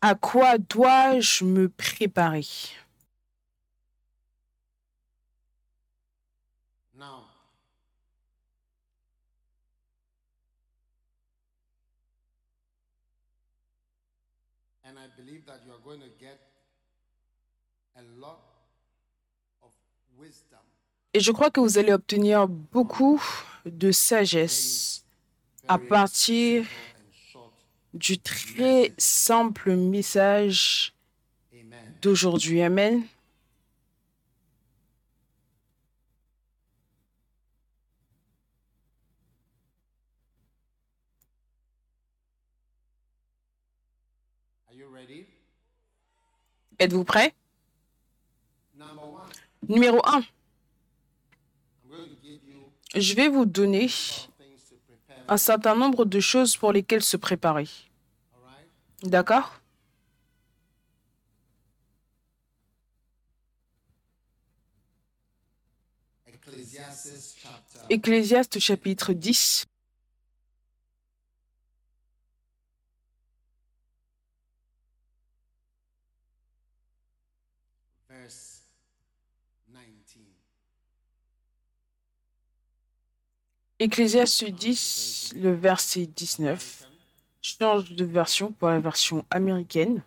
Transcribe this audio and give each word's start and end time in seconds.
À 0.00 0.14
quoi 0.14 0.58
dois-je 0.58 1.44
me 1.44 1.68
préparer? 1.68 2.46
Et 21.14 21.20
je 21.20 21.32
crois 21.32 21.50
que 21.50 21.60
vous 21.60 21.78
allez 21.78 21.92
obtenir 21.92 22.46
beaucoup 22.48 23.20
de 23.64 23.90
sagesse 23.90 25.04
à 25.66 25.78
partir 25.78 26.66
du 27.94 28.18
très 28.18 28.92
simple 28.98 29.74
message 29.76 30.92
d'aujourd'hui. 32.02 32.62
Amen. 32.62 33.02
Êtes-vous 46.80 47.04
prêt 47.04 47.34
Numéro 49.68 50.00
1. 50.06 50.22
Je 52.94 53.14
vais 53.14 53.28
vous 53.28 53.44
donner 53.46 53.88
un 55.28 55.36
certain 55.36 55.74
nombre 55.74 56.04
de 56.04 56.20
choses 56.20 56.56
pour 56.56 56.72
lesquelles 56.72 57.02
se 57.04 57.16
préparer. 57.16 57.68
D'accord? 59.02 59.60
Ecclésiaste 67.90 68.58
chapitre 68.58 69.12
10. 69.12 69.66
Ecclésiaste 83.80 84.44
10, 84.44 85.34
le 85.36 85.54
verset 85.54 86.06
19. 86.06 86.88
Je 87.40 87.54
change 87.60 87.92
de 87.92 88.04
version 88.04 88.50
pour 88.50 88.70
la 88.70 88.80
version 88.80 89.24
américaine. 89.30 90.02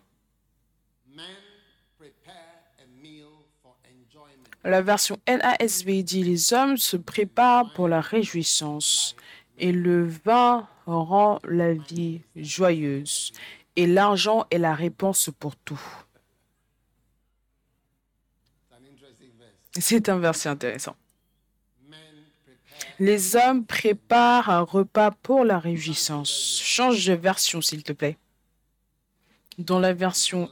La 4.62 4.82
version 4.82 5.18
NASB 5.26 6.02
dit 6.02 6.22
Les 6.22 6.52
hommes 6.52 6.76
se 6.76 6.98
préparent 6.98 7.72
pour 7.72 7.88
la 7.88 8.02
réjouissance, 8.02 9.16
et 9.56 9.72
le 9.72 10.06
vin 10.06 10.68
rend 10.84 11.40
la 11.44 11.72
vie 11.72 12.20
joyeuse, 12.36 13.32
et 13.76 13.86
l'argent 13.86 14.44
est 14.50 14.58
la 14.58 14.74
réponse 14.74 15.30
pour 15.38 15.56
tout. 15.56 15.80
C'est 19.78 20.10
un 20.10 20.18
verset 20.18 20.50
intéressant. 20.50 20.94
Les 23.04 23.34
hommes 23.34 23.64
préparent 23.66 24.48
un 24.48 24.60
repas 24.60 25.10
pour 25.10 25.44
la 25.44 25.58
réjouissance. 25.58 26.60
Change 26.62 27.04
de 27.04 27.14
version, 27.14 27.60
s'il 27.60 27.82
te 27.82 27.92
plaît. 27.92 28.16
Dans 29.58 29.80
la 29.80 29.92
version 29.92 30.48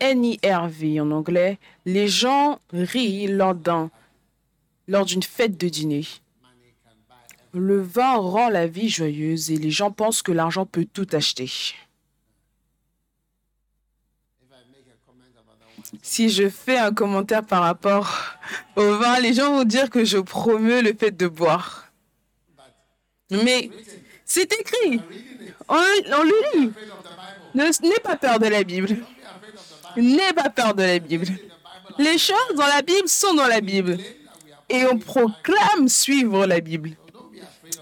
NIRV 0.00 0.98
en 1.02 1.10
anglais, 1.10 1.58
les 1.84 2.08
gens 2.08 2.60
rient 2.72 3.26
lors 3.26 3.54
lors 4.88 5.04
d'une 5.04 5.22
fête 5.22 5.58
de 5.58 5.68
dîner. 5.68 6.06
Le 7.52 7.82
vin 7.82 8.16
rend 8.16 8.48
la 8.48 8.66
vie 8.66 8.88
joyeuse 8.88 9.50
et 9.50 9.58
les 9.58 9.70
gens 9.70 9.90
pensent 9.90 10.22
que 10.22 10.32
l'argent 10.32 10.64
peut 10.64 10.86
tout 10.90 11.08
acheter. 11.12 11.50
Si 16.02 16.28
je 16.28 16.48
fais 16.48 16.78
un 16.78 16.92
commentaire 16.92 17.44
par 17.44 17.62
rapport 17.62 18.12
au 18.76 18.96
vin, 18.96 19.20
les 19.20 19.34
gens 19.34 19.52
vont 19.52 19.64
dire 19.64 19.90
que 19.90 20.04
je 20.04 20.18
promeux 20.18 20.82
le 20.82 20.94
fait 20.94 21.10
de 21.10 21.26
boire. 21.26 21.90
Mais 23.30 23.70
c'est 24.24 24.52
écrit. 24.52 25.00
On, 25.68 25.76
le 25.76 26.58
lit. 26.60 26.72
N'aie 27.54 28.00
pas 28.02 28.16
peur 28.16 28.38
de 28.38 28.46
la 28.46 28.62
Bible. 28.62 28.96
N'aie 29.96 30.32
pas 30.32 30.50
peur 30.50 30.74
de 30.74 30.82
la 30.82 30.98
Bible. 30.98 31.26
Les 31.98 32.18
choses 32.18 32.54
dans 32.56 32.66
la 32.66 32.82
Bible 32.82 33.08
sont 33.08 33.34
dans 33.34 33.46
la 33.46 33.60
Bible. 33.60 33.98
Et 34.68 34.84
on 34.86 34.98
proclame 34.98 35.88
suivre 35.88 36.46
la 36.46 36.60
Bible. 36.60 36.90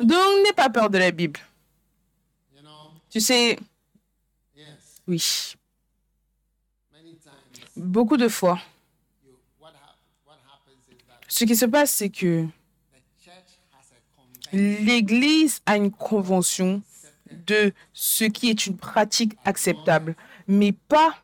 Donc, 0.01 0.45
n'aie 0.45 0.53
pas 0.53 0.71
peur 0.71 0.91
de 0.91 0.99
la 0.99 1.11
Bible. 1.11 1.41
Tu 3.11 3.21
sais, 3.21 3.59
oui. 5.07 5.55
Beaucoup 7.77 8.17
de 8.17 8.29
fois, 8.29 8.61
ce 11.29 11.45
qui 11.45 11.57
se 11.57 11.65
passe, 11.65 11.91
c'est 11.91 12.11
que 12.11 12.47
l'Église 14.53 15.61
a 15.67 15.77
une 15.77 15.91
convention 15.91 16.83
de 17.31 17.73
ce 17.93 18.25
qui 18.25 18.51
est 18.51 18.67
une 18.67 18.77
pratique 18.77 19.37
acceptable, 19.45 20.15
mais 20.47 20.73
pas 20.73 21.17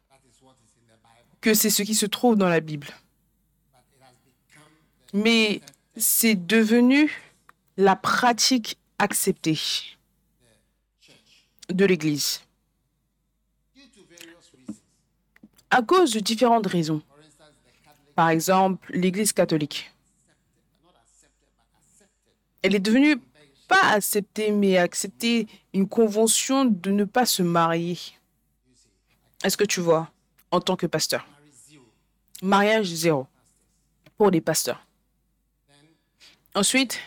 que 1.40 1.54
c'est 1.54 1.70
ce 1.70 1.82
qui 1.82 1.94
se 1.94 2.06
trouve 2.06 2.36
dans 2.36 2.48
la 2.48 2.60
Bible. 2.60 2.88
Mais 5.12 5.60
c'est 5.96 6.34
devenu 6.34 7.10
la 7.76 7.96
pratique 7.96 8.78
acceptée 8.98 9.58
de 11.68 11.84
l'Église. 11.84 12.40
À 15.70 15.82
cause 15.82 16.12
de 16.12 16.20
différentes 16.20 16.66
raisons. 16.66 17.02
Par 18.14 18.28
exemple, 18.28 18.90
l'Église 18.92 19.32
catholique. 19.32 19.92
Elle 22.62 22.74
est 22.74 22.80
devenue 22.80 23.16
pas 23.68 23.92
acceptée, 23.92 24.50
mais 24.50 24.76
accepter 24.76 25.46
une 25.72 25.88
convention 25.88 26.64
de 26.64 26.90
ne 26.90 27.04
pas 27.04 27.24
se 27.24 27.42
marier. 27.42 27.98
Est-ce 29.44 29.56
que 29.56 29.64
tu 29.64 29.80
vois 29.80 30.10
en 30.50 30.60
tant 30.60 30.76
que 30.76 30.86
pasteur? 30.86 31.26
Mariage 32.42 32.86
zéro 32.86 33.26
pour 34.18 34.30
les 34.30 34.40
pasteurs. 34.40 34.84
Ensuite, 36.54 36.98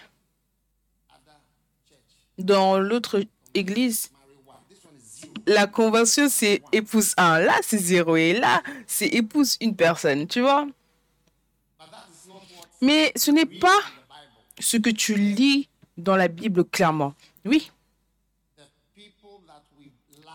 dans 2.38 2.80
l'autre 2.80 3.24
église, 3.54 4.12
la 5.48 5.68
convention, 5.68 6.30
c'est 6.30 6.62
épouse 6.72 7.14
un. 7.18 7.40
Là, 7.40 7.54
c'est 7.62 7.78
zéro. 7.78 8.16
Et 8.16 8.34
là, 8.34 8.64
c'est 8.88 9.08
épouse 9.08 9.58
une 9.62 9.76
personne. 9.76 10.28
Tu 10.28 10.42
vois? 10.42 10.68
Mais 12.82 13.12
ce 13.16 13.32
n'est 13.32 13.46
pas 13.46 13.80
ce 14.60 14.78
que 14.78 14.90
tu 14.90 15.16
lis 15.16 15.70
dans 15.98 16.16
la 16.16 16.28
Bible 16.28 16.66
clairement. 16.66 17.14
Oui. 17.46 17.72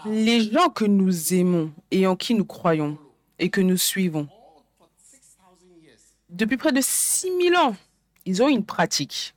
Les 0.07 0.51
gens 0.51 0.69
que 0.69 0.85
nous 0.85 1.35
aimons 1.35 1.73
et 1.91 2.07
en 2.07 2.17
qui 2.17 2.35
nous 2.35 2.45
croyons 2.45 2.97
et 3.39 3.51
que 3.51 3.61
nous 3.61 3.77
suivons, 3.77 4.29
depuis 6.31 6.57
près 6.57 6.73
de 6.73 6.81
6000 6.81 7.57
ans, 7.57 7.77
ils 8.25 8.43
ont 8.43 8.49
une 8.49 8.65
pratique. 8.65 9.35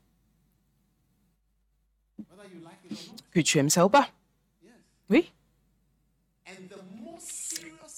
Que 3.31 3.39
tu 3.39 3.57
aimes 3.57 3.69
ça 3.69 3.85
ou 3.85 3.89
pas. 3.89 4.09
Oui. 5.09 5.31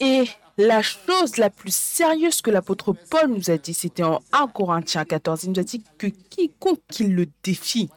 Et 0.04 0.28
la 0.58 0.82
chose 0.82 1.38
la 1.38 1.50
plus 1.50 1.74
sérieuse 1.74 2.42
que 2.42 2.52
l'apôtre 2.52 2.92
Paul 2.92 3.30
nous 3.30 3.50
a 3.50 3.58
dit, 3.58 3.74
c'était 3.74 4.04
en 4.04 4.22
1 4.34 4.50
Corinthiens 4.50 5.06
14, 5.06 5.46
il 5.46 5.52
nous 5.52 5.60
a 5.62 5.64
dit 5.64 5.82
que 5.98 6.08
quiconque 6.08 6.82
qui 6.90 7.06
le 7.06 7.30
défie 7.42 7.90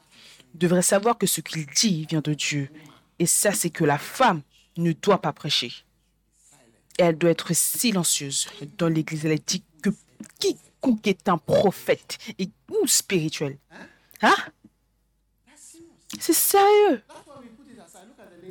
devrait 0.54 0.82
savoir 0.82 1.18
que 1.18 1.26
ce 1.26 1.40
qu'il 1.40 1.66
dit 1.66 2.06
vient 2.08 2.20
de 2.20 2.32
Dieu. 2.32 2.70
Et 3.18 3.26
ça, 3.26 3.50
c'est 3.50 3.70
que 3.70 3.82
la 3.82 3.98
femme 3.98 4.42
ne 4.76 4.92
doit 4.92 5.20
pas 5.20 5.32
prêcher. 5.32 5.72
Elle 6.96 7.18
doit 7.18 7.30
être 7.30 7.52
silencieuse. 7.54 8.46
Dans 8.78 8.88
l'Église, 8.88 9.26
elle 9.26 9.32
a 9.32 9.36
dit 9.36 9.64
que 9.82 9.90
quiconque 10.38 11.08
est 11.08 11.28
un 11.28 11.38
prophète 11.38 12.18
et, 12.38 12.48
ou 12.70 12.86
spirituel. 12.86 13.58
Hein? 14.22 14.36
C'est 16.20 16.32
sérieux. 16.32 17.02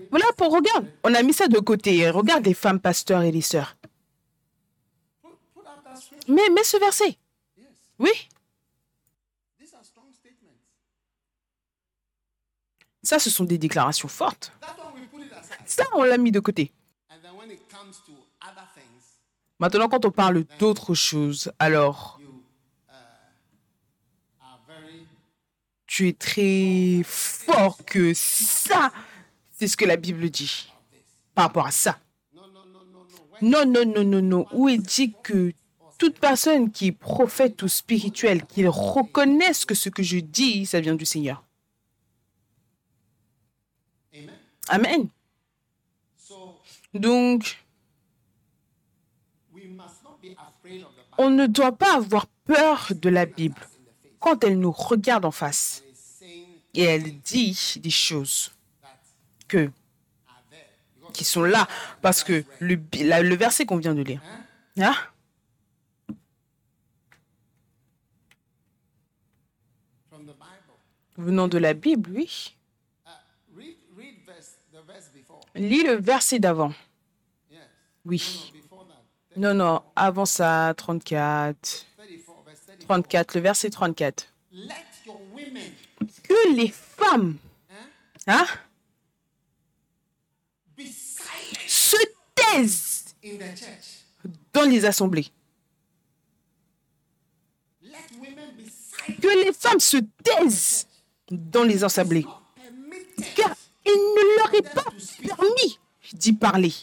Voilà, 0.10 0.26
pour 0.38 0.52
regarde, 0.52 0.88
on 1.04 1.14
a 1.14 1.24
mis 1.24 1.34
ça 1.34 1.48
de 1.48 1.60
côté. 1.60 2.10
Regarde 2.10 2.46
les 2.46 2.54
femmes 2.54 2.80
pasteurs 2.80 3.24
et 3.24 3.32
les 3.32 3.42
sœurs. 3.42 3.76
Mais, 6.28 6.50
mais 6.54 6.64
ce 6.64 6.78
verset. 6.78 7.18
Oui. 8.00 8.12
Ça, 13.04 13.20
ce 13.20 13.30
sont 13.30 13.44
des 13.44 13.58
déclarations 13.58 14.08
fortes. 14.08 14.52
Ça, 15.66 15.84
on 15.94 16.04
l'a 16.04 16.18
mis 16.18 16.32
de 16.32 16.40
côté. 16.40 16.72
Maintenant, 19.60 19.88
quand 19.88 20.06
on 20.06 20.12
parle 20.12 20.44
d'autres 20.60 20.96
choses, 20.96 21.52
alors 21.60 22.20
tu 25.88 26.10
es 26.10 26.14
très 26.14 27.04
fort 27.06 27.78
que 27.86 28.14
ça, 28.14 28.92
c'est 29.58 29.68
ce 29.68 29.78
que 29.78 29.86
la 29.86 29.96
Bible 29.96 30.30
dit 30.30 30.72
par 31.34 31.46
rapport 31.46 31.66
à 31.66 31.72
ça. 31.72 32.00
Non, 33.42 33.66
non, 33.66 33.86
non, 33.86 34.04
non, 34.04 34.22
non. 34.22 34.46
Où 34.54 34.70
il 34.70 34.82
dit 34.82 35.14
que 35.24 35.54
toute 35.98 36.20
personne 36.20 36.72
qui 36.72 36.88
est 36.88 36.92
prophète 36.92 37.62
ou 37.64 37.68
spirituelle, 37.68 38.46
qu'il 38.46 38.70
reconnaisse 38.70 39.66
que 39.66 39.76
ce 39.76 39.90
que 39.90 40.04
je 40.04 40.20
dis, 40.20 40.66
ça 40.66 40.80
vient 40.80 40.96
du 40.96 41.06
Seigneur. 41.06 41.44
Amen. 44.68 45.10
Donc, 46.94 47.64
on 51.18 51.30
ne 51.30 51.46
doit 51.46 51.74
pas 51.74 51.96
avoir 51.96 52.28
peur 52.46 52.92
de 52.96 53.10
la 53.10 53.26
Bible 53.26 53.68
quand 54.20 54.44
elle 54.44 54.60
nous 54.60 54.72
regarde 54.72 55.26
en 55.26 55.32
face 55.32 55.84
et 56.74 56.84
elle 56.84 57.20
dit 57.20 57.76
des 57.78 57.90
choses 57.90 58.55
que, 59.48 59.70
qui 61.14 61.24
sont 61.24 61.44
là 61.44 61.68
parce 62.02 62.24
que 62.24 62.44
le, 62.60 62.80
la- 63.04 63.22
le 63.22 63.36
verset 63.36 63.66
qu'on 63.66 63.78
vient 63.78 63.96
de 63.96 64.02
lire, 64.02 64.22
hein, 64.80 64.96
from 70.10 70.26
the 70.26 70.34
Bible. 70.34 70.74
venant 71.18 71.48
de 71.48 71.58
la 71.58 71.74
Bible, 71.74 72.10
oui. 72.14 72.52
Lis 75.56 75.84
le 75.84 75.94
verset 75.94 76.40
d'avant. 76.40 76.74
Oui. 78.04 78.52
Non, 79.38 79.54
non, 79.54 79.82
avant 79.96 80.26
ça, 80.26 80.74
34. 80.76 81.86
34 81.98 82.44
verse 82.46 82.62
34. 82.66 82.88
34, 82.88 83.36
le 83.36 83.42
verset 83.42 83.70
34. 83.70 84.28
Let 84.52 84.74
your 85.06 85.20
women 85.34 85.72
Que 86.24 86.56
les 86.56 86.68
femmes 86.70 87.38
hein, 88.28 88.46
dans 94.54 94.64
les 94.64 94.86
assemblées. 94.86 95.28
Que 99.22 99.46
les 99.46 99.54
femmes 99.54 99.80
se 99.80 99.98
taisent 100.24 100.88
dans 101.30 101.64
les 101.64 101.84
assemblées. 101.84 102.26
Car 103.36 103.56
il 103.86 103.92
ne 103.92 104.38
leur 104.38 104.54
est 104.56 104.74
pas 104.74 104.86
permis 105.22 105.80
d'y 106.14 106.34
parler. 106.34 106.74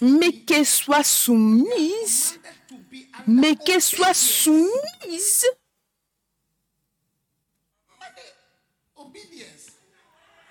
Mais 0.00 0.32
qu'elles 0.32 0.66
soient 0.66 1.02
soumises, 1.02 2.38
commanded 2.38 2.68
to 2.68 2.76
be 2.90 3.06
under 3.18 3.40
mais 3.40 3.56
qu'elles 3.56 3.82
soient 3.82 4.12
obedience. 4.46 5.46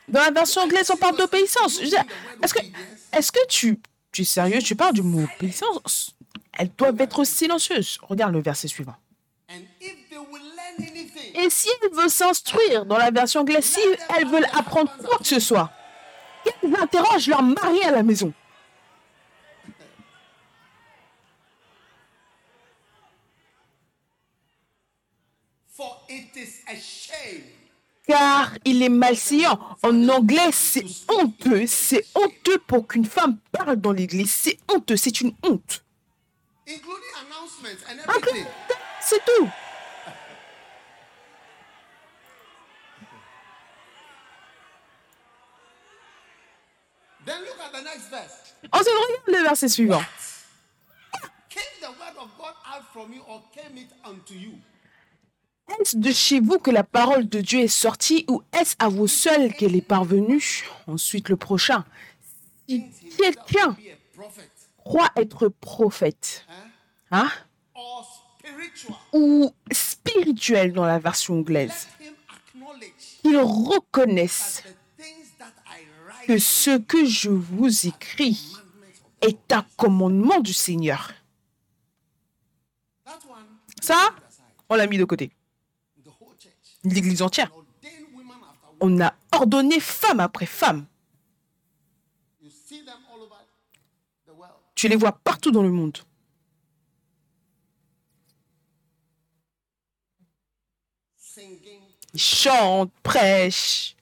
Dans 0.08 0.22
la 0.22 0.32
version 0.32 0.62
anglaise, 0.62 0.90
on 0.92 0.98
parle 0.98 1.18
d'obéissance. 1.18 1.80
Est-ce 1.82 2.54
que, 2.54 2.60
est-ce 3.12 3.32
que 3.32 3.46
tu, 3.48 3.80
tu 4.12 4.22
es 4.22 4.26
sérieux? 4.26 4.60
Tu 4.62 4.76
parles 4.76 4.94
du 4.94 5.02
mot 5.02 5.28
obéissance 5.38 6.16
Elles 6.58 6.72
doivent 6.78 7.00
être 7.02 7.24
silencieuses. 7.24 7.98
Regarde 8.04 8.34
le 8.34 8.42
verset 8.42 8.68
suivant. 8.68 8.96
Et 11.38 11.50
si 11.50 11.70
elles 11.82 11.92
veulent 11.92 12.10
s'instruire 12.10 12.86
dans 12.86 12.98
la 12.98 13.12
version 13.12 13.42
anglaise, 13.42 13.66
si 13.66 13.80
elles 14.16 14.28
veulent 14.28 14.48
apprendre 14.54 14.92
quoi 14.98 15.18
que 15.18 15.26
ce 15.26 15.40
soit, 15.40 15.72
qu'elles 16.44 16.76
interrogent 16.76 17.28
leur 17.28 17.42
mari 17.42 17.82
à 17.84 17.92
la 17.92 18.04
maison. 18.04 18.34
Car 28.08 28.52
il 28.66 28.84
est 28.84 28.90
malséant. 28.90 29.60
En 29.82 30.10
anglais, 30.10 30.52
c'est 30.52 30.86
honteux. 31.10 31.66
C'est 31.66 32.06
honteux 32.14 32.60
pour 32.68 32.88
qu'une 32.88 33.06
femme 33.06 33.38
parle 33.52 33.78
dans 33.78 33.92
l'église. 33.92 34.32
C'est 34.32 34.60
honteux. 34.72 34.98
C'est 34.98 35.22
une 35.22 35.34
honte. 35.44 35.84
everything. 38.00 38.46
C'est 39.02 39.24
tout. 39.26 39.50
Ensuite, 48.72 48.94
regarde 48.94 49.28
le 49.28 49.44
verset 49.44 49.70
suivant. 49.70 50.02
Est-ce 55.68 55.98
de 55.98 56.12
chez 56.12 56.40
vous 56.40 56.60
que 56.60 56.72
la 56.72 56.84
parole 56.84 57.28
de 57.28 57.42
Dieu 57.42 57.60
est 57.60 57.68
sortie 57.68 58.26
ou 58.30 58.42
est-ce 58.54 58.76
à 58.80 58.88
vous 58.88 59.08
seuls 59.08 59.54
qu'elle 59.54 59.76
est 59.76 59.82
parvenue? 59.82 60.64
Ensuite, 60.88 61.30
le 61.30 61.38
prochain. 61.38 61.86
Si 62.68 62.84
quelqu'un 63.18 63.76
croit 64.78 65.12
être 65.16 65.50
prophète 65.50 66.46
hein, 67.12 67.30
ou 69.12 69.52
spirituel 69.72 70.74
dans 70.74 70.86
la 70.86 71.00
version 71.00 71.40
anglaise, 71.40 71.88
qu'il 73.22 73.38
reconnaisse 73.38 74.64
que 76.28 76.38
ce 76.38 76.78
que 76.78 77.06
je 77.06 77.30
vous 77.30 77.88
écris 77.88 78.54
est 79.22 79.52
un 79.52 79.66
commandement 79.78 80.40
du 80.40 80.54
Seigneur. 80.54 81.12
Ça, 83.82 84.14
on 84.70 84.76
l'a 84.76 84.88
mis 84.88 84.98
de 84.98 85.06
côté. 85.06 85.32
L'Église 86.86 87.22
entière. 87.22 87.52
On 88.80 89.02
a 89.02 89.14
ordonné 89.32 89.80
femme 89.80 90.20
après 90.20 90.46
femme. 90.46 90.86
Tu 94.76 94.88
les 94.88 94.96
vois 94.96 95.14
partout 95.14 95.52
dans 95.52 95.64
le 95.64 95.72
monde. 95.72 95.98
Ils 102.14 102.20
chantent, 102.20 102.94
prêchent. 103.02 103.96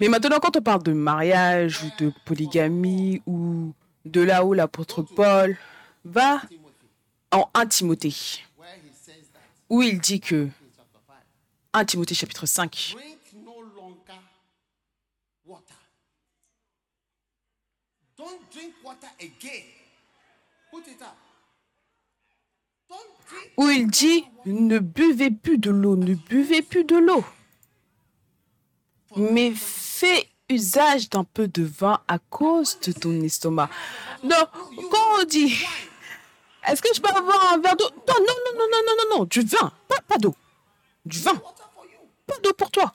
Mais 0.00 0.08
maintenant, 0.08 0.38
quand 0.40 0.56
on 0.56 0.62
parle 0.62 0.82
de 0.82 0.92
mariage 0.92 1.82
ou 1.82 1.90
de 1.98 2.12
polygamie 2.24 3.22
ou 3.26 3.72
de 4.04 4.20
là 4.20 4.44
où 4.44 4.52
l'apôtre 4.52 5.02
Paul 5.02 5.56
va 6.04 6.42
en 7.30 7.50
1 7.54 7.66
Timothée, 7.66 8.14
où 9.68 9.82
il 9.82 9.98
dit 10.00 10.20
que 10.20 10.44
in 10.44 10.50
chapter 10.76 10.98
5, 11.06 11.14
1 11.72 11.84
Timothée 11.84 12.14
chapitre 12.14 12.46
5, 12.46 12.94
drink 12.94 13.18
no 13.44 13.62
longer 13.62 14.20
water. 15.44 15.74
Don't 18.16 18.40
drink 18.52 18.74
water 18.84 19.08
again. 19.18 19.64
Put 20.70 20.86
it 20.86 21.02
up. 21.02 21.16
Don't 22.88 22.98
drink 23.28 23.52
où 23.56 23.68
il 23.70 23.88
dit 23.88 24.24
ne 24.46 24.78
buvez 24.78 25.30
plus 25.30 25.58
de 25.58 25.70
l'eau, 25.70 25.96
ne 25.96 26.14
buvez 26.14 26.62
plus 26.62 26.84
de 26.84 26.96
l'eau, 26.96 27.24
mais 29.16 29.52
fais 29.54 30.28
usage 30.50 31.08
d'un 31.08 31.24
peu 31.24 31.48
de 31.48 31.62
vin 31.62 32.00
à 32.06 32.18
cause 32.18 32.78
de 32.80 32.92
ton 32.92 33.12
estomac. 33.22 33.70
Donc, 34.22 34.48
quand 34.90 35.20
on 35.20 35.24
dit 35.24 35.54
est-ce 36.66 36.82
que 36.82 36.88
je 36.94 37.00
peux 37.00 37.10
avoir 37.10 37.52
un 37.52 37.58
verre 37.58 37.76
d'eau? 37.76 37.88
Non, 37.90 38.14
non, 38.18 38.34
non, 38.44 38.52
non, 38.58 38.66
non, 38.70 38.92
non, 38.96 39.18
non, 39.18 39.24
du 39.24 39.40
vin, 39.42 39.72
pas, 40.08 40.18
d'eau, 40.18 40.34
du 41.04 41.18
vin, 41.18 41.34
pas 42.26 42.38
d'eau 42.42 42.52
pour 42.54 42.70
toi. 42.70 42.94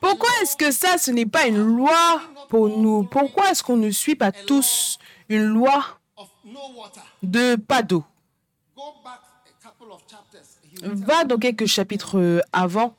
Pourquoi 0.00 0.30
est-ce 0.42 0.56
que 0.56 0.70
ça, 0.70 0.98
ce 0.98 1.10
n'est 1.10 1.26
pas 1.26 1.46
une 1.46 1.58
loi 1.58 2.20
pour 2.48 2.68
nous? 2.68 3.04
Pourquoi 3.04 3.50
est-ce 3.50 3.62
qu'on 3.62 3.76
ne 3.76 3.90
suit 3.90 4.16
pas 4.16 4.32
tous 4.32 4.98
une 5.28 5.44
loi 5.44 5.84
de 7.22 7.56
pas 7.56 7.82
d'eau? 7.82 8.04
Va 10.82 11.24
dans 11.24 11.38
quelques 11.38 11.66
chapitres 11.66 12.18
euh, 12.18 12.40
avant, 12.52 12.94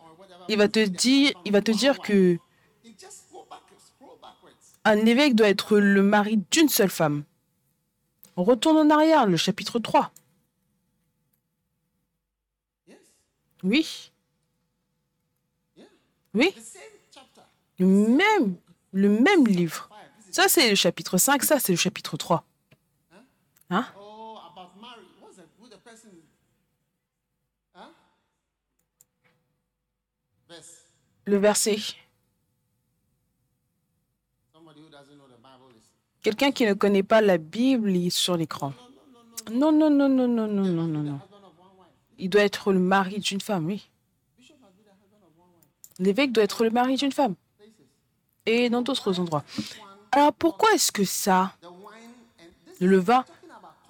il 0.48 0.58
va 0.58 0.68
te 0.68 0.86
dire, 0.86 1.32
il 1.46 1.52
va 1.52 1.62
te 1.62 1.72
dire 1.72 2.00
que 2.00 2.38
un 4.84 4.98
évêque 5.06 5.36
doit 5.36 5.50
être 5.50 5.78
le 5.78 6.04
mari 6.04 6.44
d'une 6.52 6.70
seule 6.70 6.90
femme. 6.90 7.24
Retourne 8.42 8.78
en 8.78 8.90
arrière, 8.90 9.28
le 9.28 9.38
chapitre 9.38 9.78
3. 9.78 10.12
Oui. 13.64 14.12
Oui. 16.34 16.56
Le 17.78 17.86
même, 17.86 18.56
le 18.94 19.10
même 19.10 19.46
livre. 19.46 19.90
Ça, 20.32 20.48
c'est 20.48 20.70
le 20.70 20.76
chapitre 20.76 21.18
5, 21.18 21.44
ça, 21.44 21.60
c'est 21.60 21.72
le 21.72 21.78
chapitre 21.78 22.18
3. 22.18 22.44
Hein? 23.70 23.86
Le 31.26 31.38
verset 31.38 31.78
Quelqu'un 36.22 36.52
qui 36.52 36.66
ne 36.66 36.74
connaît 36.74 37.04
pas 37.04 37.22
la 37.22 37.38
Bible 37.38 37.96
est 37.96 38.12
sur 38.12 38.38
l'écran. 38.38 38.74
Non, 39.52 39.72
non, 39.72 39.90
non, 39.90 40.08
non, 40.08 40.28
non, 40.28 40.48
non, 40.48 40.64
non, 40.66 40.88
non, 40.88 41.02
non. 41.02 41.20
Il 42.20 42.30
doit 42.30 42.44
être 42.44 42.72
le 42.72 42.80
mari 42.80 43.20
d'une 43.20 43.42
femme, 43.42 43.66
oui. 43.66 43.90
L'évêque 45.98 46.32
doit 46.32 46.44
être 46.44 46.64
le 46.64 46.70
mari 46.70 46.96
d'une 46.96 47.12
femme. 47.12 47.36
Et 48.46 48.70
dans 48.70 48.82
d'autres 48.82 49.20
endroits. 49.20 49.44
Alors 50.12 50.34
pourquoi 50.34 50.72
est-ce 50.74 50.92
que 50.92 51.06
ça, 51.06 51.54
le 52.80 52.98
vin, 52.98 53.26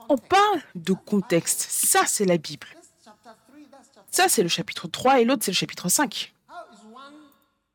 on 0.08 0.18
parle 0.18 0.62
de 0.76 0.94
contexte? 0.94 1.66
Ça, 1.70 2.04
c'est 2.06 2.26
la 2.26 2.38
Bible. 2.38 2.68
This 2.68 2.92
chapter 3.04 3.30
3, 3.48 3.60
that's 3.72 3.90
chapter. 3.94 4.10
Ça, 4.12 4.30
c'est 4.30 4.44
le 4.44 4.50
chapitre 4.50 4.88
3 4.88 5.22
et 5.22 5.26
l'autre, 5.26 5.44
c'est 5.44 5.52
le 5.52 5.56
chapitre 5.56 5.90
5. 5.90 6.34
How 6.48 6.54
is 6.74 6.86
one 6.86 7.14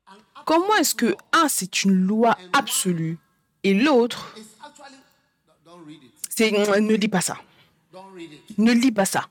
an 0.07 0.43
Comment 0.45 0.75
est-ce 0.75 0.95
que 0.95 1.15
un, 1.33 1.47
c'est 1.47 1.83
une 1.83 1.93
loi 1.93 2.37
absolue 2.53 3.19
et 3.67 3.73
l'autre, 3.73 4.33
c'est 6.29 6.51
ne 6.51 6.95
lis 6.95 7.09
pas 7.09 7.19
ça. 7.19 7.37
Ne 8.57 8.71
lis 8.71 8.93
pas 8.93 9.03
ça. 9.03 9.27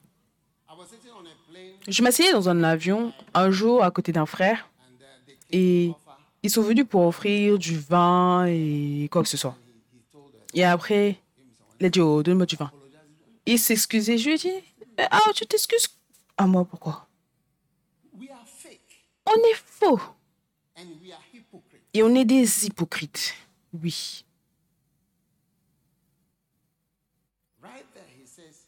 Je 1.88 2.02
m'asseyais 2.02 2.32
dans 2.32 2.50
un 2.50 2.62
avion 2.62 3.14
un 3.32 3.50
jour 3.50 3.82
à 3.82 3.90
côté 3.90 4.12
d'un 4.12 4.26
frère 4.26 4.68
et 5.50 5.90
ils 6.42 6.50
sont 6.50 6.60
venus 6.60 6.84
pour 6.86 7.06
offrir 7.06 7.58
du 7.58 7.78
vin 7.78 8.44
et 8.44 9.08
quoi 9.10 9.22
que 9.22 9.28
ce 9.28 9.38
soit. 9.38 9.56
Et 10.52 10.64
après, 10.64 11.18
il 11.80 11.86
a 11.86 11.88
dit, 11.88 12.00
oh, 12.02 12.22
donne-moi 12.22 12.44
du 12.44 12.56
vin. 12.56 12.70
Il 13.46 13.54
excusé. 13.54 14.18
Je 14.18 14.26
lui 14.26 14.34
ai 14.34 14.38
dit, 14.38 14.52
ah, 14.98 15.30
tu 15.34 15.46
t'excuses 15.46 15.88
À 16.36 16.46
moi, 16.46 16.66
pourquoi? 16.66 17.08
On 19.26 19.38
est 19.50 19.56
faux 19.64 19.98
et 21.94 22.02
on 22.02 22.14
est 22.14 22.26
des 22.26 22.66
hypocrites. 22.66 23.34
Oui. 23.72 24.25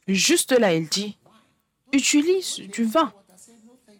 Juste 0.08 0.52
là, 0.52 0.74
il 0.74 0.88
dit, 0.88 1.18
utilise 1.92 2.60
du 2.60 2.84
vin. 2.84 3.12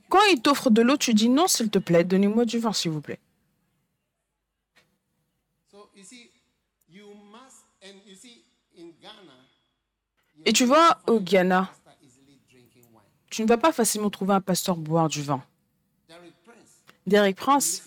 Quand 0.08 0.24
il 0.32 0.40
t'offre 0.40 0.70
de 0.70 0.80
l'eau, 0.80 0.96
tu 0.96 1.12
dis, 1.12 1.28
non, 1.28 1.46
s'il 1.46 1.68
te 1.68 1.78
plaît, 1.78 2.02
donnez-moi 2.02 2.46
du 2.46 2.58
vin, 2.58 2.72
s'il 2.72 2.90
vous 2.90 3.02
plaît. 3.02 3.20
Et 10.46 10.52
tu 10.54 10.64
vois, 10.64 10.98
au 11.06 11.20
Ghana, 11.20 11.70
tu 13.28 13.42
ne 13.42 13.46
vas 13.46 13.58
pas 13.58 13.72
facilement 13.72 14.08
trouver 14.08 14.32
un 14.32 14.40
pasteur 14.40 14.76
boire 14.76 15.08
du 15.08 15.22
vin. 15.22 15.44
Derek 17.06 17.36
Prince, 17.36 17.82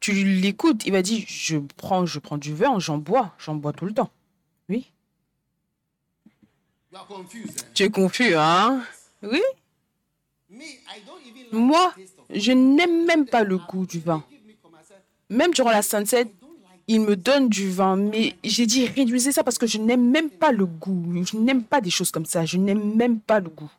tu 0.00 0.12
l'écoutes, 0.12 0.86
il 0.86 0.92
va 0.92 1.02
dire, 1.02 1.24
je 1.26 1.58
prends, 1.58 2.06
je 2.06 2.18
prends 2.18 2.38
du 2.38 2.54
vin, 2.54 2.78
j'en 2.78 2.96
bois, 2.96 3.34
j'en 3.38 3.54
bois 3.54 3.74
tout 3.74 3.84
le 3.84 3.92
temps. 3.92 4.10
Oui. 4.70 4.93
Tu 7.74 7.84
es 7.84 7.90
confus, 7.90 8.34
hein? 8.34 8.84
Oui. 9.22 9.42
Moi, 11.52 11.94
je 12.30 12.52
n'aime 12.52 13.04
même 13.06 13.26
pas 13.26 13.42
le 13.42 13.58
goût 13.58 13.86
du 13.86 14.00
vin. 14.00 14.24
Même 15.28 15.52
durant 15.52 15.70
la 15.70 15.82
sunset, 15.82 16.30
il 16.86 17.00
me 17.00 17.16
donne 17.16 17.48
du 17.48 17.70
vin, 17.70 17.96
mais 17.96 18.36
j'ai 18.44 18.66
dit 18.66 18.86
réduisez 18.86 19.32
ça 19.32 19.42
parce 19.42 19.58
que 19.58 19.66
je 19.66 19.78
n'aime 19.78 20.10
même 20.10 20.30
pas 20.30 20.52
le 20.52 20.66
goût. 20.66 21.24
Je 21.24 21.36
n'aime 21.36 21.64
pas 21.64 21.80
des 21.80 21.90
choses 21.90 22.10
comme 22.10 22.26
ça. 22.26 22.44
Je 22.44 22.58
n'aime 22.58 22.94
même 22.94 23.20
pas 23.20 23.40
le 23.40 23.48
goût. 23.48 23.70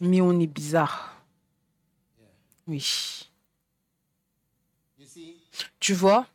Mais 0.00 0.20
on 0.22 0.38
est 0.40 0.46
bizarre. 0.46 1.22
Oui. 2.66 3.28
Tu 5.78 5.92
vois, 5.92 6.26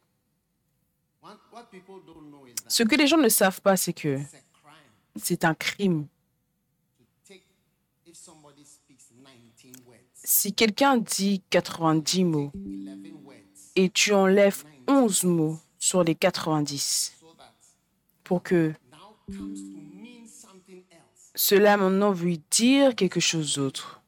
ce 2.68 2.84
que 2.84 2.96
les 2.96 3.08
gens 3.08 3.18
ne 3.18 3.30
savent 3.30 3.62
pas, 3.62 3.78
c'est 3.78 3.94
que 3.94 4.20
c'est 5.16 5.46
un 5.46 5.54
crime. 5.54 6.08
Si 10.14 10.54
quelqu'un 10.54 10.98
dit 10.98 11.44
90 11.50 12.24
mots 12.24 12.52
et 13.76 13.90
tu 13.90 14.14
enlèves 14.14 14.64
11 14.88 15.24
mots 15.26 15.60
sur 15.78 16.04
les 16.04 16.16
90 16.16 17.14
pour 18.24 18.42
que 18.42 18.74
cela 21.36 21.78
maintenant 21.78 22.12
veut 22.12 22.38
dire 22.50 22.96
quelque 22.96 23.20
chose 23.20 23.56
d'autre. 23.56 24.02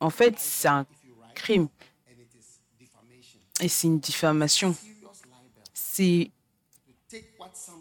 En 0.00 0.10
fait, 0.10 0.38
c'est 0.38 0.68
un 0.68 0.86
crime 1.34 1.68
et 3.60 3.68
c'est 3.68 3.86
une 3.86 4.00
diffamation. 4.00 4.74
C'est 5.74 6.30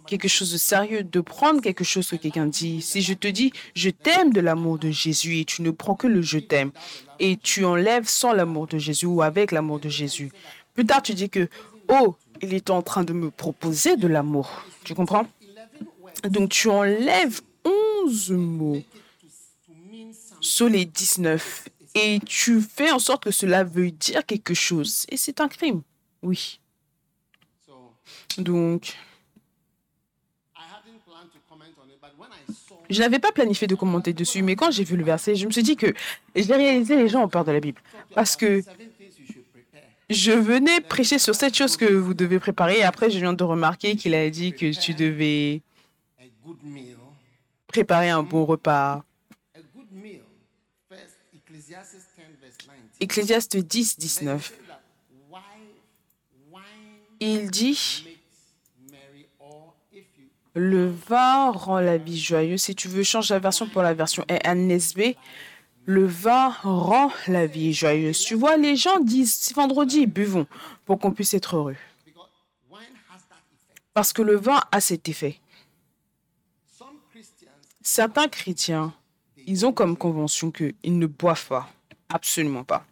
quelque 0.09 0.27
chose 0.27 0.51
de 0.51 0.57
sérieux, 0.57 1.03
de 1.03 1.21
prendre 1.21 1.61
quelque 1.61 1.83
chose 1.83 2.09
que 2.09 2.15
quelqu'un 2.15 2.47
dit. 2.47 2.81
Si 2.81 3.01
je 3.01 3.13
te 3.13 3.27
dis 3.27 3.53
je 3.75 3.89
t'aime 3.89 4.33
de 4.33 4.41
l'amour 4.41 4.79
de 4.79 4.89
Jésus 4.89 5.39
et 5.39 5.45
tu 5.45 5.61
ne 5.61 5.71
prends 5.71 5.95
que 5.95 6.07
le 6.07 6.21
je 6.21 6.39
t'aime 6.39 6.71
et 7.19 7.37
tu 7.37 7.63
enlèves 7.63 8.07
sans 8.07 8.33
l'amour 8.33 8.67
de 8.67 8.77
Jésus 8.77 9.05
ou 9.05 9.21
avec 9.21 9.51
l'amour 9.51 9.79
de 9.79 9.89
Jésus, 9.89 10.31
plus 10.73 10.85
tard 10.85 11.01
tu 11.01 11.13
dis 11.13 11.29
que 11.29 11.47
oh, 11.87 12.15
il 12.41 12.53
est 12.53 12.69
en 12.69 12.81
train 12.81 13.03
de 13.03 13.13
me 13.13 13.29
proposer 13.29 13.95
de 13.95 14.07
l'amour. 14.07 14.65
Tu 14.83 14.95
comprends? 14.95 15.27
11 15.81 15.87
words 16.01 16.31
Donc 16.31 16.49
tu 16.49 16.69
enlèves 16.69 17.41
11 18.03 18.31
mots 18.31 18.81
sur 20.41 20.69
les 20.69 20.85
19 20.85 21.69
et 21.95 22.19
tu 22.25 22.61
fais 22.61 22.91
en 22.91 22.99
sorte 22.99 23.23
que 23.23 23.31
cela 23.31 23.63
veuille 23.63 23.91
dire 23.91 24.25
quelque 24.25 24.53
chose. 24.53 25.05
Et 25.09 25.17
c'est 25.17 25.41
un 25.41 25.47
crime. 25.47 25.81
Oui. 26.21 26.59
Donc, 28.37 28.95
je 32.89 32.99
n'avais 32.99 33.19
pas 33.19 33.31
planifié 33.31 33.67
de 33.67 33.75
commenter 33.75 34.13
dessus, 34.13 34.41
mais 34.41 34.55
quand 34.55 34.71
j'ai 34.71 34.83
vu 34.83 34.97
le 34.97 35.03
verset, 35.03 35.35
je 35.35 35.45
me 35.45 35.51
suis 35.51 35.63
dit 35.63 35.75
que 35.75 35.93
j'ai 36.35 36.53
réalisé 36.53 36.95
les 36.95 37.07
gens 37.07 37.23
ont 37.23 37.29
peur 37.29 37.45
de 37.45 37.51
la 37.51 37.59
Bible. 37.59 37.81
Parce 38.15 38.35
que 38.35 38.63
je 40.09 40.31
venais 40.31 40.81
prêcher 40.81 41.19
sur 41.19 41.35
cette 41.35 41.55
chose 41.55 41.77
que 41.77 41.85
vous 41.85 42.13
devez 42.15 42.39
préparer. 42.39 42.79
Et 42.79 42.83
après, 42.83 43.11
je 43.11 43.19
viens 43.19 43.33
de 43.33 43.43
remarquer 43.43 43.95
qu'il 43.95 44.15
a 44.15 44.27
dit 44.29 44.53
que 44.53 44.77
tu 44.77 44.93
devais 44.93 45.61
préparer 47.67 48.09
un 48.09 48.23
bon 48.23 48.45
repas. 48.45 49.03
a 49.55 49.59
good 49.75 49.87
meal. 49.91 50.21
First, 50.89 51.17
Ecclesiastes 51.35 51.95
10 51.95 52.37
verse 52.41 52.57
19. 52.57 52.77
Ecclésiaste 52.99 53.57
10, 53.57 53.97
19. 53.99 54.47
Say 54.47 54.55
that 54.67 54.81
why 55.29 55.39
wine 56.51 56.63
Il 57.19 57.51
dit 57.51 58.03
makes 58.05 58.91
merry, 58.91 59.27
or 59.39 59.73
if 59.93 60.05
you 60.17 60.25
Le 60.61 60.89
vin 60.89 61.51
rend 61.51 61.79
la 61.79 61.97
vie 61.97 62.19
joyeuse. 62.19 62.63
Si 62.63 62.75
tu 62.75 62.89
veux, 62.89 63.01
change 63.01 63.29
la 63.29 63.39
version 63.39 63.65
pour 63.69 63.81
la 63.81 63.93
version 63.93 64.25
NSB. 64.29 65.15
Le 65.85 66.05
vin 66.05 66.49
rend 66.49 67.13
la 67.27 67.47
vie 67.47 67.71
joyeuse. 67.73 68.19
Tu 68.19 68.35
vois, 68.35 68.57
les 68.57 68.75
gens 68.75 68.99
disent, 68.99 69.33
c'est 69.35 69.55
vendredi, 69.55 70.05
buvons 70.05 70.47
pour 70.83 70.99
qu'on 70.99 71.13
puisse 71.13 71.33
être 71.33 71.55
heureux. 71.55 71.77
Parce 73.93 74.11
que 74.11 74.21
le 74.21 74.35
vin 74.35 74.59
a 74.73 74.81
cet 74.81 75.07
effet. 75.07 75.39
Certains 77.81 78.27
chrétiens, 78.27 78.93
ils 79.47 79.65
ont 79.65 79.71
comme 79.71 79.95
convention 79.95 80.51
qu'ils 80.51 80.75
ne 80.99 81.05
boivent 81.05 81.47
pas. 81.47 81.69
Absolument 82.09 82.65
pas. 82.65 82.85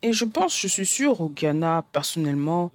Et 0.00 0.14
je 0.14 0.24
pense, 0.24 0.58
je 0.58 0.68
suis 0.68 0.86
sûr, 0.86 1.20
au 1.20 1.28
Ghana, 1.28 1.84
personnellement, 1.92 2.72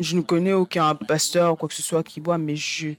je 0.00 0.16
ne 0.16 0.20
connais 0.20 0.52
aucun 0.52 0.94
pasteur 0.94 1.54
ou 1.54 1.56
quoi 1.56 1.68
que 1.68 1.74
ce 1.74 1.82
soit 1.82 2.02
qui 2.02 2.20
boit, 2.20 2.38
mais 2.38 2.56
je 2.56 2.94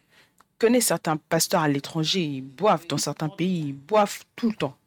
connais 0.57 0.81
certains 0.81 1.17
pasteurs 1.17 1.61
à 1.61 1.67
l'étranger, 1.67 2.21
ils 2.21 2.41
boivent 2.41 2.87
dans 2.87 2.97
certains 2.97 3.29
pays, 3.29 3.67
ils 3.67 3.73
boivent 3.73 4.23
tout 4.35 4.49
le 4.49 4.55
temps. 4.55 4.77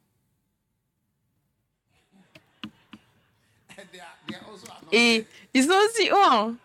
Et 4.91 5.25
ils 5.53 5.63
sont 5.63 5.69
aussi 5.69 6.09
oh, 6.11 6.17
hein. 6.31 6.55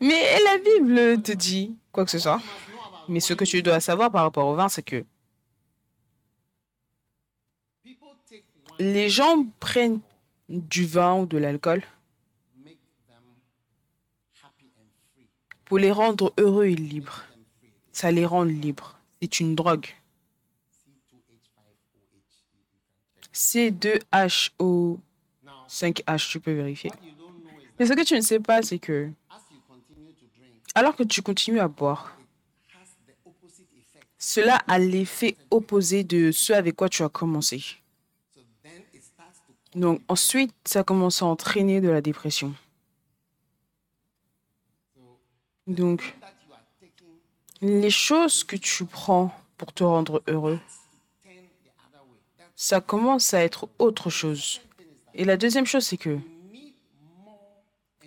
Mais 0.00 0.38
la 0.44 0.58
Bible 0.58 1.22
te 1.22 1.32
dit 1.32 1.74
quoi 1.90 2.04
que 2.04 2.10
ce 2.10 2.18
soit. 2.18 2.40
Mais 3.08 3.20
ce 3.20 3.34
que 3.34 3.44
tu 3.44 3.62
dois 3.62 3.80
savoir 3.80 4.10
par 4.10 4.22
rapport 4.22 4.46
au 4.46 4.54
vin, 4.54 4.68
c'est 4.68 4.82
que 4.82 5.04
les 8.78 9.08
gens 9.08 9.46
prennent 9.60 10.00
du 10.48 10.86
vin 10.86 11.20
ou 11.20 11.26
de 11.26 11.38
l'alcool 11.38 11.82
pour 15.64 15.78
les 15.78 15.92
rendre 15.92 16.32
heureux 16.38 16.66
et 16.66 16.74
libres. 16.74 17.24
Ça 17.92 18.10
les 18.10 18.26
rend 18.26 18.44
libres. 18.44 18.98
C'est 19.20 19.40
une 19.40 19.54
drogue. 19.54 19.86
C2H5OH. 23.32 24.98
C2HO5H, 25.68 26.30
tu 26.30 26.40
peux 26.40 26.52
vérifier. 26.52 26.90
Mais 27.78 27.86
ce 27.86 27.92
que 27.92 28.04
tu 28.04 28.14
ne 28.14 28.20
sais 28.20 28.40
pas, 28.40 28.62
c'est 28.62 28.78
que 28.78 29.10
alors 30.76 30.96
que 30.96 31.04
tu 31.04 31.22
continues 31.22 31.60
à 31.60 31.68
boire, 31.68 32.16
cela 34.18 34.56
a 34.66 34.78
l'effet 34.78 35.36
opposé 35.50 36.02
de 36.02 36.32
ce 36.32 36.52
avec 36.52 36.76
quoi 36.76 36.88
tu 36.88 37.02
as 37.02 37.08
commencé. 37.08 37.62
Donc 39.74 40.00
ensuite, 40.08 40.52
ça 40.64 40.82
commence 40.82 41.22
à 41.22 41.26
entraîner 41.26 41.80
de 41.80 41.88
la 41.88 42.00
dépression. 42.00 42.54
Donc, 45.66 46.14
les 47.62 47.90
choses 47.90 48.44
que 48.44 48.56
tu 48.56 48.84
prends 48.84 49.34
pour 49.56 49.72
te 49.72 49.82
rendre 49.82 50.22
heureux, 50.26 50.60
ça 52.54 52.80
commence 52.80 53.32
à 53.32 53.42
être 53.42 53.68
autre 53.78 54.10
chose. 54.10 54.60
Et 55.14 55.24
la 55.24 55.36
deuxième 55.36 55.64
chose, 55.64 55.86
c'est 55.86 55.96
que 55.96 56.18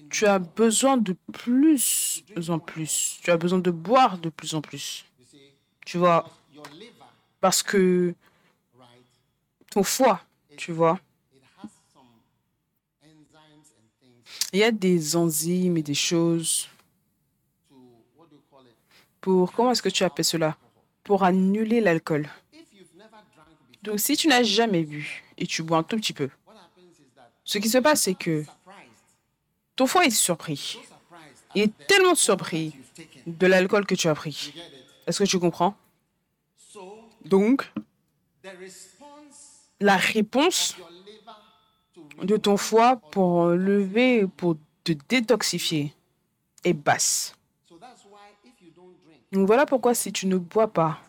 tu 0.10 0.26
as 0.26 0.40
besoin 0.40 0.98
de 0.98 1.16
plus 1.34 2.24
en 2.48 2.60
plus. 2.60 3.20
Tu 3.24 3.32
as 3.32 3.38
besoin 3.38 3.60
de 3.60 3.72
boire 3.72 4.20
de 4.20 4.30
plus 4.30 4.54
en 4.54 4.62
plus. 4.62 5.06
Tu 5.86 5.98
vois, 5.98 6.30
parce 7.42 7.64
que 7.64 8.14
ton 9.72 9.84
foie, 9.84 10.22
tu 10.58 10.72
vois, 10.72 11.00
il 14.54 14.60
y 14.60 14.64
a 14.64 14.72
des 14.72 15.16
enzymes 15.16 15.78
et 15.78 15.84
des 15.84 15.94
choses 15.94 16.70
to 17.70 17.76
what 18.16 18.30
do 18.30 18.36
you 18.36 18.42
call 18.50 18.66
it? 18.66 18.76
Comment 19.56 19.72
est-ce 19.72 19.82
que 19.82 19.90
tu 19.90 20.04
appelles 20.04 20.26
cela? 20.26 20.58
Pour 21.04 21.24
annuler 21.24 21.82
l'alcool. 21.82 22.30
Donc 23.84 24.00
si 24.00 24.18
tu 24.18 24.28
n'as 24.28 24.44
jamais 24.44 24.84
bu 24.84 25.24
et 25.38 25.46
tu 25.46 25.64
bois 25.64 25.78
un 25.78 25.84
tout 25.84 25.98
petit 25.98 26.14
peu, 26.14 26.30
ce 27.44 27.58
qui 27.60 27.70
se 27.70 27.78
passe, 27.78 28.02
c'est 28.02 28.16
que 28.16 28.44
ton 29.76 29.88
foie 29.88 30.06
est 30.06 30.10
surpris. 30.10 30.80
Il 31.56 31.62
est 31.62 31.88
tellement 31.88 32.16
surpris 32.16 32.76
de 33.26 33.48
l'alcool 33.48 33.86
que 33.86 33.96
tu 33.96 34.10
as 34.10 34.16
pris. 34.16 34.54
Est-ce 35.06 35.20
que 35.20 35.30
tu 35.30 35.40
comprends? 35.40 35.76
Donc, 37.24 37.72
la 39.80 39.98
réponse 39.98 40.76
de 42.24 42.36
ton 42.36 42.58
foie 42.58 42.98
pour 42.98 43.48
lever, 43.48 44.26
pour 44.28 44.58
te 44.84 44.92
détoxifier 45.08 45.94
est 46.64 46.74
basse. 46.74 47.37
Donc 49.32 49.46
voilà 49.48 49.66
pourquoi 49.66 49.94
si 49.94 50.14
tu 50.14 50.28
ne 50.28 50.38
bois 50.38 50.72
pas 50.72 51.00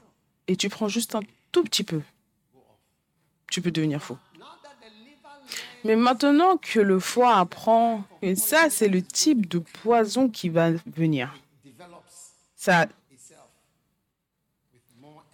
et 0.46 0.56
tu 0.56 0.68
prends 0.68 0.88
juste 0.88 1.14
un 1.14 1.20
tout 1.52 1.62
petit 1.62 1.84
peu, 1.84 2.02
tu 3.50 3.62
peux 3.62 3.70
devenir 3.70 4.02
fou. 4.02 4.18
Mais 5.84 5.94
maintenant 5.94 6.56
que 6.56 6.80
le 6.80 6.98
foie 6.98 7.37
apprend 7.37 8.04
que 8.20 8.34
ça, 8.34 8.68
c'est 8.70 8.88
le 8.88 9.02
type 9.02 9.48
de 9.48 9.58
poison 9.58 10.28
qui 10.28 10.48
va 10.48 10.72
venir. 10.87 11.38
Ça, 12.56 12.88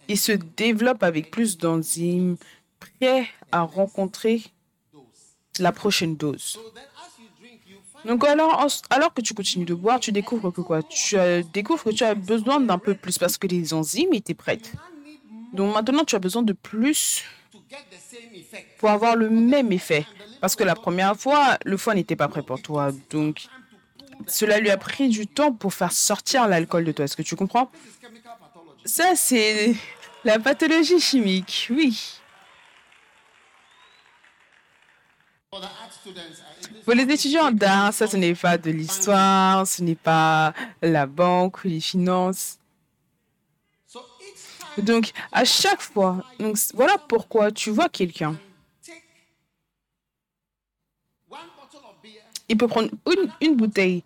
il 0.07 0.17
se 0.19 0.33
développe 0.33 1.01
avec 1.01 1.31
plus 1.31 1.57
d'enzymes, 1.57 2.37
prêt 2.79 3.27
à 3.51 3.61
rencontrer 3.61 4.43
la 5.57 5.71
prochaine 5.71 6.15
dose. 6.15 6.43
So 6.43 6.69
then 6.69 6.83
as 6.97 7.17
you 7.19 7.27
drink, 7.39 7.61
you 7.67 7.77
find 7.91 7.94
Donc 8.05 8.23
alors, 8.23 8.67
alors 8.89 9.13
que 9.13 9.21
tu 9.21 9.33
continues 9.33 9.65
de 9.65 9.73
boire, 9.73 9.99
tu 9.99 10.11
découvres 10.11 10.53
que 10.53 10.61
quoi? 10.61 10.83
Tu 10.83 11.15
découvres 11.53 11.83
que 11.83 11.89
tu 11.89 12.03
as 12.03 12.15
besoin 12.15 12.59
d'un 12.59 12.77
peu 12.77 12.93
plus 12.93 13.17
parce 13.17 13.37
que 13.37 13.47
les 13.47 13.73
enzymes 13.73 14.13
étaient 14.13 14.33
prêtes. 14.35 14.73
Donc 15.53 15.73
maintenant, 15.73 16.03
tu 16.03 16.15
as 16.15 16.19
besoin 16.19 16.43
de 16.43 16.53
plus 16.53 17.23
pour 18.77 18.89
avoir 18.89 19.15
le 19.15 19.29
même 19.29 19.71
effet. 19.71 20.05
Parce 20.41 20.55
que 20.55 20.63
la 20.63 20.75
première 20.75 21.15
fois, 21.15 21.57
le 21.65 21.77
foie 21.77 21.95
n'était 21.95 22.15
pas 22.15 22.27
prêt 22.27 22.43
pour 22.43 22.61
toi. 22.61 22.91
Donc, 23.09 23.47
cela 24.27 24.59
lui 24.59 24.69
a 24.69 24.77
pris 24.77 25.09
du 25.09 25.25
temps 25.27 25.51
pour 25.51 25.73
faire 25.73 25.91
sortir 25.91 26.47
l'alcool 26.47 26.85
de 26.85 26.91
toi. 26.91 27.05
Est-ce 27.05 27.17
que 27.17 27.23
tu 27.23 27.35
comprends? 27.35 27.71
Ça, 28.85 29.15
c'est 29.15 29.75
la 30.23 30.37
pathologie 30.37 30.99
chimique, 30.99 31.67
oui. 31.71 32.19
For 35.44 35.44
the 35.44 35.44
art 35.44 35.44
students, 35.44 35.44
uh, 35.44 35.44
it 35.44 35.44
is 35.44 35.44
Pour 36.83 36.93
les 36.93 37.03
étudiants 37.03 37.51
d'art, 37.51 37.93
ça, 37.93 38.07
ce 38.07 38.17
n'est 38.17 38.35
pas 38.35 38.57
de 38.57 38.71
l'histoire, 38.71 39.65
ce 39.65 39.81
n'est 39.81 39.95
pas 39.95 40.53
la 40.81 41.05
banque 41.05 41.63
ou 41.63 41.67
les 41.67 41.79
finances. 41.79 42.59
Donc, 44.77 45.11
à 45.31 45.45
chaque 45.45 45.81
fois, 45.81 46.23
donc, 46.39 46.57
voilà 46.73 46.97
pourquoi 46.97 47.51
tu 47.51 47.71
vois 47.71 47.89
quelqu'un. 47.89 48.37
Il 52.47 52.57
peut 52.57 52.67
prendre 52.67 52.89
une, 53.11 53.31
une 53.41 53.55
bouteille 53.55 54.03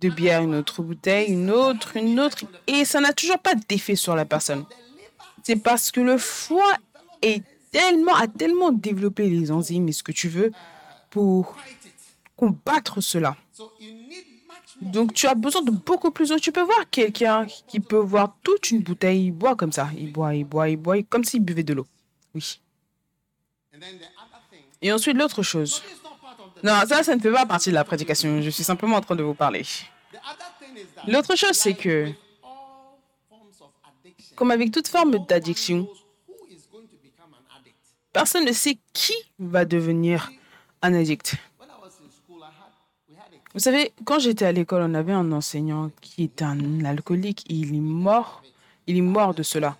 de 0.00 0.08
bière, 0.08 0.42
une 0.42 0.54
autre 0.54 0.82
bouteille, 0.82 1.30
une 1.30 1.50
autre, 1.50 1.96
une 1.96 2.18
autre, 2.18 2.44
et 2.66 2.84
ça 2.84 3.00
n'a 3.00 3.12
toujours 3.12 3.38
pas 3.38 3.54
d'effet 3.54 3.96
sur 3.96 4.14
la 4.14 4.24
personne. 4.24 4.64
C'est 5.42 5.56
parce 5.56 5.90
que 5.90 6.00
le 6.00 6.16
foie 6.16 6.72
est 7.20 7.42
tellement, 7.70 8.14
a 8.14 8.26
tellement 8.26 8.72
développé 8.72 9.28
les 9.28 9.50
enzymes 9.50 9.88
et 9.88 9.92
ce 9.92 10.02
que 10.02 10.12
tu 10.12 10.28
veux 10.28 10.52
pour 11.14 11.56
combattre 12.36 13.00
cela. 13.00 13.36
Donc 14.80 15.14
tu 15.14 15.28
as 15.28 15.36
besoin 15.36 15.62
de 15.62 15.70
beaucoup 15.70 16.10
plus 16.10 16.28
d'eau. 16.28 16.38
Tu 16.40 16.50
peux 16.50 16.62
voir 16.62 16.90
quelqu'un 16.90 17.46
qui 17.68 17.78
peut 17.78 17.96
voir 17.96 18.36
toute 18.42 18.72
une 18.72 18.82
bouteille, 18.82 19.26
il 19.26 19.30
boit 19.30 19.54
comme 19.54 19.70
ça. 19.70 19.88
Il 19.96 20.12
boit, 20.12 20.34
il 20.34 20.44
boit, 20.44 20.68
il 20.68 20.76
boit, 20.76 21.00
comme 21.04 21.22
s'il 21.22 21.40
buvait 21.40 21.62
de 21.62 21.72
l'eau. 21.72 21.86
Oui. 22.34 22.60
Et 24.82 24.92
ensuite, 24.92 25.16
l'autre 25.16 25.42
chose. 25.44 25.82
Non, 26.64 26.80
ça, 26.88 27.04
ça 27.04 27.14
ne 27.14 27.20
fait 27.20 27.30
pas 27.30 27.46
partie 27.46 27.70
de 27.70 27.74
la 27.74 27.84
prédication. 27.84 28.42
Je 28.42 28.50
suis 28.50 28.64
simplement 28.64 28.96
en 28.96 29.00
train 29.00 29.14
de 29.14 29.22
vous 29.22 29.34
parler. 29.34 29.62
L'autre 31.06 31.36
chose, 31.36 31.52
c'est 31.52 31.74
que, 31.74 32.10
comme 34.34 34.50
avec 34.50 34.72
toute 34.72 34.88
forme 34.88 35.24
d'addiction, 35.26 35.88
personne 38.12 38.44
ne 38.44 38.52
sait 38.52 38.78
qui 38.92 39.14
va 39.38 39.64
devenir 39.64 40.30
un 40.84 40.94
addict. 40.94 41.36
Vous 43.54 43.60
savez, 43.60 43.92
quand 44.04 44.18
j'étais 44.18 44.44
à 44.44 44.52
l'école, 44.52 44.82
on 44.82 44.94
avait 44.94 45.12
un 45.12 45.30
enseignant 45.32 45.90
qui 46.00 46.24
était 46.24 46.44
un 46.44 46.84
alcoolique 46.84 47.44
il 47.48 47.74
est 47.74 47.80
mort. 47.80 48.42
Il 48.86 48.98
est 48.98 49.08
mort 49.16 49.34
de 49.34 49.42
cela. 49.42 49.78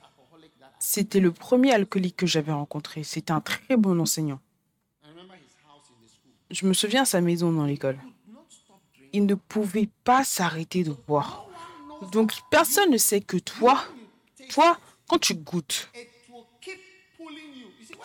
C'était 0.78 1.20
le 1.20 1.32
premier 1.32 1.72
alcoolique 1.72 2.16
que 2.16 2.26
j'avais 2.26 2.52
rencontré. 2.52 3.02
C'était 3.02 3.32
un 3.32 3.40
très 3.40 3.76
bon 3.76 3.98
enseignant. 4.00 4.40
Je 6.50 6.66
me 6.66 6.72
souviens 6.72 7.02
de 7.02 7.08
sa 7.08 7.20
maison 7.20 7.52
dans 7.52 7.64
l'école. 7.64 7.98
Il 9.12 9.26
ne 9.26 9.34
pouvait 9.34 9.88
pas 10.04 10.24
s'arrêter 10.24 10.84
de 10.84 10.94
boire. 11.06 11.46
Donc 12.12 12.32
personne 12.50 12.90
ne 12.90 12.96
sait 12.96 13.20
que 13.20 13.36
toi, 13.36 13.84
toi, 14.50 14.78
quand 15.08 15.18
tu 15.18 15.34
goûtes, 15.34 15.90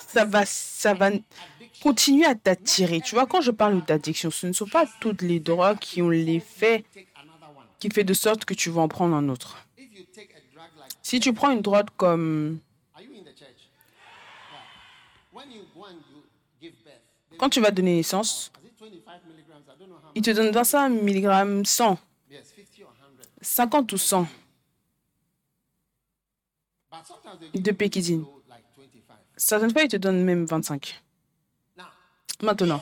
ça 0.08 0.26
va, 0.26 0.46
ça 0.46 0.94
va 0.94 1.12
continuer 1.82 2.26
à 2.26 2.36
t'attirer. 2.36 3.02
Tu 3.02 3.16
vois, 3.16 3.26
quand 3.26 3.42
je 3.42 3.52
parle 3.52 3.84
d'addiction, 3.86 4.32
ce 4.32 4.48
ne 4.48 4.54
sont 4.54 4.68
pas 4.68 4.86
toutes 5.00 5.22
les 5.22 5.40
drogues 5.40 5.80
qui 5.80 6.02
ont 6.02 6.10
l'effet 6.10 6.84
qui 7.80 7.90
fait 7.90 8.04
de 8.04 8.14
sorte 8.14 8.46
que 8.46 8.54
tu 8.54 8.70
vas 8.70 8.82
en 8.82 8.88
prendre 8.88 9.16
un 9.16 9.30
autre. 9.30 9.58
Si 11.02 11.20
tu 11.20 11.34
prends 11.34 11.52
une 11.52 11.62
drogue 11.62 11.88
comme 11.98 12.60
quand 17.38 17.50
tu 17.50 17.62
vas 17.62 17.72
donner 17.72 17.96
naissance, 17.96 18.52
is 18.62 18.68
it 18.68 19.06
25 19.06 19.26
milligrams? 19.26 19.64
I 19.64 19.80
don't 19.80 19.88
know 19.88 19.96
how 19.96 20.12
il 20.14 20.22
te 20.22 20.32
donne 20.32 20.52
25 20.52 20.90
mg 20.90 21.66
100, 21.66 21.98
Yes, 22.30 22.52
50 22.54 22.84
or 22.84 22.94
100. 23.00 23.08
50 23.42 23.94
ou 23.94 23.98
100 23.98 24.28
But 26.92 27.06
sometimes 27.06 27.40
they 27.40 27.50
give 27.54 27.64
de 27.64 27.72
25. 27.72 28.26
Certaines 29.38 29.72
fois, 29.72 29.84
ils 29.84 29.88
te 29.88 29.96
donnent 29.98 30.24
même 30.24 30.46
25. 30.46 31.02
Maintenant, 32.42 32.82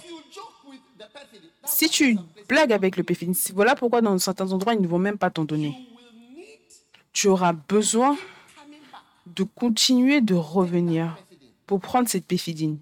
si 1.65 1.89
tu 1.89 2.17
blagues 2.47 2.71
avec 2.71 2.95
le 2.97 3.03
péphine, 3.03 3.33
voilà 3.53 3.75
pourquoi 3.75 4.01
dans 4.01 4.17
certains 4.19 4.51
endroits, 4.51 4.73
ils 4.73 4.81
ne 4.81 4.87
vont 4.87 4.99
même 4.99 5.17
pas 5.17 5.29
t'en 5.29 5.45
donner. 5.45 5.75
Tu 7.13 7.27
auras 7.27 7.53
besoin 7.53 8.17
de 9.25 9.43
continuer 9.43 10.21
de 10.21 10.35
revenir 10.35 11.17
pour 11.65 11.79
prendre 11.81 12.07
cette 12.07 12.25
péphidine. 12.25 12.79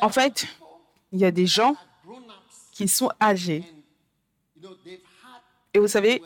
En 0.00 0.10
fait, 0.10 0.46
il 1.12 1.18
y 1.18 1.24
a 1.24 1.30
des 1.30 1.46
gens 1.46 1.76
qui 2.72 2.86
sont 2.86 3.10
âgés. 3.20 3.64
Et 5.74 5.78
vous 5.78 5.88
savez, 5.88 6.22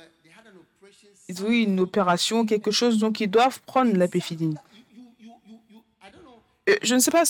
ils 1.28 1.44
ont 1.44 1.48
eu 1.48 1.60
une 1.62 1.80
opération, 1.80 2.44
quelque 2.44 2.70
chose, 2.70 2.98
donc 2.98 3.20
ils 3.20 3.30
doivent 3.30 3.60
prendre 3.62 3.96
la 3.96 4.08
péphidine. 4.08 4.58
Euh, 6.68 6.76
je 6.82 6.94
ne 6.94 7.00
sais 7.00 7.10
pas 7.10 7.24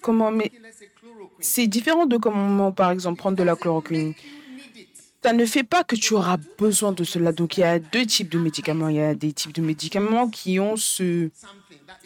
comment, 0.00 0.30
mais 0.30 0.48
taking, 0.48 0.62
let's 0.62 0.76
say, 0.78 0.90
chloroquine. 0.98 1.11
C'est 1.40 1.66
différent 1.66 2.06
de 2.06 2.16
comment, 2.16 2.72
par 2.72 2.90
exemple, 2.90 3.18
prendre 3.18 3.36
de 3.36 3.42
la 3.42 3.56
chloroquine. 3.56 4.14
Ça 5.24 5.32
ne 5.32 5.46
fait 5.46 5.62
pas 5.62 5.84
que 5.84 5.94
tu 5.94 6.14
auras 6.14 6.36
besoin 6.58 6.92
de 6.92 7.04
cela. 7.04 7.32
Donc, 7.32 7.56
il 7.56 7.60
y 7.60 7.64
a 7.64 7.78
deux 7.78 8.04
types 8.04 8.28
de 8.28 8.38
médicaments. 8.38 8.88
Il 8.88 8.96
y 8.96 9.00
a 9.00 9.14
des 9.14 9.32
types 9.32 9.54
de 9.54 9.62
médicaments 9.62 10.28
qui 10.28 10.58
ont 10.58 10.76
ce, 10.76 11.30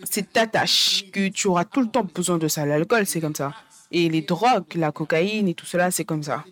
cette 0.04 0.36
attache 0.36 1.04
que 1.12 1.28
tu 1.28 1.48
auras 1.48 1.64
tout 1.64 1.80
le 1.80 1.88
temps 1.88 2.04
besoin 2.04 2.36
de 2.36 2.46
ça. 2.48 2.66
L'alcool, 2.66 3.06
c'est 3.06 3.20
comme 3.20 3.34
ça. 3.34 3.54
Et 3.90 4.08
les 4.10 4.20
drogues, 4.20 4.74
la 4.74 4.92
cocaïne 4.92 5.48
et 5.48 5.54
tout 5.54 5.64
cela, 5.64 5.90
c'est 5.90 6.04
comme 6.04 6.22
ça. 6.22 6.44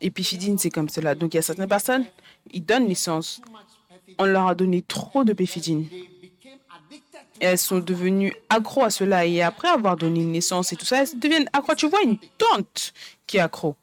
Épifidine, 0.00 0.56
c'est 0.58 0.70
comme 0.70 0.88
cela. 0.88 1.16
Donc, 1.16 1.34
il 1.34 1.38
y 1.38 1.40
a 1.40 1.42
certaines 1.42 1.68
personnes, 1.68 2.04
ils 2.52 2.64
donnent 2.64 2.86
pethidine. 2.86 3.42
On 4.18 4.24
leur 4.24 4.46
a 4.48 4.54
donné 4.54 4.82
trop 4.82 5.24
de 5.24 5.32
péfidine. 5.32 5.86
Elles 7.40 7.58
sont 7.58 7.78
devenues 7.78 8.34
accro 8.48 8.84
à 8.84 8.90
cela. 8.90 9.26
Et 9.26 9.42
après 9.42 9.68
avoir 9.68 9.96
donné 9.96 10.24
naissance 10.24 10.72
et 10.72 10.76
tout 10.76 10.84
ça, 10.84 11.02
elles 11.02 11.18
deviennent 11.18 11.48
accro. 11.52 11.74
Tu 11.74 11.88
vois 11.88 12.02
une 12.02 12.18
tante 12.38 12.92
qui 13.26 13.36
est 13.36 13.40
accro. 13.40 13.76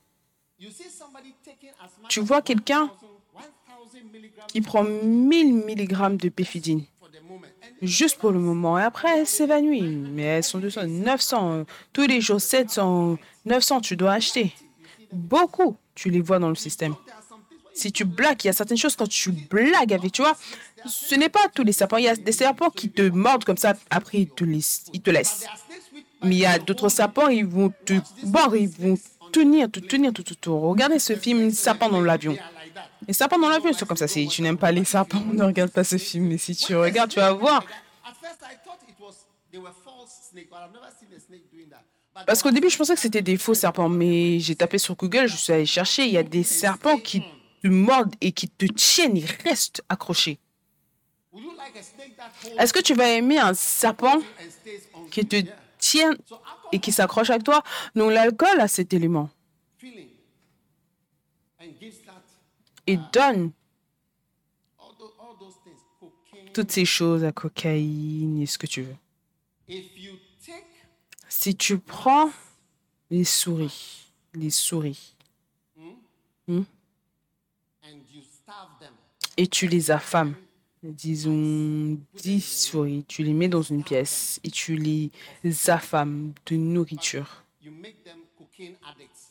Tu 2.10 2.20
vois 2.22 2.42
quelqu'un 2.42 2.92
1000 3.94 4.04
milligrams 4.12 4.48
qui 4.48 4.62
prend 4.62 4.84
1000 4.84 5.54
mg 5.66 6.18
de 6.18 6.30
péfidine 6.30 6.84
juste 7.82 8.18
pour 8.18 8.32
le 8.32 8.40
moment. 8.40 8.78
Et 8.80 8.84
après, 8.84 9.20
elle 9.20 9.28
s'évanouit. 9.28 9.82
Mais 9.82 10.24
elles 10.24 10.44
sont 10.44 10.60
200, 10.60 10.86
900. 10.88 11.52
euh, 11.52 11.64
Tous 11.94 12.08
les 12.08 12.22
jours, 12.22 12.42
700, 12.42 13.18
900, 13.46 13.82
tu 13.82 13.96
dois 13.96 14.14
acheter. 14.14 14.54
Beaucoup, 15.12 15.78
tu 15.94 16.10
les 16.10 16.22
vois 16.22 16.40
dans 16.40 16.50
le 16.50 16.56
système. 16.56 16.96
Si 17.76 17.92
tu 17.92 18.06
blagues, 18.06 18.44
il 18.46 18.48
y 18.48 18.50
a 18.50 18.54
certaines 18.54 18.78
choses 18.78 18.96
quand 18.96 19.08
tu 19.08 19.32
blagues 19.32 19.94
avec, 19.94 20.14
tu 20.14 20.22
vois, 20.22 20.36
ce 20.88 21.14
n'est 21.16 21.30
pas 21.30 21.48
tous 21.54 21.64
les 21.64 21.74
serpents. 21.74 21.98
Il 21.98 22.06
y 22.06 22.08
a 22.08 22.16
des 22.16 22.32
serpents 22.32 22.70
qui 22.70 22.90
te 22.90 23.02
mordent 23.10 23.44
comme 23.44 23.58
ça, 23.58 23.74
après 23.90 24.20
ils 24.20 24.30
te 24.30 24.46
laissent. 24.46 24.86
Ils 24.94 25.02
te 25.02 25.10
laissent. 25.10 25.46
Mais 26.24 26.36
il 26.36 26.40
y 26.40 26.46
a 26.46 26.58
d'autres 26.58 26.88
serpents, 26.88 27.28
ils 27.28 27.46
vont 27.46 27.74
te 27.86 27.94
mordre, 28.24 28.56
ils 28.56 28.70
vont 28.70 28.98
tenir, 29.34 29.70
te 29.70 29.82
tenir 29.82 30.14
tout 30.14 30.30
autour. 30.32 30.62
Regardez 30.62 31.00
ce 31.00 31.16
film, 31.18 31.52
Serpent 31.52 31.90
dans 31.90 32.00
l'avion. 32.00 32.38
Les 33.06 33.14
serpents 33.14 33.38
dans 33.38 33.50
l'avion, 33.50 33.74
c'est 33.74 33.86
comme 33.86 33.98
ça. 33.98 34.08
Si 34.08 34.26
tu 34.30 34.42
n'aimes 34.42 34.58
pas 34.58 34.72
les 34.72 34.86
serpents, 34.86 35.24
ne 35.34 35.44
regarde 35.44 35.72
pas 35.72 35.84
ce 35.84 35.98
film. 35.98 36.28
Mais 36.28 36.38
si 36.38 36.56
tu 36.56 36.76
regardes, 36.76 37.12
tu 37.12 37.20
vas 37.20 37.34
voir. 37.34 37.64
Parce 42.26 42.42
qu'au 42.42 42.52
début, 42.52 42.70
je 42.70 42.78
pensais 42.78 42.96
que 42.96 43.02
c'était 43.02 43.22
des 43.22 43.38
faux 43.38 43.54
serpents, 43.54 43.90
mais 43.90 44.40
j'ai 44.40 44.56
tapé 44.56 44.78
sur 44.78 44.96
Google, 44.96 45.28
je 45.28 45.36
suis 45.36 45.52
allé 45.52 45.66
chercher. 45.66 46.06
Il 46.06 46.14
y 46.14 46.18
a 46.18 46.24
des 46.24 46.44
serpents 46.44 46.98
qui 46.98 47.22
te 47.66 47.70
mordent 47.70 48.14
et 48.22 48.32
qui 48.32 48.48
te 48.48 48.66
tiennent, 48.66 49.18
ils 49.18 49.32
restent 49.44 49.84
accrochés. 49.90 50.38
Est-ce 52.60 52.72
que 52.72 52.80
tu 52.80 52.94
vas 52.94 53.10
aimer 53.10 53.40
un 53.40 53.56
serpent 53.56 54.22
qui 55.10 55.26
te 55.26 55.38
tient 55.80 56.14
et 56.72 56.80
qui 56.80 56.92
s'accroche 56.92 57.32
avec 57.32 57.44
toi? 57.44 57.64
Donc 57.96 58.12
l'alcool 58.12 58.60
a 58.60 58.68
cet 58.68 58.94
élément 58.94 59.32
et 62.86 62.98
donne 63.12 63.52
toutes 66.54 66.72
ces 66.72 66.86
choses, 66.86 67.24
la 67.24 67.32
cocaïne 67.32 68.44
et 68.44 68.46
ce 68.46 68.60
que 68.60 68.68
tu 68.68 68.84
veux. 68.84 68.96
Si 71.28 71.56
tu 71.56 71.80
prends 71.80 72.30
les 73.10 73.24
souris, 73.24 74.14
les 74.36 74.52
souris, 74.52 75.16
them, 76.48 76.66
et 79.38 79.48
tu 79.48 79.68
les 79.68 79.92
affames, 79.92 80.34
disons 80.84 81.98
10 82.16 82.42
souris, 82.42 83.06
tu 83.08 83.24
les 83.24 83.34
mets 83.34 83.48
dans 83.48 83.62
une 83.62 83.84
pièce 83.84 84.40
et 84.44 84.52
tu 84.52 84.76
les 84.76 85.12
affames 85.68 86.34
de 86.46 86.56
nourriture. 86.56 87.44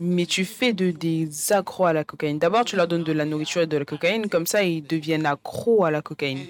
Mais 0.01 0.27
tu 0.27 0.45
fais 0.45 0.73
de 0.73 0.91
des 0.91 1.53
accros 1.53 1.87
à 1.87 1.93
la 1.93 2.05
cocaïne. 2.05 2.39
D'abord, 2.39 2.65
tu 2.65 2.77
leur 2.77 2.89
donnes 2.89 3.05
de 3.05 3.13
la 3.13 3.25
nourriture 3.25 3.63
et 3.63 3.67
de 3.67 3.77
la 3.77 3.85
cocaïne, 3.85 4.29
comme 4.29 4.47
ça 4.47 4.63
ils 4.63 4.83
deviennent 4.83 5.27
accros 5.27 5.85
à 5.85 5.91
la 5.91 6.03
cocaïne. 6.03 6.45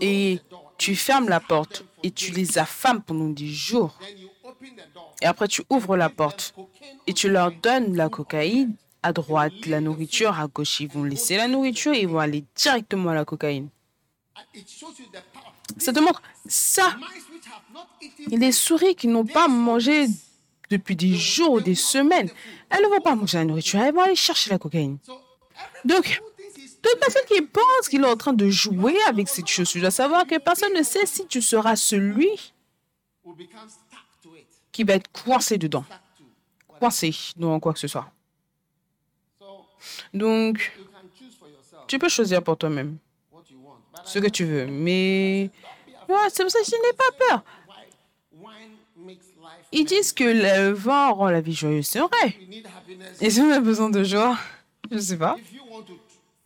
Et 0.00 0.40
tu 0.76 0.94
fermes 0.94 1.28
la 1.28 1.40
porte 1.40 1.84
et 2.02 2.10
tu 2.10 2.32
les 2.32 2.58
affames 2.58 3.02
pendant 3.02 3.28
10 3.28 3.54
jours. 3.54 3.98
Et 5.22 5.26
après, 5.26 5.48
tu 5.48 5.62
ouvres 5.70 5.96
la 5.96 6.08
porte 6.08 6.54
et 7.06 7.12
tu 7.12 7.28
leur 7.28 7.50
donnes 7.52 7.96
la 7.96 8.08
cocaïne 8.08 8.74
à 9.02 9.12
droite, 9.12 9.66
la 9.66 9.80
nourriture 9.80 10.38
à 10.38 10.46
gauche. 10.46 10.80
Ils 10.80 10.88
vont 10.88 11.04
laisser 11.04 11.36
la 11.36 11.48
nourriture 11.48 11.92
et 11.92 12.00
ils 12.00 12.08
vont 12.08 12.18
aller 12.18 12.44
directement 12.54 13.10
à 13.10 13.14
la 13.14 13.24
cocaïne. 13.24 13.68
Ça 15.76 15.92
te 15.92 16.00
montre 16.00 16.22
ça. 16.46 16.96
Les 18.28 18.52
souris 18.52 18.94
qui 18.94 19.08
n'ont 19.08 19.26
pas 19.26 19.48
mangé 19.48 20.06
depuis 20.70 20.96
des 20.96 21.14
jours 21.14 21.52
ou 21.52 21.60
des 21.60 21.74
semaines, 21.74 22.28
elles 22.70 22.82
ne 22.82 22.88
vont 22.88 23.00
pas 23.00 23.14
manger 23.14 23.38
la 23.38 23.44
nourriture, 23.44 23.80
elles 23.80 23.94
vont 23.94 24.02
aller 24.02 24.16
chercher 24.16 24.50
la 24.50 24.58
cocaïne. 24.58 24.98
Donc, 25.84 26.20
toute 26.82 27.00
personne 27.00 27.22
qui 27.28 27.42
pense 27.42 27.88
qu'il 27.88 28.02
est 28.02 28.06
en 28.06 28.16
train 28.16 28.32
de 28.32 28.48
jouer 28.48 28.96
avec 29.06 29.28
cette 29.28 29.46
chose, 29.46 29.68
tu 29.68 29.80
dois 29.80 29.90
savoir 29.90 30.26
que 30.26 30.38
personne 30.38 30.72
ne 30.74 30.82
sait 30.82 31.06
si 31.06 31.26
tu 31.26 31.42
seras 31.42 31.76
celui 31.76 32.52
qui 34.72 34.84
va 34.84 34.94
être 34.94 35.10
coincé 35.10 35.58
dedans, 35.58 35.84
coincé 36.78 37.14
dans 37.36 37.58
quoi 37.60 37.72
que 37.72 37.78
ce 37.78 37.88
soit. 37.88 38.10
Donc, 40.14 40.72
tu 41.86 41.98
peux 41.98 42.08
choisir 42.08 42.42
pour 42.42 42.56
toi-même 42.56 42.98
ce 44.04 44.18
que 44.18 44.28
tu 44.28 44.44
veux, 44.44 44.66
mais 44.66 45.50
Ouais, 46.08 46.16
c'est 46.32 46.42
pour 46.42 46.50
ça 46.50 46.60
que 46.60 46.64
je 46.64 46.76
n'ai 46.76 46.96
pas 46.96 47.12
peur. 47.28 47.44
Ils 49.72 49.84
disent 49.84 50.12
que 50.14 50.24
le 50.24 50.72
vin 50.72 51.10
rend 51.10 51.28
la 51.28 51.42
vie 51.42 51.52
joyeuse, 51.52 51.86
c'est 51.86 51.98
vrai. 51.98 52.34
Et 53.20 53.28
si 53.28 53.40
on 53.40 53.50
a 53.50 53.60
besoin 53.60 53.90
de 53.90 54.02
joie, 54.02 54.38
je 54.90 54.98
sais 54.98 55.18
pas. 55.18 55.36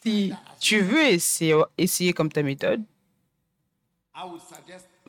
Si 0.02 0.32
tu 0.58 0.80
veux 0.80 1.04
essayer, 1.06 1.54
essayer 1.78 2.12
comme 2.12 2.32
ta 2.32 2.42
méthode, 2.42 2.82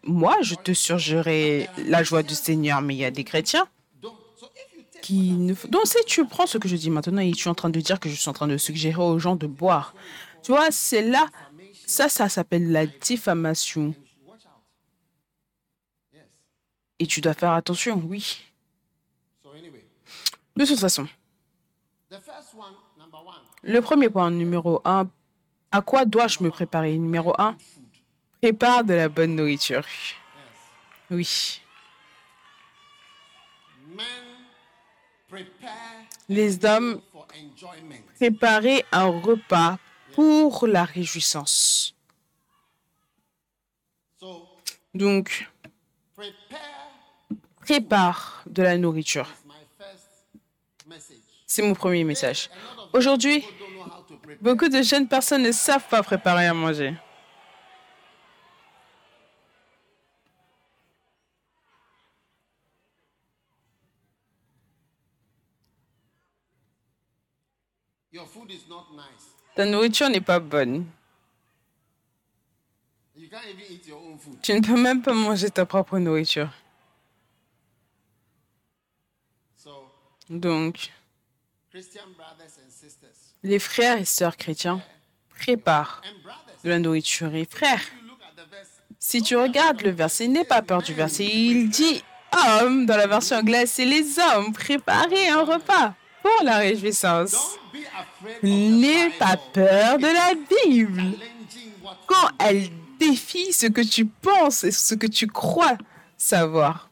moi, 0.04 0.36
je 0.41 0.54
te 0.54 0.74
suggérerais 0.74 1.67
la 1.78 2.04
joie 2.04 2.22
du 2.22 2.36
Seigneur, 2.36 2.82
mais 2.82 2.93
il 2.93 3.00
y 3.00 3.06
a 3.06 3.12
des 3.12 3.24
chrétiens 3.24 3.67
don't 4.02 4.13
so 4.39 4.48
if 4.56 4.78
you 4.78 4.84
take 4.91 4.93
Donc, 5.10 5.86
si 5.86 5.98
tu 6.06 6.26
prends 6.26 6.48
ce 6.48 6.58
que 6.58 6.68
je 6.68 6.76
dis 6.76 6.89
maintenant 6.89 7.22
et 7.22 7.32
tu 7.32 7.48
es 7.48 7.52
en 7.52 7.56
train 7.56 7.70
de 7.70 7.80
dire 7.80 8.00
que 8.00 8.10
je 8.10 8.16
suis 8.16 8.30
en 8.30 8.34
train 8.34 8.48
de 8.48 8.58
suggérer 8.58 9.02
aux 9.02 9.20
gens 9.20 9.36
de 9.36 9.48
boire, 9.48 9.94
tu 10.42 10.52
vois, 10.52 10.72
c'est 10.72 11.02
là, 11.02 11.28
ça, 11.86 12.08
ça 12.10 12.30
s'appelle 12.30 12.72
la 12.72 12.86
diffamation. 12.86 13.94
Et 17.00 17.08
tu 17.08 17.20
dois 17.22 17.34
faire 17.34 17.52
attention, 17.52 18.02
oui. 18.08 18.42
De 20.56 20.66
toute 20.66 20.80
façon, 20.80 21.08
le 23.63 23.82
premier 23.82 24.10
point, 24.10 24.30
numéro 24.30 24.82
un, 24.86 25.10
à 25.72 25.82
quoi 25.82 26.06
dois-je 26.06 26.44
me 26.44 26.50
préparer? 26.50 26.98
Numéro 26.98 27.34
un, 27.42 27.58
prépare 28.42 28.84
de 28.84 28.94
la 28.94 29.10
bonne 29.10 29.36
nourriture. 29.36 29.84
Oui. 31.10 31.62
Les 36.30 36.63
hommes 36.65 37.02
préparer 38.15 38.86
un 38.91 39.08
repas 39.08 39.78
pour 40.13 40.67
la 40.67 40.86
réjouissance. 40.86 41.96
Donc, 44.93 45.50
prépare 47.62 48.43
de 48.46 48.62
la 48.62 48.78
nourriture. 48.78 49.28
C'est 51.48 51.62
mon 51.62 51.74
premier 51.74 52.04
message. 52.04 52.50
Aujourd'hui, 52.93 53.43
beaucoup 54.41 54.69
de 54.69 54.82
jeunes 54.82 55.08
personnes 55.08 55.43
ne 55.43 55.52
savent 55.52 55.88
pas 55.88 56.04
préparer 56.04 56.48
à 56.48 56.54
manger. 56.54 56.96
Ta 69.56 69.66
nourriture 69.66 70.10
n'est 70.10 70.22
pas 70.22 70.40
bonne. 70.40 70.86
Tu 74.42 74.54
ne 74.54 74.60
peux 74.62 74.80
même 74.80 75.02
pas 75.02 75.14
manger 75.14 75.50
ta 75.50 75.66
propre 75.66 75.98
nourriture. 75.98 76.50
Donc, 80.30 80.92
les 83.44 83.60
frères 83.60 83.98
et 83.98 84.06
sœurs 84.06 84.38
chrétiens 84.38 84.82
préparent 85.30 86.02
de 86.64 86.70
la 86.70 86.80
nourriture. 86.80 87.34
Et 87.36 87.46
frères, 87.46 87.82
si 89.00 89.22
tu 89.22 89.36
regardes 89.36 89.82
le 89.82 89.92
verset, 89.92 90.28
n'aie 90.28 90.46
pas 90.46 90.62
peur 90.62 90.82
du 90.82 90.94
verset. 90.94 91.26
Il 91.26 91.70
dit 91.70 92.04
hommes 92.62 92.86
dans 92.86 92.98
la 92.98 93.08
version 93.08 93.38
anglaise, 93.38 93.72
c'est 93.72 93.86
les 93.86 94.18
hommes 94.20 94.54
préparer 94.54 95.30
un 95.30 95.44
repas 95.44 95.94
pour 96.22 96.44
la 96.44 96.58
réjouissance. 96.58 97.58
N'aie 98.44 99.10
pas 99.12 99.38
peur 99.38 99.98
de 99.98 100.08
la 100.08 100.34
Bible. 100.36 101.18
Quand 102.08 102.30
elle 102.40 102.70
défie 103.00 103.54
ce 103.54 103.68
que 103.68 103.82
tu 103.82 104.06
penses 104.06 104.64
et 104.64 104.72
ce 104.72 104.96
que 104.96 105.08
tu 105.08 105.28
crois 105.28 105.78
savoir. 106.18 106.90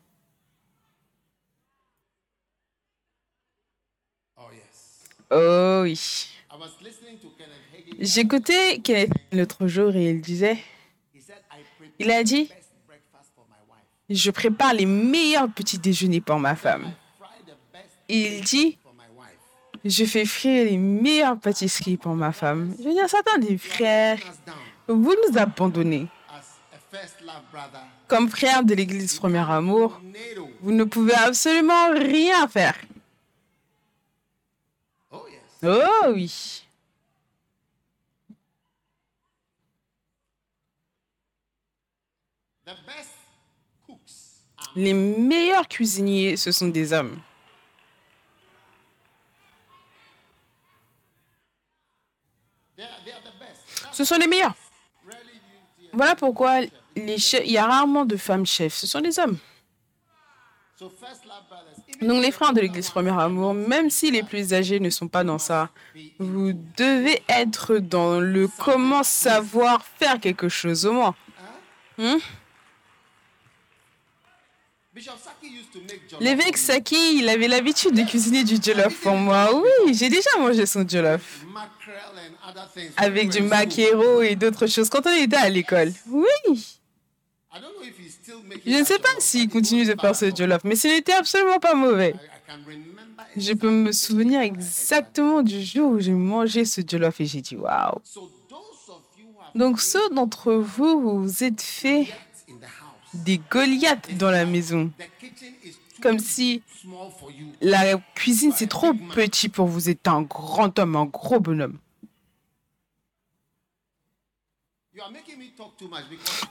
Oh 5.33 5.81
oui. 5.83 6.27
J'écoutais 7.99 8.79
Kenneth 8.79 9.11
l'autre 9.31 9.67
jour 9.67 9.95
et 9.95 10.09
il 10.09 10.21
disait, 10.21 10.57
il 11.99 12.11
a 12.11 12.23
dit, 12.23 12.49
je 14.09 14.31
prépare 14.31 14.73
les 14.73 14.85
meilleurs 14.85 15.49
petits 15.49 15.77
déjeuners 15.77 16.19
pour 16.19 16.37
ma 16.37 16.55
femme. 16.55 16.91
Il 18.09 18.41
dit. 18.41 18.77
Je 19.83 20.05
fais 20.05 20.25
frire 20.25 20.65
les 20.65 20.77
meilleures 20.77 21.39
pâtisseries 21.39 21.97
pour 21.97 22.13
ma 22.15 22.31
femme. 22.31 22.75
Je 22.79 22.83
veux 22.83 22.93
dire, 22.93 23.09
certains 23.09 23.39
des 23.39 23.57
frères, 23.57 24.19
vous 24.87 25.15
nous 25.27 25.37
abandonnez 25.37 26.07
Comme 28.07 28.29
frère 28.29 28.63
de 28.63 28.73
l'Église 28.73 29.17
Premier 29.17 29.49
Amour, 29.49 30.01
vous 30.61 30.71
ne 30.71 30.83
pouvez 30.83 31.15
absolument 31.15 31.89
rien 31.93 32.47
faire. 32.47 32.75
Oh 35.63 36.07
oui. 36.13 36.63
Les 44.75 44.93
meilleurs 44.93 45.67
cuisiniers, 45.67 46.37
ce 46.37 46.51
sont 46.51 46.69
des 46.69 46.93
hommes. 46.93 47.19
Ce 53.91 54.03
sont 54.03 54.17
les 54.17 54.27
meilleurs. 54.27 54.55
Voilà 55.93 56.15
pourquoi 56.15 56.61
les 56.95 57.17
chefs- 57.17 57.43
il 57.45 57.51
y 57.51 57.57
a 57.57 57.65
rarement 57.65 58.05
de 58.05 58.15
femmes 58.17 58.45
chefs. 58.45 58.73
Ce 58.75 58.87
sont 58.87 59.01
des 59.01 59.19
hommes. 59.19 59.37
Donc 62.01 62.23
les 62.23 62.31
frères 62.31 62.53
de 62.53 62.61
l'Église 62.61 62.89
Premier 62.89 63.11
Amour, 63.11 63.53
même 63.53 63.89
si 63.91 64.09
les 64.09 64.23
plus 64.23 64.53
âgés 64.53 64.79
ne 64.79 64.89
sont 64.89 65.07
pas 65.07 65.23
dans 65.23 65.37
ça, 65.37 65.69
vous 66.17 66.53
devez 66.75 67.21
être 67.29 67.77
dans 67.77 68.19
le 68.19 68.47
comment 68.57 69.03
savoir 69.03 69.83
faire 69.85 70.19
quelque 70.19 70.49
chose 70.49 70.85
au 70.85 70.93
moins. 70.93 71.15
Bishop 71.97 72.19
Saki 72.19 72.19
used 72.19 72.19
to 72.19 72.19
make 72.19 72.19
jollof. 72.19 72.31
L'évêque 76.19 76.57
Saki, 76.57 77.19
il 77.19 77.29
avait 77.29 77.47
l'habitude 77.47 77.93
de 77.93 78.03
cuisiner 78.03 78.43
du 78.43 78.57
jollof 78.61 78.99
pour 79.01 79.15
moi. 79.15 79.49
Oui, 79.53 79.93
j'ai 79.93 80.09
déjà 80.09 80.29
mangé 80.37 80.65
son 80.65 80.85
jollof. 80.87 81.45
Avec 82.97 83.29
du 83.29 83.41
maquereau 83.41 84.21
et 84.21 84.35
d'autres 84.35 84.67
choses 84.67 84.89
quand 84.89 85.05
on 85.05 85.15
était 85.15 85.37
à 85.37 85.49
l'école. 85.49 85.93
Oui. 86.09 86.79
Je 88.65 88.77
ne 88.77 88.83
sais 88.83 88.99
pas 88.99 89.09
s'il 89.19 89.49
continue 89.49 89.85
de 89.85 89.95
faire 89.99 90.15
ce 90.15 90.33
jollof, 90.35 90.63
mais 90.65 90.75
ce 90.75 90.87
n'était 90.89 91.13
absolument 91.13 91.59
pas 91.59 91.73
mauvais. 91.73 92.13
Je 93.37 93.53
peux 93.53 93.71
me 93.71 93.93
souvenir 93.93 94.41
exactement 94.41 95.41
du 95.41 95.63
jour 95.63 95.91
où 95.91 95.99
j'ai 96.01 96.11
mangé 96.11 96.65
ce 96.65 96.81
jollof 96.85 97.21
et 97.21 97.25
j'ai 97.25 97.41
dit 97.41 97.55
waouh. 97.55 98.01
Donc 99.55 99.79
ceux 99.79 100.09
d'entre 100.09 100.53
vous, 100.53 101.21
vous 101.21 101.43
êtes 101.43 101.61
fait 101.61 102.01
in 102.01 102.05
the 102.05 102.09
house, 102.09 102.30
des 103.13 103.39
Goliaths 103.49 104.15
dans 104.17 104.31
la 104.31 104.45
maison. 104.45 104.91
Comme 106.01 106.19
si 106.19 106.63
la 107.61 107.97
cuisine 108.15 108.51
c'est 108.55 108.67
trop 108.67 108.93
petit 108.93 109.49
pour 109.49 109.67
vous. 109.67 109.89
Êtes 109.89 110.07
un 110.07 110.23
grand 110.23 110.77
homme, 110.79 110.95
un 110.95 111.05
gros 111.05 111.39
bonhomme. 111.39 111.77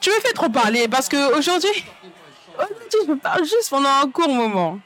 Tu 0.01 0.11
me 0.11 0.20
fais 0.20 0.33
trop 0.33 0.49
parler 0.49 0.88
parce 0.88 1.09
que 1.09 1.37
aujourd'hui, 1.37 1.85
aujourd'hui 2.55 2.99
je 3.09 3.12
parle 3.14 3.44
juste 3.44 3.68
pendant 3.70 3.88
un 3.88 4.11
court 4.11 4.29
moment. 4.29 4.81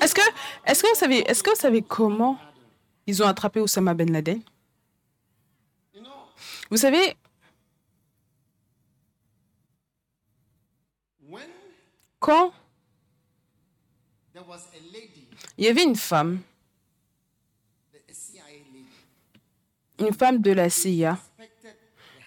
Est-ce 0.00 0.14
que, 0.14 0.20
est-ce 0.64 0.82
que 0.82 0.88
vous 0.88 0.94
savez, 0.94 1.18
est-ce 1.30 1.42
que 1.42 1.50
vous 1.50 1.56
savez 1.56 1.82
comment 1.82 2.38
ils 3.06 3.22
ont 3.22 3.26
attrapé 3.26 3.60
Osama 3.60 3.94
Ben 3.94 4.12
Laden? 4.12 4.42
Vous 6.70 6.76
savez, 6.76 7.16
quand 12.18 12.52
il 15.58 15.64
y 15.64 15.68
avait 15.68 15.84
une 15.84 15.96
femme, 15.96 16.40
une 19.98 20.12
femme 20.12 20.42
de 20.42 20.50
la 20.52 20.68
CIA, 20.68 21.18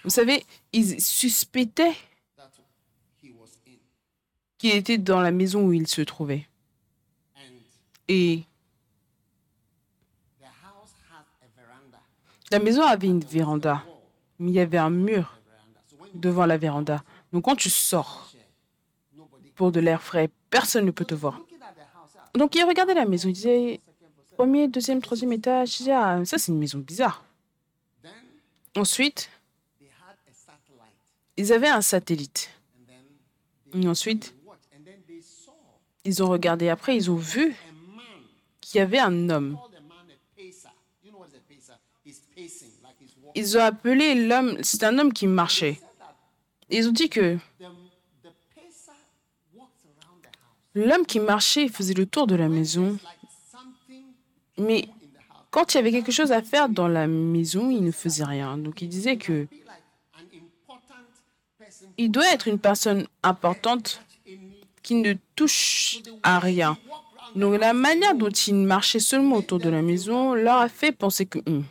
vous 0.03 0.09
savez, 0.09 0.45
ils 0.71 1.01
suspectaient 1.01 1.95
qu'il 4.57 4.71
était 4.71 4.97
dans 4.97 5.21
la 5.21 5.31
maison 5.31 5.65
où 5.65 5.73
il 5.73 5.87
se 5.87 6.01
trouvait. 6.01 6.47
Et 8.07 8.43
la 12.51 12.59
maison 12.59 12.83
avait 12.83 13.07
une 13.07 13.19
véranda, 13.19 13.85
il 14.39 14.49
y 14.49 14.59
avait 14.59 14.77
un 14.77 14.89
mur 14.89 15.39
devant 16.13 16.45
la 16.45 16.57
véranda. 16.57 17.03
Donc 17.33 17.45
quand 17.45 17.55
tu 17.55 17.69
sors 17.69 18.31
pour 19.55 19.71
de 19.71 19.79
l'air 19.79 20.01
frais, 20.01 20.29
personne 20.49 20.85
ne 20.85 20.91
peut 20.91 21.05
te 21.05 21.15
voir. 21.15 21.39
Donc 22.35 22.55
il 22.55 22.63
regardait 22.63 22.93
la 22.93 23.05
maison, 23.05 23.29
il 23.29 23.33
disait 23.33 23.81
premier, 24.35 24.67
deuxième, 24.67 25.01
troisième 25.01 25.33
étage. 25.33 25.73
Je 25.73 25.77
disais, 25.79 25.91
ah, 25.91 26.23
ça 26.25 26.37
c'est 26.37 26.51
une 26.51 26.59
maison 26.59 26.79
bizarre. 26.79 27.23
Ensuite, 28.77 29.29
ils 31.35 31.51
avaient 31.51 31.69
un 31.69 31.81
satellite. 31.81 32.49
Et 33.73 33.87
ensuite, 33.87 34.35
ils 36.05 36.23
ont 36.23 36.29
regardé. 36.29 36.69
Après, 36.69 36.95
ils 36.95 37.11
ont 37.11 37.15
vu 37.15 37.55
qu'il 38.61 38.77
y 38.77 38.81
avait 38.81 38.99
un 38.99 39.29
homme. 39.29 39.57
Ils 43.35 43.57
ont 43.57 43.61
appelé 43.61 44.27
l'homme, 44.27 44.57
c'est 44.61 44.83
un 44.83 44.97
homme 44.99 45.13
qui 45.13 45.27
marchait. 45.27 45.79
Ils 46.69 46.87
ont 46.87 46.91
dit 46.91 47.09
que 47.09 47.37
l'homme 50.75 51.05
qui 51.05 51.19
marchait 51.19 51.67
faisait 51.67 51.93
le 51.93 52.05
tour 52.05 52.27
de 52.27 52.35
la 52.35 52.49
maison. 52.49 52.97
Mais 54.57 54.87
quand 55.51 55.73
il 55.73 55.77
y 55.77 55.79
avait 55.79 55.91
quelque 55.91 56.11
chose 56.11 56.31
à 56.31 56.41
faire 56.41 56.69
dans 56.69 56.87
la 56.87 57.07
maison, 57.07 57.69
il 57.69 57.83
ne 57.83 57.91
faisait 57.91 58.23
rien. 58.25 58.57
Donc 58.57 58.81
il 58.81 58.89
disait 58.89 59.17
que 59.17 59.47
il 61.97 62.11
doit 62.11 62.31
être 62.33 62.47
une 62.47 62.59
personne 62.59 63.07
importante 63.23 64.01
qui 64.83 64.95
ne 64.95 65.13
touche 65.35 65.99
à 66.23 66.39
rien. 66.39 66.77
Donc 67.35 67.59
la 67.59 67.73
manière 67.73 68.15
dont 68.15 68.29
il 68.29 68.55
marchait 68.55 68.99
seulement 68.99 69.37
autour 69.37 69.59
de 69.59 69.69
la 69.69 69.81
maison 69.81 70.33
leur 70.33 70.57
a 70.57 70.69
fait 70.69 70.91
penser 70.91 71.25
que 71.25 71.39
hmm, 71.39 71.63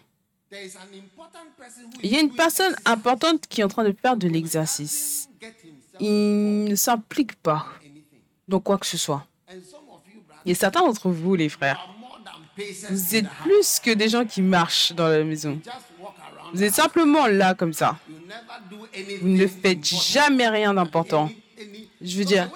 il 2.02 2.12
y 2.12 2.16
a 2.16 2.20
une 2.20 2.34
personne 2.34 2.74
importante 2.84 3.46
qui 3.48 3.60
est 3.60 3.64
en 3.64 3.68
train 3.68 3.84
de 3.84 3.92
faire 3.92 4.16
de 4.16 4.28
l'exercice. 4.28 5.28
Il 6.00 6.64
ne 6.64 6.74
s'implique 6.74 7.34
pas 7.36 7.66
dans 8.46 8.60
quoi 8.60 8.78
que 8.78 8.86
ce 8.86 8.96
soit. 8.96 9.26
Et 10.46 10.54
certains 10.54 10.80
d'entre 10.80 11.10
vous, 11.10 11.34
les 11.34 11.48
frères, 11.48 11.88
vous 12.90 13.16
êtes 13.16 13.28
plus 13.42 13.80
que 13.80 13.90
des 13.92 14.08
gens 14.08 14.24
qui 14.24 14.42
marchent 14.42 14.92
dans 14.92 15.08
la 15.08 15.22
maison. 15.24 15.60
Vous 16.52 16.62
êtes 16.62 16.74
simplement 16.74 17.26
là 17.26 17.54
comme 17.54 17.72
ça. 17.72 17.98
Vous 19.20 19.28
ne 19.28 19.46
faites 19.46 19.84
jamais 19.84 20.48
rien 20.48 20.74
d'important. 20.74 21.30
Je 22.00 22.18
veux 22.18 22.24
dire, 22.24 22.50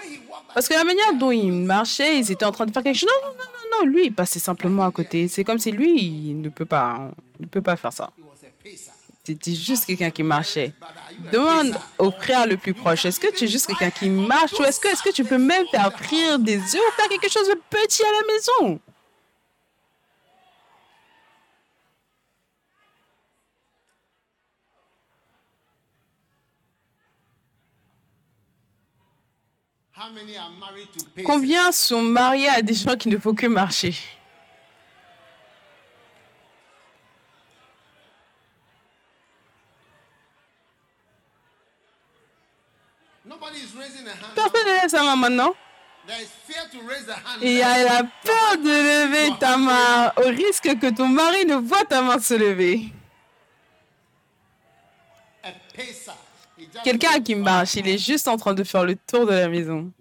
parce 0.54 0.68
que 0.68 0.74
la 0.74 0.84
manière 0.84 1.14
dont 1.14 1.30
ils 1.30 1.52
marchaient, 1.52 2.18
ils 2.18 2.30
étaient 2.30 2.44
en 2.44 2.52
train 2.52 2.66
de 2.66 2.72
faire 2.72 2.82
quelque 2.82 2.98
chose. 2.98 3.08
Non, 3.22 3.30
non, 3.30 3.36
non, 3.38 3.86
non, 3.86 3.92
lui, 3.92 4.06
il 4.06 4.14
passait 4.14 4.38
simplement 4.38 4.84
à 4.84 4.90
côté. 4.90 5.28
C'est 5.28 5.44
comme 5.44 5.58
si 5.58 5.72
lui, 5.72 6.34
ne 6.34 6.48
peut 6.48 6.64
pas, 6.64 7.10
il 7.38 7.42
ne 7.42 7.48
peut 7.48 7.62
pas 7.62 7.76
faire 7.76 7.92
ça. 7.92 8.12
C'était 9.24 9.54
juste 9.54 9.86
quelqu'un 9.86 10.10
qui 10.10 10.24
marchait. 10.24 10.72
Demande 11.32 11.78
au 11.98 12.10
frère 12.10 12.46
le 12.46 12.56
plus 12.56 12.74
proche, 12.74 13.04
est-ce 13.04 13.20
que 13.20 13.32
tu 13.32 13.44
es 13.44 13.46
juste 13.46 13.66
quelqu'un 13.66 13.90
qui 13.90 14.08
marche 14.08 14.52
ou 14.58 14.64
est-ce 14.64 14.80
que, 14.80 14.88
est-ce 14.88 15.02
que 15.02 15.12
tu 15.12 15.24
peux 15.24 15.38
même 15.38 15.66
faire 15.68 15.92
frire 15.96 16.38
des 16.40 16.58
œufs 16.58 16.74
ou 16.74 16.92
faire 16.96 17.08
quelque 17.08 17.30
chose 17.30 17.48
de 17.48 17.60
petit 17.70 18.02
à 18.02 18.12
la 18.12 18.32
maison? 18.32 18.80
Combien 31.24 31.70
sont 31.70 32.02
mariés 32.02 32.48
à 32.48 32.60
des 32.60 32.74
gens 32.74 32.96
qui 32.96 33.08
ne 33.08 33.18
font 33.18 33.34
que 33.34 33.46
marcher? 33.46 33.94
Personne 44.34 44.66
ne 44.66 44.80
lève 44.80 44.88
sa 44.90 45.02
main 45.02 45.16
maintenant. 45.16 45.54
Il 47.42 47.52
y 47.52 47.62
a 47.62 47.84
la 47.84 48.02
peur 48.02 48.56
de 48.58 48.68
lever 48.68 49.38
ta 49.38 49.56
main 49.56 50.12
au 50.16 50.28
risque 50.28 50.78
que 50.80 50.90
ton 50.92 51.08
mari 51.08 51.46
ne 51.46 51.56
voit 51.56 51.84
ta 51.84 52.02
main 52.02 52.18
se 52.18 52.34
lever. 52.34 52.92
Quelqu'un 56.84 57.20
qui 57.20 57.34
marche, 57.34 57.74
il 57.76 57.88
est 57.88 57.98
juste 57.98 58.28
en 58.28 58.36
train 58.36 58.54
de 58.54 58.64
faire 58.64 58.84
le 58.84 58.96
tour 58.96 59.26
de 59.26 59.32
la 59.32 59.48
maison 59.48 59.92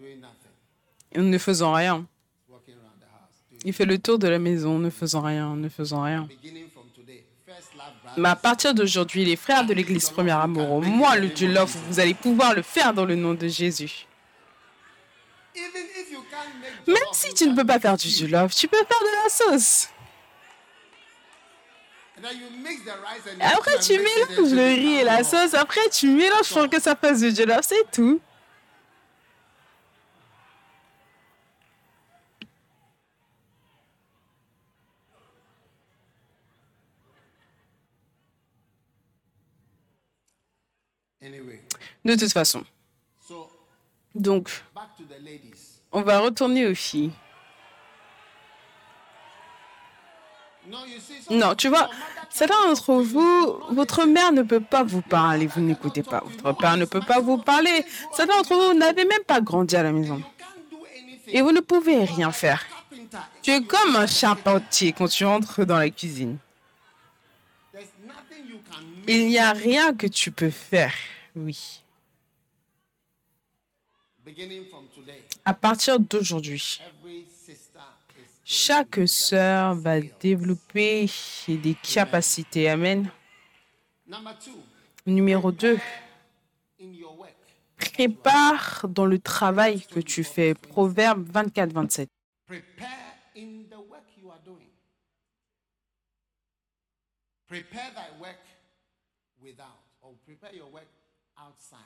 ne 1.15 1.37
faisant 1.37 1.73
rien. 1.73 2.05
Il 3.63 3.73
fait 3.73 3.85
le 3.85 3.99
tour 3.99 4.17
de 4.17 4.27
la 4.27 4.39
maison 4.39 4.77
en 4.77 4.79
ne 4.79 4.89
faisant 4.89 5.21
rien, 5.21 5.47
en 5.47 5.55
ne 5.55 5.69
faisant 5.69 6.01
rien. 6.03 6.27
Mais 8.17 8.29
à 8.29 8.35
partir 8.35 8.73
d'aujourd'hui, 8.73 9.23
les 9.25 9.35
frères 9.35 9.65
de 9.65 9.73
l'Église 9.73 10.09
Premier 10.09 10.31
Amour, 10.31 10.71
au 10.71 10.81
moins 10.81 11.15
le 11.15 11.27
Dieu 11.27 11.47
l'offre, 11.51 11.77
vous 11.87 11.99
allez 11.99 12.13
pouvoir 12.13 12.53
le 12.53 12.61
faire 12.61 12.93
dans 12.93 13.05
le 13.05 13.15
nom 13.15 13.33
de 13.33 13.47
Jésus. 13.47 14.07
Même 16.87 16.97
si 17.13 17.33
tu 17.33 17.47
ne 17.47 17.55
peux 17.55 17.65
pas 17.65 17.79
faire 17.79 17.97
du 17.97 18.07
tea. 18.07 18.27
jollof, 18.27 18.55
tu 18.55 18.67
peux 18.67 18.77
faire 18.77 18.85
de 18.87 19.23
la 19.23 19.29
sauce. 19.29 19.89
Après, 23.39 23.79
tu 23.79 23.93
mélanges 23.93 24.53
le 24.53 24.75
riz 24.75 24.95
et 24.97 25.03
la 25.03 25.23
sauce. 25.23 25.53
Après, 25.53 25.89
tu 25.89 26.07
mélanges 26.07 26.49
pour 26.49 26.69
que 26.69 26.79
ça 26.79 26.95
fasse 26.95 27.21
du 27.21 27.33
jollof. 27.35 27.61
C'est 27.63 27.91
tout. 27.91 28.19
De 42.03 42.15
toute 42.15 42.31
façon. 42.31 42.63
Donc, 44.15 44.49
on 45.91 46.01
va 46.01 46.19
retourner 46.19 46.67
aux 46.67 46.75
filles. 46.75 47.11
Non, 51.29 51.55
tu 51.55 51.69
vois, 51.69 51.89
certains 52.29 52.67
d'entre 52.67 52.93
vous, 52.93 53.59
votre 53.71 54.05
mère 54.05 54.31
ne 54.31 54.43
peut 54.43 54.59
pas 54.59 54.83
vous 54.83 55.01
parler, 55.01 55.47
vous 55.47 55.61
n'écoutez 55.61 56.03
pas. 56.03 56.23
Votre 56.43 56.57
père 56.57 56.77
ne 56.77 56.85
peut 56.85 57.01
pas 57.01 57.19
vous 57.19 57.37
parler. 57.37 57.85
Certains 58.13 58.37
d'entre 58.37 58.55
vous 58.55 58.77
n'avez 58.77 59.05
même 59.05 59.23
pas 59.25 59.41
grandi 59.41 59.75
à 59.75 59.83
la 59.83 59.91
maison. 59.91 60.21
Et 61.27 61.41
vous 61.41 61.51
ne 61.51 61.61
pouvez 61.61 62.03
rien 62.03 62.31
faire. 62.31 62.63
Tu 63.41 63.51
es 63.51 63.61
comme 63.63 63.95
un 63.95 64.07
charpentier 64.07 64.93
quand 64.93 65.07
tu 65.07 65.25
entres 65.25 65.65
dans 65.65 65.77
la 65.77 65.89
cuisine. 65.89 66.37
Il 69.07 69.27
n'y 69.27 69.37
a 69.37 69.53
rien 69.53 69.93
que 69.93 70.07
tu 70.07 70.31
peux 70.31 70.49
faire. 70.49 70.93
Oui. 71.35 71.83
À 75.45 75.53
partir 75.53 75.99
d'aujourd'hui, 75.99 76.79
chaque 78.43 78.99
sœur 79.07 79.75
va 79.75 79.99
développer 80.01 81.09
des 81.47 81.75
capacités. 81.75 82.69
Amen. 82.69 83.09
Numéro 85.05 85.51
2. 85.51 85.79
in 86.81 86.93
your 86.93 87.17
work. 87.17 87.35
Prépare 87.77 88.87
dans 88.87 89.05
le 89.05 89.19
travail 89.19 89.81
que 89.81 89.99
tu 89.99 90.23
fais. 90.23 90.53
Proverbe 90.53 91.23
24, 91.31 91.73
27. 91.73 92.09
Prepare 97.47 97.91
without, 99.41 99.81
or 100.01 100.13
prepare 100.25 100.53
your 100.55 100.69
work 100.71 100.87
outside. 101.37 101.79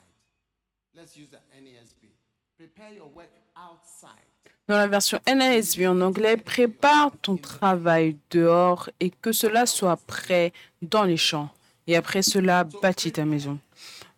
Let's 0.94 1.18
use 1.18 1.30
the 1.30 1.40
NASB. 1.56 2.10
Prepare 2.58 2.94
your 2.94 3.10
work 3.14 3.32
outside. 3.56 4.26
Dans 4.68 4.78
la 4.78 4.88
version 4.88 5.20
NASB 5.28 5.86
en 5.88 6.02
anglais, 6.02 6.38
prépare 6.38 7.12
ton 7.22 7.38
travail 7.38 8.18
dehors 8.32 8.90
et 9.00 9.12
que 9.12 9.32
cela 9.32 9.66
soit 9.66 9.98
prêt 10.08 10.54
dans 10.82 11.04
les 11.04 11.18
champs. 11.18 11.50
Et 11.88 11.96
après 11.96 12.24
cela, 12.24 12.64
bâtis 12.64 13.12
ta 13.12 13.26
maison. 13.26 13.60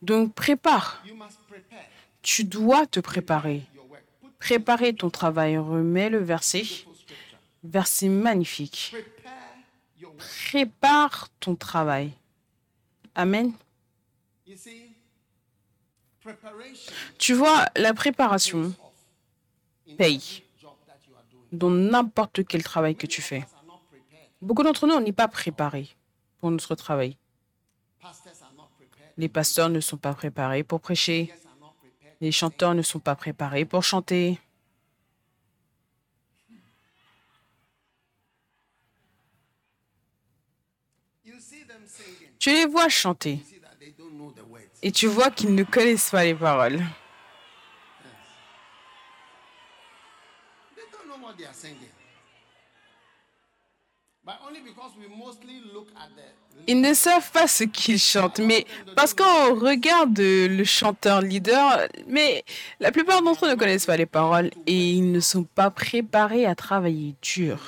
Donc 0.01 0.33
prépare. 0.33 1.03
You 1.05 1.15
must 1.15 1.39
prepare 1.49 1.83
Tu 2.21 2.43
dois 2.43 2.85
te 2.85 2.99
préparer. 2.99 3.63
Préparer 4.39 4.93
ton 4.93 5.09
travail. 5.09 5.57
Remets 5.57 6.09
le 6.09 6.19
verset. 6.19 6.63
Verset 7.63 8.07
magnifique. 8.07 8.95
Prépare 10.17 11.29
ton 11.39 11.55
travail. 11.55 12.13
Amen. 13.17 13.51
Tu 17.17 17.33
vois, 17.33 17.65
la 17.75 17.93
préparation 17.95 18.75
paye 19.97 20.43
dans 21.51 21.71
n'importe 21.71 22.45
quel 22.45 22.61
travail 22.63 22.95
que 22.95 23.07
tu 23.07 23.23
fais. 23.23 23.43
Beaucoup 24.39 24.61
d'entre 24.61 24.85
nous, 24.85 24.93
on 24.93 25.01
n'est 25.01 25.13
pas 25.13 25.27
préparés 25.27 25.89
pour 26.39 26.51
notre 26.51 26.75
travail. 26.75 27.17
Les 29.17 29.29
pasteurs 29.29 29.69
ne 29.69 29.79
sont 29.79 29.97
pas 29.97 30.13
préparés 30.13 30.63
pour 30.63 30.79
prêcher. 30.79 31.33
Les 32.21 32.31
chanteurs 32.31 32.75
ne 32.75 32.83
sont 32.83 32.99
pas 32.99 33.15
préparés 33.15 33.65
pour 33.65 33.83
chanter. 33.83 34.39
Tu 42.47 42.53
les 42.53 42.65
vois 42.65 42.87
chanter 42.87 43.39
et 44.81 44.93
tu 44.93 45.07
vois 45.07 45.31
qu'ils 45.31 45.53
ne 45.53 45.63
connaissent 45.63 46.11
pas 46.11 46.23
les 46.23 46.33
paroles. 46.33 46.81
Ils 56.67 56.79
ne 56.79 56.93
savent 56.93 57.31
pas 57.33 57.49
ce 57.49 57.65
qu'ils 57.65 57.99
chantent, 57.99 58.39
mais 58.39 58.65
parce 58.95 59.13
qu'on 59.13 59.55
regarde 59.55 60.17
le 60.17 60.63
chanteur 60.63 61.19
leader, 61.19 61.89
mais 62.07 62.45
la 62.79 62.93
plupart 62.93 63.21
d'entre 63.23 63.47
eux 63.47 63.49
ne 63.49 63.55
connaissent 63.55 63.87
pas 63.87 63.97
les 63.97 64.05
paroles 64.05 64.51
et 64.67 64.91
ils 64.91 65.11
ne 65.11 65.19
sont 65.19 65.43
pas 65.43 65.69
préparés 65.69 66.45
à 66.45 66.55
travailler 66.55 67.13
dur 67.21 67.59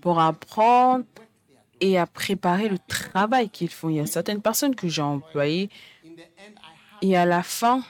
pour 0.00 0.20
apprendre 0.20 1.04
et 1.80 1.98
à 1.98 2.06
préparer 2.06 2.68
le 2.68 2.78
travail 2.78 3.50
qu'ils 3.50 3.70
font. 3.70 3.88
Il 3.88 3.96
y 3.96 4.00
a 4.00 4.06
certaines 4.06 4.42
personnes 4.42 4.74
que 4.74 4.88
j'ai 4.88 5.02
employées 5.02 5.70
et 7.02 7.16
à 7.16 7.26
la 7.26 7.42
fin, 7.42 7.82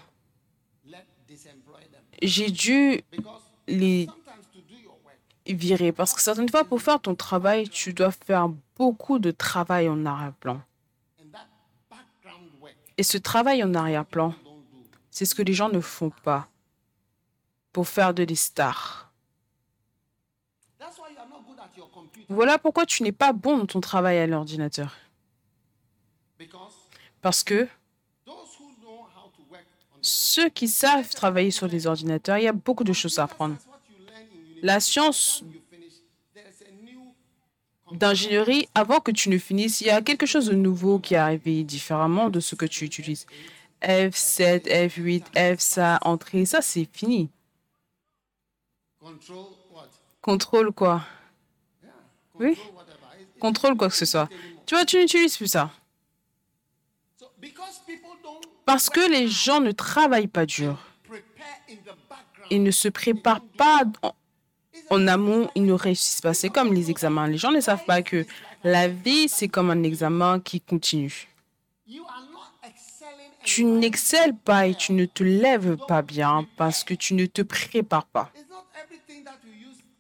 j'ai 2.23 2.51
dû 2.51 3.01
les 3.69 4.09
virer 5.47 5.93
parce 5.93 6.15
que 6.15 6.21
certaines 6.21 6.49
fois, 6.49 6.65
pour 6.65 6.81
faire 6.81 7.01
ton 7.01 7.15
travail, 7.15 7.69
tu 7.69 7.93
dois 7.93 8.11
faire 8.11 8.49
beaucoup 8.77 9.19
de 9.19 9.31
travail 9.31 9.89
en 9.89 10.05
arrière-plan. 10.05 10.61
Et 12.97 13.03
ce 13.03 13.19
travail 13.19 13.63
en 13.63 13.75
arrière-plan, 13.75 14.35
c'est 15.11 15.25
ce 15.25 15.35
que 15.35 15.43
les 15.43 15.53
gens 15.53 15.69
ne 15.69 15.81
font 15.81 16.11
pas 16.11 16.49
pour 17.73 17.89
faire 17.89 18.15
de 18.15 18.25
des 18.25 18.37
stars. 18.37 19.04
Voilà 22.29 22.59
pourquoi 22.59 22.87
tu 22.87 23.03
n'es 23.03 23.13
pas 23.13 23.33
bon 23.33 23.59
dans 23.59 23.67
ton 23.67 23.81
travail 23.81 24.19
à 24.19 24.27
l'ordinateur. 24.27 24.97
Parce 27.21 27.43
que 27.43 27.69
ceux 30.01 30.51
qui 30.51 30.69
savent 30.69 31.09
travailler 31.11 31.51
sur 31.51 31.69
des 31.69 31.87
ordinateurs, 31.87 32.39
il 32.39 32.45
y 32.45 32.49
a 32.49 32.53
beaucoup 32.53 32.85
de 32.85 32.93
choses 32.93 33.19
à 33.19 33.25
apprendre. 33.25 33.57
La 34.63 34.81
science 34.81 35.43
d'ingénierie, 37.93 38.69
avant 38.75 39.01
que 39.01 39.11
tu 39.11 39.31
ne 39.31 39.39
finisses, 39.39 39.81
il 39.81 39.87
y 39.87 39.91
a 39.91 40.03
quelque 40.03 40.27
chose 40.27 40.47
de 40.47 40.55
nouveau 40.55 40.99
qui 40.99 41.15
est 41.15 41.19
arrivé 41.19 41.65
différemment 41.65 42.29
de 42.29 42.41
ce 42.41 42.55
que 42.55 42.67
tu 42.67 42.85
utilises. 42.85 43.27
F7, 43.83 44.67
F8, 44.67 45.57
F 45.57 45.61
ça, 45.61 45.99
entrée, 46.03 46.45
ça 46.45 46.61
c'est 46.63 46.89
fini. 46.93 47.31
Contrôle 50.21 50.73
quoi? 50.73 51.03
Oui. 52.39 52.59
Contrôle 53.41 53.77
quoi 53.77 53.89
que 53.89 53.95
ce 53.97 54.05
soit. 54.05 54.29
Tu 54.67 54.75
vois, 54.75 54.85
tu 54.85 54.97
n'utilises 54.99 55.37
plus 55.37 55.49
ça. 55.49 55.71
Parce 58.65 58.89
que 58.89 59.11
les 59.11 59.29
gens 59.29 59.61
ne 59.61 59.73
travaillent 59.73 60.27
pas 60.27 60.47
dur. 60.47 60.79
Ils 62.51 62.63
ne 62.63 62.71
se 62.71 62.89
préparent 62.89 63.45
pas 63.57 63.83
en, 64.03 64.15
en 64.91 65.09
amont, 65.09 65.51
ils 65.55 65.65
ne 65.65 65.73
réussissent 65.73 66.21
pas. 66.21 66.35
C'est 66.35 66.49
comme 66.49 66.73
les 66.73 66.91
examens. 66.91 67.27
Les 67.27 67.39
gens 67.39 67.51
ne 67.51 67.61
savent 67.61 67.85
pas 67.85 68.03
que 68.03 68.27
la 68.63 68.89
vie, 68.89 69.29
c'est 69.29 69.49
comme 69.49 69.71
un 69.71 69.83
examen 69.83 70.41
qui 70.41 70.61
continue. 70.61 71.29
Tu 73.43 73.65
n'excelles 73.65 74.35
pas 74.35 74.67
et 74.67 74.75
tu 74.75 74.95
ne 74.95 75.05
te 75.05 75.23
lèves 75.23 75.77
pas 75.87 76.01
bien 76.01 76.47
parce 76.57 76.83
que 76.83 76.95
tu 76.95 77.13
ne 77.13 77.27
te 77.27 77.43
prépares 77.43 78.07
pas. 78.07 78.31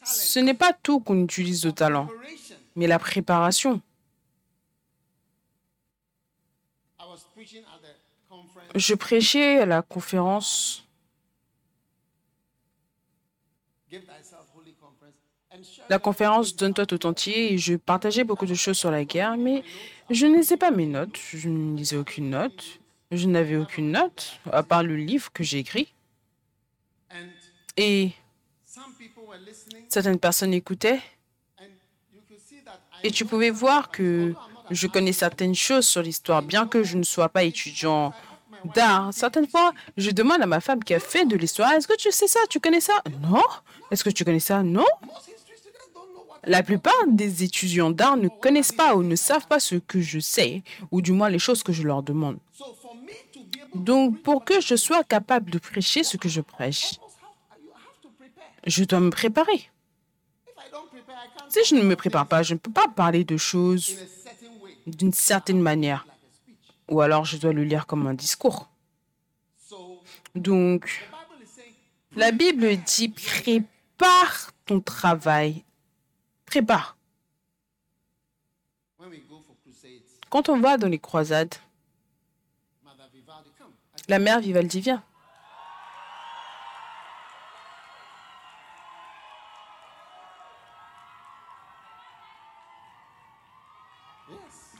Ce 0.04 0.38
n'est 0.38 0.54
pas 0.54 0.72
tout 0.72 1.00
qu'on 1.00 1.22
utilise 1.22 1.62
de 1.62 1.70
talent, 1.70 2.08
mais 2.76 2.86
la 2.86 2.98
préparation. 2.98 3.80
Je 8.74 8.94
prêchais 8.94 9.58
à 9.58 9.66
la 9.66 9.82
conférence, 9.82 10.86
la 15.88 15.98
conférence 15.98 16.56
Donne-toi 16.56 16.86
tout 16.86 17.06
entier 17.06 17.52
et 17.52 17.58
je 17.58 17.74
partageais 17.74 18.24
beaucoup 18.24 18.46
de 18.46 18.54
choses 18.54 18.76
sur 18.76 18.90
la 18.90 19.04
guerre, 19.04 19.36
mais 19.36 19.62
je 20.10 20.26
ne 20.26 20.36
lisais 20.38 20.56
pas 20.56 20.70
mes 20.70 20.86
notes, 20.86 21.16
je 21.32 21.48
ne 21.48 21.76
lisais 21.76 21.96
aucune 21.96 22.30
note, 22.30 22.80
je 23.12 23.26
n'avais 23.26 23.56
aucune 23.56 23.92
note, 23.92 24.40
à 24.50 24.62
part 24.62 24.82
le 24.82 24.96
livre 24.96 25.32
que 25.32 25.44
j'ai 25.44 25.58
écrit. 25.58 25.92
Et 27.76 28.12
certaines 29.88 30.18
personnes 30.18 30.54
écoutaient. 30.54 31.00
Et 33.02 33.10
tu 33.10 33.24
pouvais 33.24 33.50
voir 33.50 33.90
que 33.90 34.34
je 34.70 34.86
connais 34.86 35.12
certaines 35.12 35.54
choses 35.54 35.86
sur 35.86 36.02
l'histoire, 36.02 36.42
bien 36.42 36.66
que 36.66 36.82
je 36.82 36.96
ne 36.96 37.02
sois 37.02 37.28
pas 37.28 37.44
étudiant 37.44 38.12
d'art. 38.74 39.12
Certaines 39.12 39.46
fois, 39.46 39.72
je 39.96 40.10
demande 40.10 40.40
à 40.40 40.46
ma 40.46 40.60
femme 40.60 40.82
qui 40.82 40.94
a 40.94 41.00
fait 41.00 41.26
de 41.26 41.36
l'histoire, 41.36 41.72
est-ce 41.72 41.86
que 41.86 41.96
tu 41.96 42.10
sais 42.10 42.26
ça, 42.26 42.40
tu 42.48 42.60
connais 42.60 42.80
ça 42.80 42.94
Non 43.20 43.42
Est-ce 43.90 44.04
que 44.04 44.10
tu 44.10 44.24
connais 44.24 44.40
ça 44.40 44.62
Non. 44.62 44.86
La 46.46 46.62
plupart 46.62 47.06
des 47.08 47.42
étudiants 47.42 47.90
d'art 47.90 48.16
ne 48.16 48.28
connaissent 48.28 48.72
pas 48.72 48.94
ou 48.96 49.02
ne 49.02 49.16
savent 49.16 49.46
pas 49.46 49.60
ce 49.60 49.76
que 49.76 50.00
je 50.00 50.18
sais, 50.18 50.62
ou 50.90 51.00
du 51.00 51.12
moins 51.12 51.28
les 51.30 51.38
choses 51.38 51.62
que 51.62 51.72
je 51.72 51.82
leur 51.82 52.02
demande. 52.02 52.38
Donc, 53.74 54.22
pour 54.22 54.44
que 54.44 54.60
je 54.60 54.76
sois 54.76 55.02
capable 55.04 55.50
de 55.50 55.58
prêcher 55.58 56.04
ce 56.04 56.16
que 56.16 56.28
je 56.28 56.40
prêche, 56.40 56.94
to 56.94 57.00
have, 57.50 57.58
you 57.64 57.70
have 57.74 58.00
to 58.02 58.08
prepare. 58.18 58.53
Je 58.66 58.84
dois 58.84 59.00
me 59.00 59.10
préparer. 59.10 59.70
Si 61.48 61.64
je 61.66 61.74
ne 61.74 61.82
me 61.82 61.96
prépare 61.96 62.26
pas, 62.26 62.42
je 62.42 62.54
ne 62.54 62.58
peux 62.58 62.72
pas 62.72 62.88
parler 62.88 63.24
de 63.24 63.36
choses 63.36 63.96
d'une 64.86 65.12
certaine 65.12 65.60
manière, 65.60 66.06
ou 66.88 67.00
alors 67.00 67.24
je 67.24 67.36
dois 67.36 67.52
le 67.52 67.64
lire 67.64 67.86
comme 67.86 68.06
un 68.06 68.14
discours. 68.14 68.68
Donc, 70.34 71.08
la 72.16 72.32
Bible 72.32 72.76
dit 72.76 73.08
prépare 73.08 74.50
ton 74.66 74.80
travail. 74.80 75.64
Prépare. 76.46 76.96
Quand 80.30 80.48
on 80.48 80.60
va 80.60 80.76
dans 80.76 80.88
les 80.88 80.98
croisades, 80.98 81.54
la 84.08 84.18
mère 84.18 84.40
Vivaldi 84.40 84.80
vient. 84.80 85.02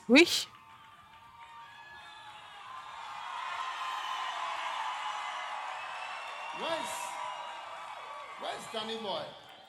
Oui. 0.08 0.48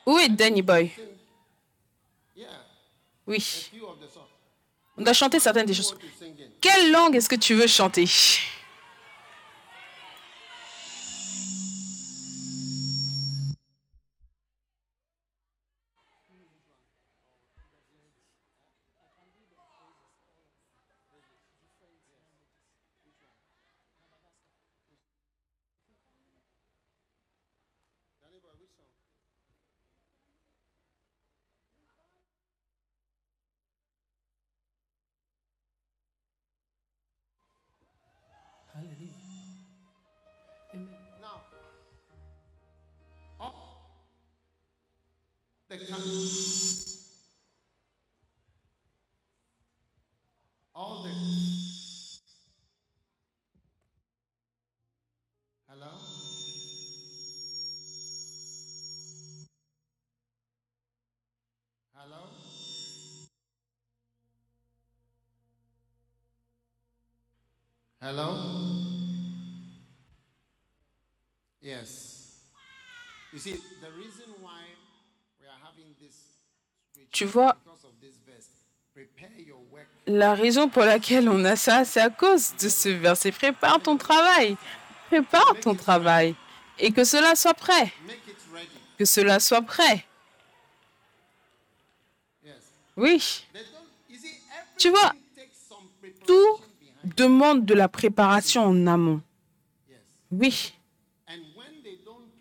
Où 0.06 0.20
est 0.20 0.30
Danny 0.30 0.62
Boy? 0.62 0.92
Oui. 3.28 3.72
On 4.98 5.04
doit 5.04 5.14
chanter 5.14 5.40
certaines 5.40 5.66
des 5.66 5.74
chansons. 5.74 5.98
Quelle 6.62 6.92
langue 6.92 7.16
est-ce 7.16 7.30
que 7.30 7.36
tu 7.36 7.54
veux 7.54 7.68
chanter? 7.68 8.06
The 45.80 46.96
all 50.74 51.04
the 51.04 51.10
hello. 55.68 55.88
Hello. 61.94 62.24
Hello. 68.02 68.30
Yes. 71.62 72.42
You 73.34 73.40
see, 73.40 73.54
the 73.82 73.92
reason 73.98 74.26
why 74.40 74.62
Tu 77.12 77.24
is 77.24 77.28
vois, 77.28 77.56
la 80.08 80.36
raison 80.36 80.70
pour 80.70 80.84
laquelle 80.84 81.30
on 81.30 81.44
a 81.46 81.56
ça, 81.56 81.86
c'est 81.86 82.02
à 82.02 82.10
cause 82.10 82.56
de 82.58 82.70
ce 82.70 82.90
verset. 82.90 83.32
Prépare 83.32 83.82
ton 83.82 83.98
travail. 83.98 84.58
Prépare 85.08 85.56
ton 85.62 85.76
travail. 85.76 86.36
Et 86.78 86.92
que 86.92 87.04
cela 87.04 87.36
soit 87.36 87.54
prêt. 87.54 87.94
Que 88.98 89.06
cela 89.06 89.40
soit 89.40 89.62
prêt. 89.62 90.06
Oui. 92.98 93.46
Tu 94.78 94.90
vois, 94.90 95.14
tout 96.26 96.60
demande 97.04 97.66
de 97.66 97.74
la 97.74 97.88
préparation 97.88 98.64
en 98.66 98.88
amont. 98.88 99.22
Oui. 100.32 100.74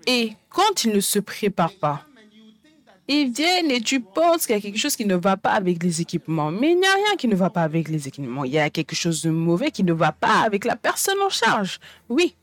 Et 0.07 0.36
quand 0.48 0.84
ils 0.84 0.92
ne 0.92 1.00
se 1.00 1.18
préparent 1.18 1.74
pas, 1.74 2.05
come 2.05 2.18
and 2.18 2.30
you 2.32 2.52
think 2.62 2.84
that 2.84 2.93
ils 3.09 3.30
viennent 3.30 3.70
et 3.70 3.80
tu 3.80 4.00
penses 4.00 4.46
qu'il 4.46 4.55
y 4.55 4.59
a 4.59 4.61
quelque 4.61 4.78
chose 4.78 4.96
qui 4.96 5.05
ne 5.05 5.16
va 5.16 5.36
pas 5.36 5.52
avec 5.52 5.82
les 5.82 6.00
équipements. 6.00 6.50
Mais 6.50 6.72
il 6.72 6.80
n'y 6.80 6.86
a 6.86 6.94
rien 6.94 7.16
qui 7.16 7.28
ne 7.28 7.36
va 7.36 7.50
pas 7.50 7.62
avec 7.62 7.88
les 7.88 8.09
équipements. 8.09 8.44
Il 8.44 8.52
y 8.52 8.59
a 8.59 8.70
quelque 8.70 8.94
chose 8.94 9.22
de 9.22 9.30
mauvais 9.30 9.70
qui 9.70 9.84
ne 9.84 9.92
va 9.92 10.12
pas 10.12 10.40
avec 10.40 10.64
la 10.64 10.76
personne 10.76 11.20
en 11.20 11.30
charge. 11.30 11.80
Oui. 12.09 12.34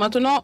Maintenant, 0.00 0.42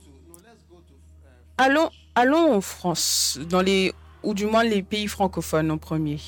allons, 1.56 1.88
allons 2.14 2.56
en 2.56 2.60
France, 2.60 3.38
dans 3.48 3.62
les, 3.62 3.94
ou 4.26 4.34
du 4.34 4.44
moins 4.44 4.64
les 4.64 4.82
pays 4.82 5.06
francophones 5.06 5.70
en 5.70 5.78
premier? 5.78 6.18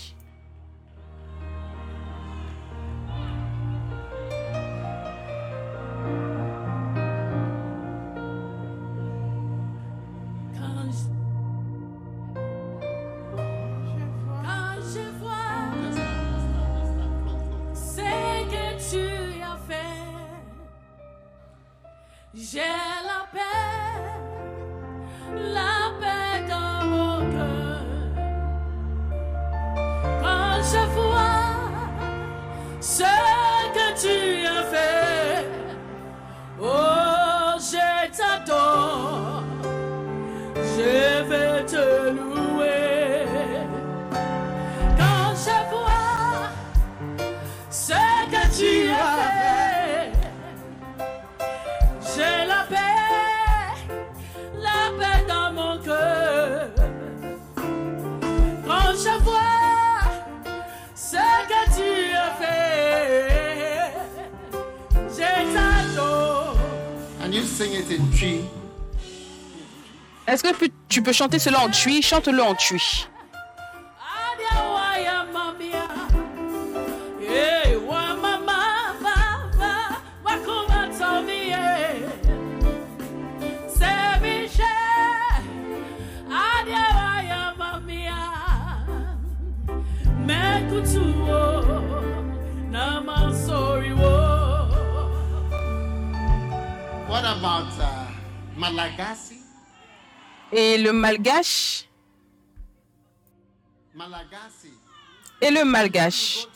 Chanter 71.12 71.38
cela 71.38 71.60
en 71.60 71.70
tui 71.70 72.02
Chante-le 72.02 72.42
en 72.42 72.54
tui. 72.54 73.08
What 97.08 97.24
about 97.24 97.72
uh, 97.80 98.06
Malagasy? 98.56 99.37
Et 100.52 100.78
le 100.78 100.92
malgache 100.92 101.88
et 105.40 105.50
le 105.50 105.64
malgache. 105.64 106.46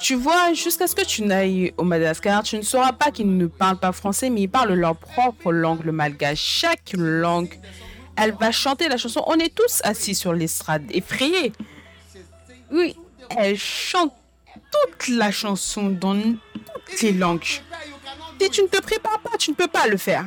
Tu 0.00 0.14
vois, 0.14 0.52
jusqu'à 0.54 0.86
ce 0.86 0.94
que 0.94 1.04
tu 1.04 1.22
n'ailles 1.22 1.72
au 1.76 1.84
Madagascar, 1.84 2.42
tu 2.42 2.56
ne 2.56 2.62
sauras 2.62 2.92
pas 2.92 3.10
qu'ils 3.10 3.36
ne 3.36 3.46
parlent 3.46 3.78
pas 3.78 3.92
français, 3.92 4.28
mais 4.28 4.42
ils 4.42 4.48
parlent 4.48 4.72
leur 4.72 4.96
propre 4.96 5.52
langue, 5.52 5.84
le 5.84 5.92
malgache. 5.92 6.40
Chaque 6.40 6.92
langue, 6.94 7.58
elle 8.16 8.32
va 8.32 8.50
chanter 8.50 8.88
la 8.88 8.96
chanson. 8.96 9.22
On 9.26 9.38
est 9.38 9.54
tous 9.54 9.80
assis 9.84 10.14
sur 10.14 10.32
l'estrade, 10.32 10.84
effrayés. 10.90 11.52
Oui, 12.72 12.96
elle 13.36 13.56
chante 13.56 14.12
toute 14.52 15.08
la 15.08 15.30
chanson 15.30 15.90
dans 15.90 16.20
toutes 16.20 17.02
les 17.02 17.12
langues. 17.12 17.44
Si 18.40 18.50
tu 18.50 18.62
ne 18.62 18.66
te 18.66 18.80
prépares 18.80 19.20
pas, 19.20 19.36
tu 19.38 19.52
ne 19.52 19.56
peux 19.56 19.68
pas 19.68 19.86
le 19.86 19.96
faire. 19.96 20.26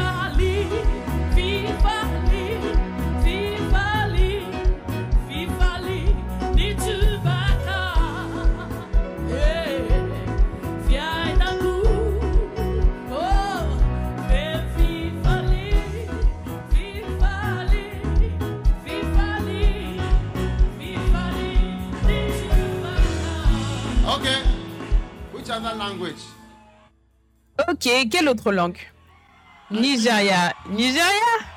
other 25.61 25.77
language? 25.77 26.21
Ok, 27.67 28.09
quelle 28.09 28.27
autre 28.29 28.51
langue? 28.51 28.79
Nigeria. 29.69 30.53
Nigeria? 30.69 31.51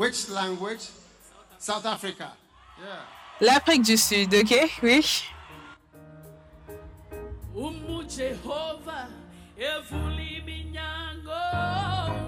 Which 0.00 0.30
language? 0.30 0.88
South 1.58 1.84
Africa. 1.84 2.32
Yeah. 2.78 3.02
L'Afrique 3.38 3.82
du 3.82 3.98
Sud, 3.98 4.32
ok 4.32 4.70
Oui. 4.82 5.04
Umu 7.54 8.08
Jehova, 8.08 9.08
evuli 9.58 10.42
minyango. 10.46 11.42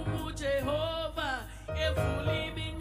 Umu 0.05 0.31
Jehova, 0.37 1.49
evuli 1.75 2.53
minyango. 2.55 2.72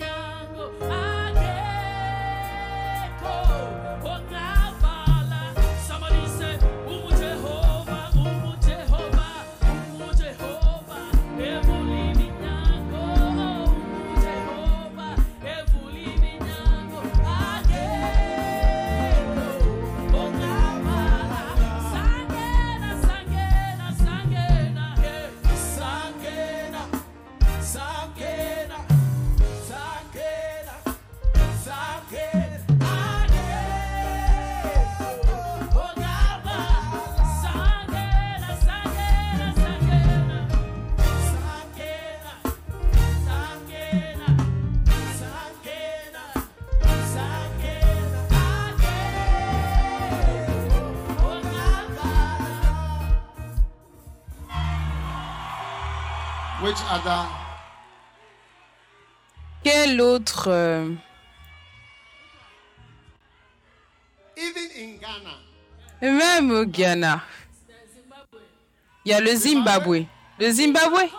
Quel 59.63 60.01
autre 60.01 60.49
euh, 60.49 60.89
Even 64.35 64.69
in 64.77 64.97
Ghana. 64.99 65.37
Même 66.01 66.51
au 66.51 66.65
Ghana. 66.65 67.21
Il 69.05 69.11
y 69.11 69.13
a 69.13 69.21
le 69.21 69.33
Zimbabwe. 69.35 70.05
Le 70.39 70.51
Zimbabwe 70.51 71.09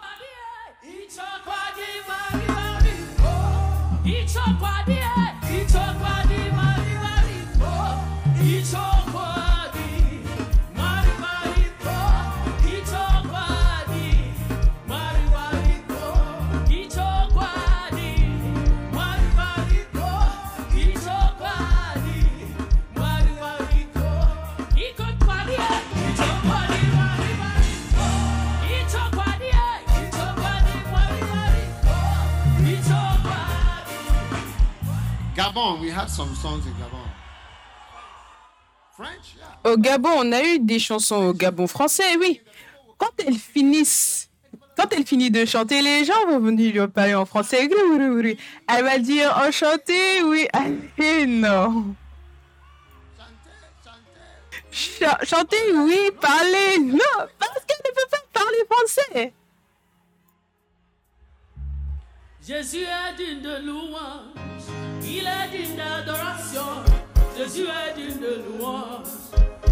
Au 39.64 39.76
Gabon, 39.76 40.10
on 40.16 40.32
a 40.32 40.42
eu 40.42 40.58
des 40.58 40.78
chansons 40.78 41.16
au 41.16 41.32
Gabon 41.32 41.66
français, 41.66 42.16
oui. 42.18 42.40
Quand 42.98 43.10
elles 43.26 43.36
finissent, 43.38 44.28
quand 44.76 44.92
elle 44.92 45.04
finit 45.04 45.30
de 45.30 45.44
chanter, 45.44 45.82
les 45.82 46.04
gens 46.04 46.26
vont 46.28 46.38
venir 46.40 46.72
lui 46.72 46.88
parler 46.88 47.14
en 47.14 47.26
français. 47.26 47.68
Elle 47.68 48.84
va 48.84 48.98
dire 48.98 49.36
enchanté, 49.46 50.22
oui, 50.24 50.46
allez, 50.52 51.26
non. 51.26 51.94
Cha- 54.70 55.18
chanter, 55.24 55.56
oui, 55.74 56.10
parler, 56.20 56.78
non, 56.78 56.98
parce 57.38 57.64
qu'elle 57.66 57.82
ne 57.84 57.90
peut 57.90 58.08
pas 58.10 58.40
parler 58.40 58.58
français. 58.70 59.32
Jésus 62.44 62.78
est 62.78 63.16
digne 63.16 63.40
de 63.40 63.64
louange, 63.64 64.66
il 65.00 65.28
est 65.28 65.56
digne 65.56 65.76
d'adoration. 65.76 66.82
Jésus 67.38 67.66
est 67.68 67.94
digne 67.94 68.18
de 68.18 68.42
louange, 68.42 69.06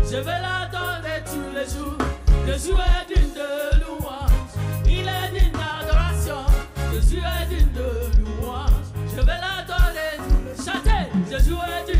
je 0.04 0.16
vais 0.16 0.24
l'adorer 0.24 1.20
tous 1.26 1.52
les 1.52 1.64
jours. 1.64 1.98
Jésus 2.46 2.70
est 2.70 3.12
digne 3.12 3.34
de 3.34 3.80
louange, 3.84 4.54
il 4.86 5.00
est 5.00 5.40
digne 5.40 5.50
d'adoration. 5.50 6.46
Jésus 6.94 7.18
est 7.18 7.46
digne 7.52 7.72
de 7.72 8.20
louange, 8.20 8.70
je 9.16 9.20
vais 9.20 9.26
l'adorer 9.26 10.16
tous 10.18 10.44
les 10.46 10.54
jours. 10.54 11.28
Jésus 11.28 11.54
est 11.54 11.92
digne 11.92 11.99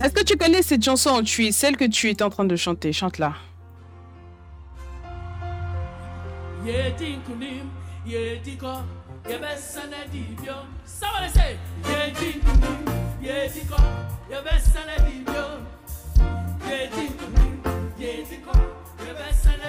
Est-ce 0.00 0.14
que 0.14 0.24
tu 0.24 0.36
connais 0.36 0.62
cette 0.62 0.84
chanson 0.84 1.10
en 1.10 1.22
tui, 1.22 1.52
celle 1.52 1.76
que 1.76 1.84
tu 1.84 2.08
es 2.08 2.22
en 2.22 2.30
train 2.30 2.44
de 2.44 2.56
chanter? 2.56 2.92
Chante-la. 2.92 3.34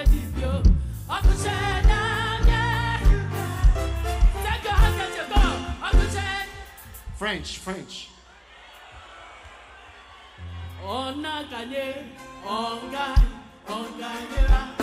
Dibyo. 0.06 0.52
French, 7.22 7.60
French. 7.60 8.10
On 10.84 11.24
a 11.24 11.44
gagné, 11.44 12.18
on 12.44 12.90
gagne, 12.90 13.28
on 13.70 13.86
gagnera. 14.00 14.81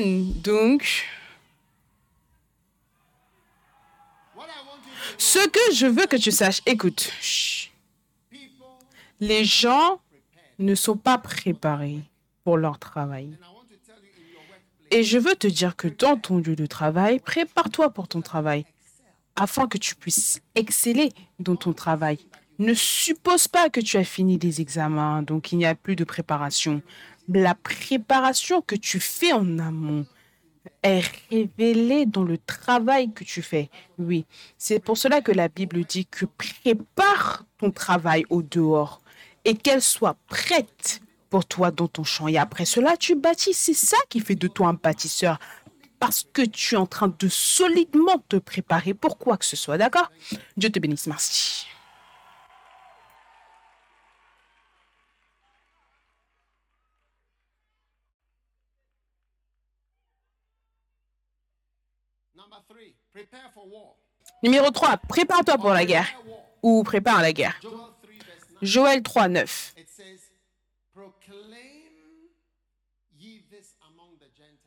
Donc, 0.00 1.06
ce 5.18 5.48
que 5.48 5.74
je 5.74 5.86
veux 5.86 6.06
que 6.06 6.16
tu 6.16 6.32
saches, 6.32 6.60
écoute, 6.66 7.12
les 9.20 9.44
gens 9.44 10.00
ne 10.58 10.74
sont 10.74 10.96
pas 10.96 11.18
préparés 11.18 12.00
pour 12.42 12.56
leur 12.56 12.78
travail. 12.78 13.36
Et 14.90 15.02
je 15.02 15.18
veux 15.18 15.34
te 15.34 15.46
dire 15.46 15.76
que 15.76 15.88
dans 15.88 16.16
ton 16.16 16.38
lieu 16.38 16.56
de 16.56 16.66
travail, 16.66 17.20
prépare-toi 17.20 17.90
pour 17.90 18.08
ton 18.08 18.20
travail 18.20 18.64
afin 19.36 19.66
que 19.66 19.78
tu 19.78 19.94
puisses 19.94 20.40
exceller 20.54 21.12
dans 21.38 21.56
ton 21.56 21.72
travail. 21.72 22.18
Ne 22.58 22.74
suppose 22.74 23.48
pas 23.48 23.68
que 23.68 23.80
tu 23.80 23.96
as 23.96 24.04
fini 24.04 24.38
des 24.38 24.60
examens, 24.60 25.22
donc 25.22 25.50
il 25.50 25.58
n'y 25.58 25.66
a 25.66 25.74
plus 25.74 25.96
de 25.96 26.04
préparation. 26.04 26.82
La 27.28 27.54
préparation 27.54 28.60
que 28.60 28.74
tu 28.74 29.00
fais 29.00 29.32
en 29.32 29.58
amont 29.58 30.06
est 30.82 31.02
révélée 31.30 32.04
dans 32.04 32.22
le 32.22 32.36
travail 32.36 33.12
que 33.12 33.24
tu 33.24 33.40
fais. 33.40 33.70
Oui, 33.98 34.26
c'est 34.58 34.78
pour 34.78 34.98
cela 34.98 35.22
que 35.22 35.32
la 35.32 35.48
Bible 35.48 35.84
dit 35.84 36.06
que 36.06 36.26
prépare 36.26 37.44
ton 37.58 37.70
travail 37.70 38.24
au 38.28 38.42
dehors 38.42 39.00
et 39.44 39.54
qu'elle 39.54 39.82
soit 39.82 40.16
prête 40.28 41.00
pour 41.30 41.46
toi 41.46 41.70
dans 41.70 41.88
ton 41.88 42.04
champ. 42.04 42.28
Et 42.28 42.36
après 42.36 42.66
cela, 42.66 42.96
tu 42.96 43.14
bâtis. 43.14 43.54
C'est 43.54 43.74
ça 43.74 43.96
qui 44.08 44.20
fait 44.20 44.34
de 44.34 44.48
toi 44.48 44.68
un 44.68 44.74
bâtisseur. 44.74 45.38
Parce 45.98 46.26
que 46.30 46.42
tu 46.42 46.74
es 46.74 46.78
en 46.78 46.86
train 46.86 47.08
de 47.08 47.28
solidement 47.28 48.22
te 48.28 48.36
préparer 48.36 48.92
pour 48.92 49.16
quoi 49.16 49.38
que 49.38 49.44
ce 49.46 49.56
soit. 49.56 49.78
D'accord? 49.78 50.10
Dieu 50.56 50.70
te 50.70 50.78
bénisse. 50.78 51.06
Merci. 51.06 51.66
number 62.44 62.62
three, 62.68 62.94
prepare 62.94 62.94
for 62.94 62.94
war. 62.94 63.03
Numéro 64.42 64.70
3. 64.70 64.96
Prépare-toi 65.08 65.56
pour 65.58 65.70
la 65.70 65.84
guerre. 65.84 66.08
Ou 66.62 66.82
prépare 66.82 67.20
la 67.22 67.32
guerre. 67.32 67.58
Joel 67.62 67.72
3, 67.72 67.78
verse 68.26 68.48
9. 68.50 68.58
Joël 68.62 69.02
3, 69.02 69.28
9. 69.28 69.74
It 69.78 69.88
says, 69.88 70.20
Proclaim 70.92 71.92
ye 73.18 73.42
this 73.50 73.74
among 73.86 74.16
the 74.18 74.28
Gentiles. 74.36 74.58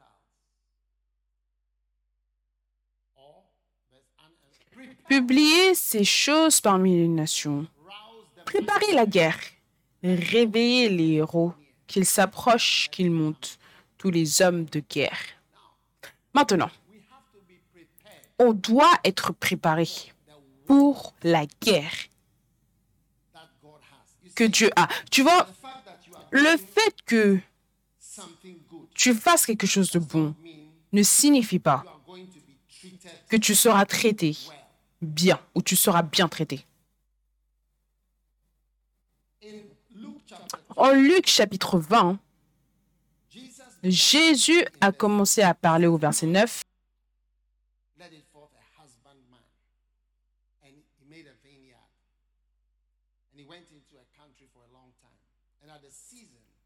Or, 3.16 3.44
verse 3.92 4.06
un- 4.20 4.32
prepare, 4.72 5.08
Publiez 5.08 5.76
ces 5.76 6.04
choses 6.04 6.62
parmi 6.62 6.98
les 6.98 7.08
nations. 7.08 7.68
Préparez 8.46 8.94
la 8.94 9.06
guerre. 9.06 9.40
Réveillez 10.04 10.90
les 10.90 11.14
héros. 11.16 11.54
Qu'ils 11.88 12.06
s'approchent, 12.06 12.90
qu'ils 12.92 13.12
montent. 13.12 13.58
Tous 13.98 14.12
les 14.12 14.42
hommes 14.44 14.66
de 14.66 14.80
guerre. 14.80 15.18
Maintenant, 16.36 16.70
We 16.92 17.00
have 17.10 17.24
to 17.34 17.40
be 17.48 17.58
prepared 17.74 18.27
on 18.40 18.54
doit 18.54 18.94
être 19.04 19.34
préparé 19.34 19.88
pour 20.66 21.14
la 21.24 21.46
guerre 21.62 21.94
que 24.36 24.44
Dieu 24.44 24.70
a. 24.76 24.88
Tu 25.10 25.24
vois, 25.24 25.48
le 26.32 26.58
fait 26.58 26.96
que 27.06 27.40
tu 28.94 29.14
fasses 29.14 29.46
quelque 29.46 29.68
chose 29.68 29.92
de 29.92 30.00
bon 30.00 30.36
ne 30.94 31.04
signifie 31.04 31.60
pas 31.60 31.84
que 33.30 33.38
tu 33.38 33.56
seras 33.56 33.86
traité 33.86 34.38
bien 35.02 35.40
ou 35.56 35.62
tu 35.62 35.76
seras 35.76 36.02
bien 36.02 36.28
traité. 36.28 36.66
En 40.76 40.92
Luc 40.92 41.28
chapitre 41.28 41.80
20, 41.80 42.20
Jesus 43.32 43.64
Jésus 43.84 44.66
a 44.80 44.92
commencé 44.92 45.42
à 45.42 45.54
parler 45.54 45.88
au 45.88 45.98
verset 45.98 46.28
9. 46.28 46.62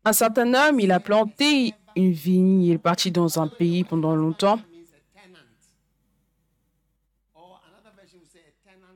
Un 0.04 0.14
certain 0.14 0.54
homme, 0.54 0.80
il 0.80 0.92
a 0.92 1.00
planté 1.00 1.74
une 1.96 2.12
vigne, 2.12 2.64
il 2.64 2.74
est 2.74 2.78
parti 2.78 3.12
dans 3.12 3.40
un 3.40 3.48
pays 3.48 3.84
pendant 3.84 4.16
longtemps. 4.16 4.60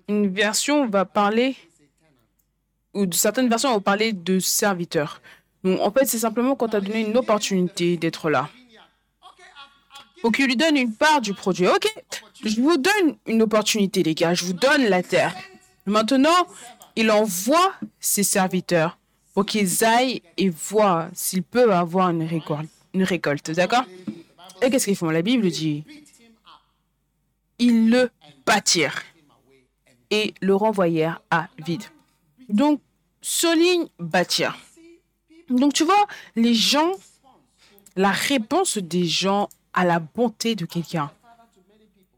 Une 0.08 0.28
version 0.28 0.88
va 0.88 1.06
parler, 1.06 1.56
ou 2.94 3.06
de 3.06 3.14
certaines 3.14 3.50
versions 3.50 3.72
vont 3.74 3.82
parler 3.82 4.14
de 4.14 4.40
serviteur. 4.40 5.22
Donc 5.64 5.80
en 5.80 5.92
fait, 5.92 6.06
c'est 6.06 6.20
simplement 6.20 6.56
quand 6.56 6.70
tu 6.70 6.76
as 6.76 6.82
donné 6.82 7.02
une 7.02 7.18
opportunité 7.18 7.98
d'être 7.98 8.30
là. 8.30 8.50
Pour 10.22 10.32
qu'il 10.32 10.46
lui 10.46 10.56
donne 10.56 10.78
une 10.78 10.94
part 10.94 11.22
du 11.22 11.34
produit. 11.34 11.68
Ok, 11.68 11.88
je 12.44 12.62
vous 12.62 12.78
donne 12.78 13.18
une 13.28 13.44
opportunité, 13.44 14.02
les 14.02 14.16
gars, 14.16 14.34
je 14.34 14.46
vous 14.46 14.54
donne 14.54 14.86
la 14.86 15.04
terre. 15.04 15.36
Maintenant, 15.86 16.48
il 16.96 17.12
envoie 17.12 17.74
ses 18.00 18.24
serviteurs 18.24 18.98
pour 19.36 19.46
qu'ils 19.46 19.84
aillent 19.84 20.24
et 20.38 20.50
voient 20.50 21.10
s'ils 21.14 21.44
peuvent 21.44 21.70
avoir 21.70 22.10
une 22.10 22.24
récolte. 22.24 23.52
D'accord? 23.52 23.84
Et 24.62 24.72
qu'est-ce 24.72 24.86
qu'ils 24.86 24.96
font? 24.96 25.12
La 25.12 25.22
Bible 25.22 25.52
dit 25.52 25.84
ils 27.60 27.90
le 27.90 28.10
bâtirent 28.46 29.02
et 30.10 30.34
le 30.42 30.56
renvoyèrent 30.56 31.22
à 31.30 31.48
vide. 31.64 31.84
Donc, 32.50 32.82
souligne 33.22 33.88
bâtir. 34.00 34.58
Donc, 35.50 35.74
tu 35.74 35.84
vois, 35.84 36.06
les 36.36 36.54
gens, 36.54 36.92
la 37.96 38.12
réponse 38.12 38.78
des 38.78 39.06
gens 39.06 39.50
à 39.74 39.86
la 39.86 40.00
bonté 40.00 40.56
de 40.56 40.66
quelqu'un. 40.66 41.12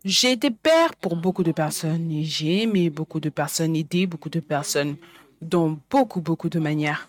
J'ai 0.06 0.32
été 0.34 0.52
père 0.52 0.96
pour 0.96 1.16
beaucoup 1.16 1.44
de 1.44 1.52
personnes 1.52 2.12
et 2.12 2.24
j'ai 2.24 2.64
aimé 2.64 2.90
beaucoup 2.90 3.20
de 3.20 3.30
personnes, 3.30 3.76
aidé 3.76 4.06
beaucoup 4.08 4.30
de 4.30 4.40
personnes 4.40 4.96
dans 5.42 5.80
beaucoup, 5.90 6.22
beaucoup 6.22 6.50
de 6.50 6.60
manières. 6.60 7.08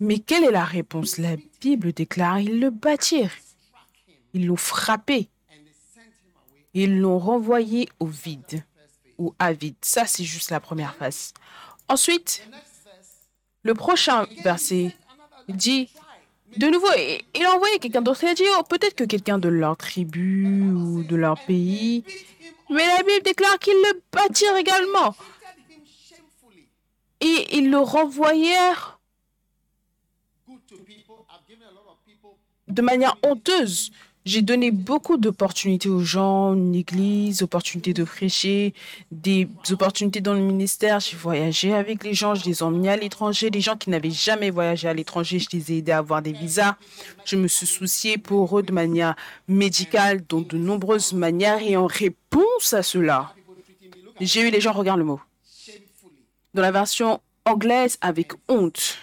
Mais 0.00 0.18
quelle 0.18 0.44
est 0.44 0.50
la 0.50 0.64
réponse? 0.64 1.18
La 1.18 1.36
Bible 1.60 1.92
déclare, 1.92 2.40
ils 2.40 2.58
le 2.60 2.70
bâtirent. 2.70 3.32
Ils 4.34 4.46
l'ont 4.46 4.56
frappé. 4.56 5.28
Ils 6.74 6.98
l'ont 7.00 7.18
renvoyé 7.18 7.88
au 8.00 8.06
vide 8.06 8.64
ou 9.18 9.34
à 9.38 9.52
vide. 9.52 9.76
Ça, 9.82 10.06
c'est 10.06 10.24
juste 10.24 10.50
la 10.50 10.58
première 10.58 10.94
phase. 10.94 11.34
Ensuite, 11.88 12.42
Le 13.64 13.74
prochain 13.74 14.26
verset 14.42 14.94
dit, 15.48 15.88
de 16.56 16.66
nouveau, 16.66 16.88
il 17.34 17.44
a 17.44 17.54
envoyé 17.54 17.78
quelqu'un 17.78 18.02
d'autre. 18.02 18.24
Il 18.24 18.28
a 18.30 18.34
dit, 18.34 18.42
oh, 18.58 18.62
peut-être 18.64 18.94
que 18.94 19.04
quelqu'un 19.04 19.38
de 19.38 19.48
leur 19.48 19.76
tribu 19.76 20.46
ou 20.74 21.04
de 21.04 21.14
leur 21.16 21.38
pays. 21.44 22.04
Mais 22.70 22.86
la 22.86 23.02
Bible 23.04 23.22
déclare 23.24 23.58
qu'ils 23.58 23.74
le 23.74 24.02
battirent 24.12 24.56
également. 24.56 25.14
Et 27.22 27.56
ils 27.56 27.70
le 27.70 27.78
renvoyèrent 27.78 29.00
de 32.66 32.82
manière 32.82 33.16
honteuse. 33.22 33.92
J'ai 34.24 34.42
donné 34.42 34.70
beaucoup 34.70 35.16
d'opportunités 35.16 35.88
aux 35.88 36.00
gens, 36.00 36.54
une 36.54 36.74
église, 36.76 37.42
opportunités 37.42 37.92
de 37.92 38.04
prêcher, 38.04 38.72
des 39.10 39.48
opportunités 39.70 40.20
dans 40.20 40.34
le 40.34 40.40
ministère. 40.40 41.00
J'ai 41.00 41.16
voyagé 41.16 41.74
avec 41.74 42.04
les 42.04 42.14
gens, 42.14 42.36
je 42.36 42.44
les 42.44 42.58
ai 42.58 42.62
emmenés 42.62 42.90
à 42.90 42.96
l'étranger. 42.96 43.50
Les 43.50 43.60
gens 43.60 43.76
qui 43.76 43.90
n'avaient 43.90 44.12
jamais 44.12 44.50
voyagé 44.50 44.88
à 44.88 44.94
l'étranger, 44.94 45.40
je 45.40 45.48
les 45.52 45.72
ai 45.72 45.78
aidés 45.78 45.92
à 45.92 45.98
avoir 45.98 46.22
des 46.22 46.32
visas. 46.32 46.76
Je 47.24 47.36
me 47.36 47.48
suis 47.48 47.66
soucié 47.66 48.16
pour 48.16 48.58
eux 48.58 48.62
de 48.62 48.72
manière 48.72 49.16
médicale, 49.48 50.24
dans 50.28 50.40
de 50.40 50.56
nombreuses 50.56 51.12
manières. 51.12 51.60
Et 51.60 51.76
en 51.76 51.86
réponse 51.86 52.72
à 52.72 52.82
cela, 52.82 53.34
j'ai 54.20 54.42
eu 54.42 54.50
les 54.50 54.60
gens, 54.60 54.72
regarde 54.72 54.98
le 54.98 55.04
mot. 55.04 55.20
Dans 56.54 56.62
la 56.62 56.70
version 56.70 57.20
anglaise 57.44 57.98
avec 58.00 58.32
honte. 58.48 58.98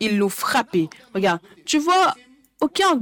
Ils 0.00 0.18
l'ont 0.18 0.28
frappé. 0.28 0.88
Regarde, 1.14 1.40
tu 1.64 1.78
vois, 1.78 2.14
aucun 2.60 3.00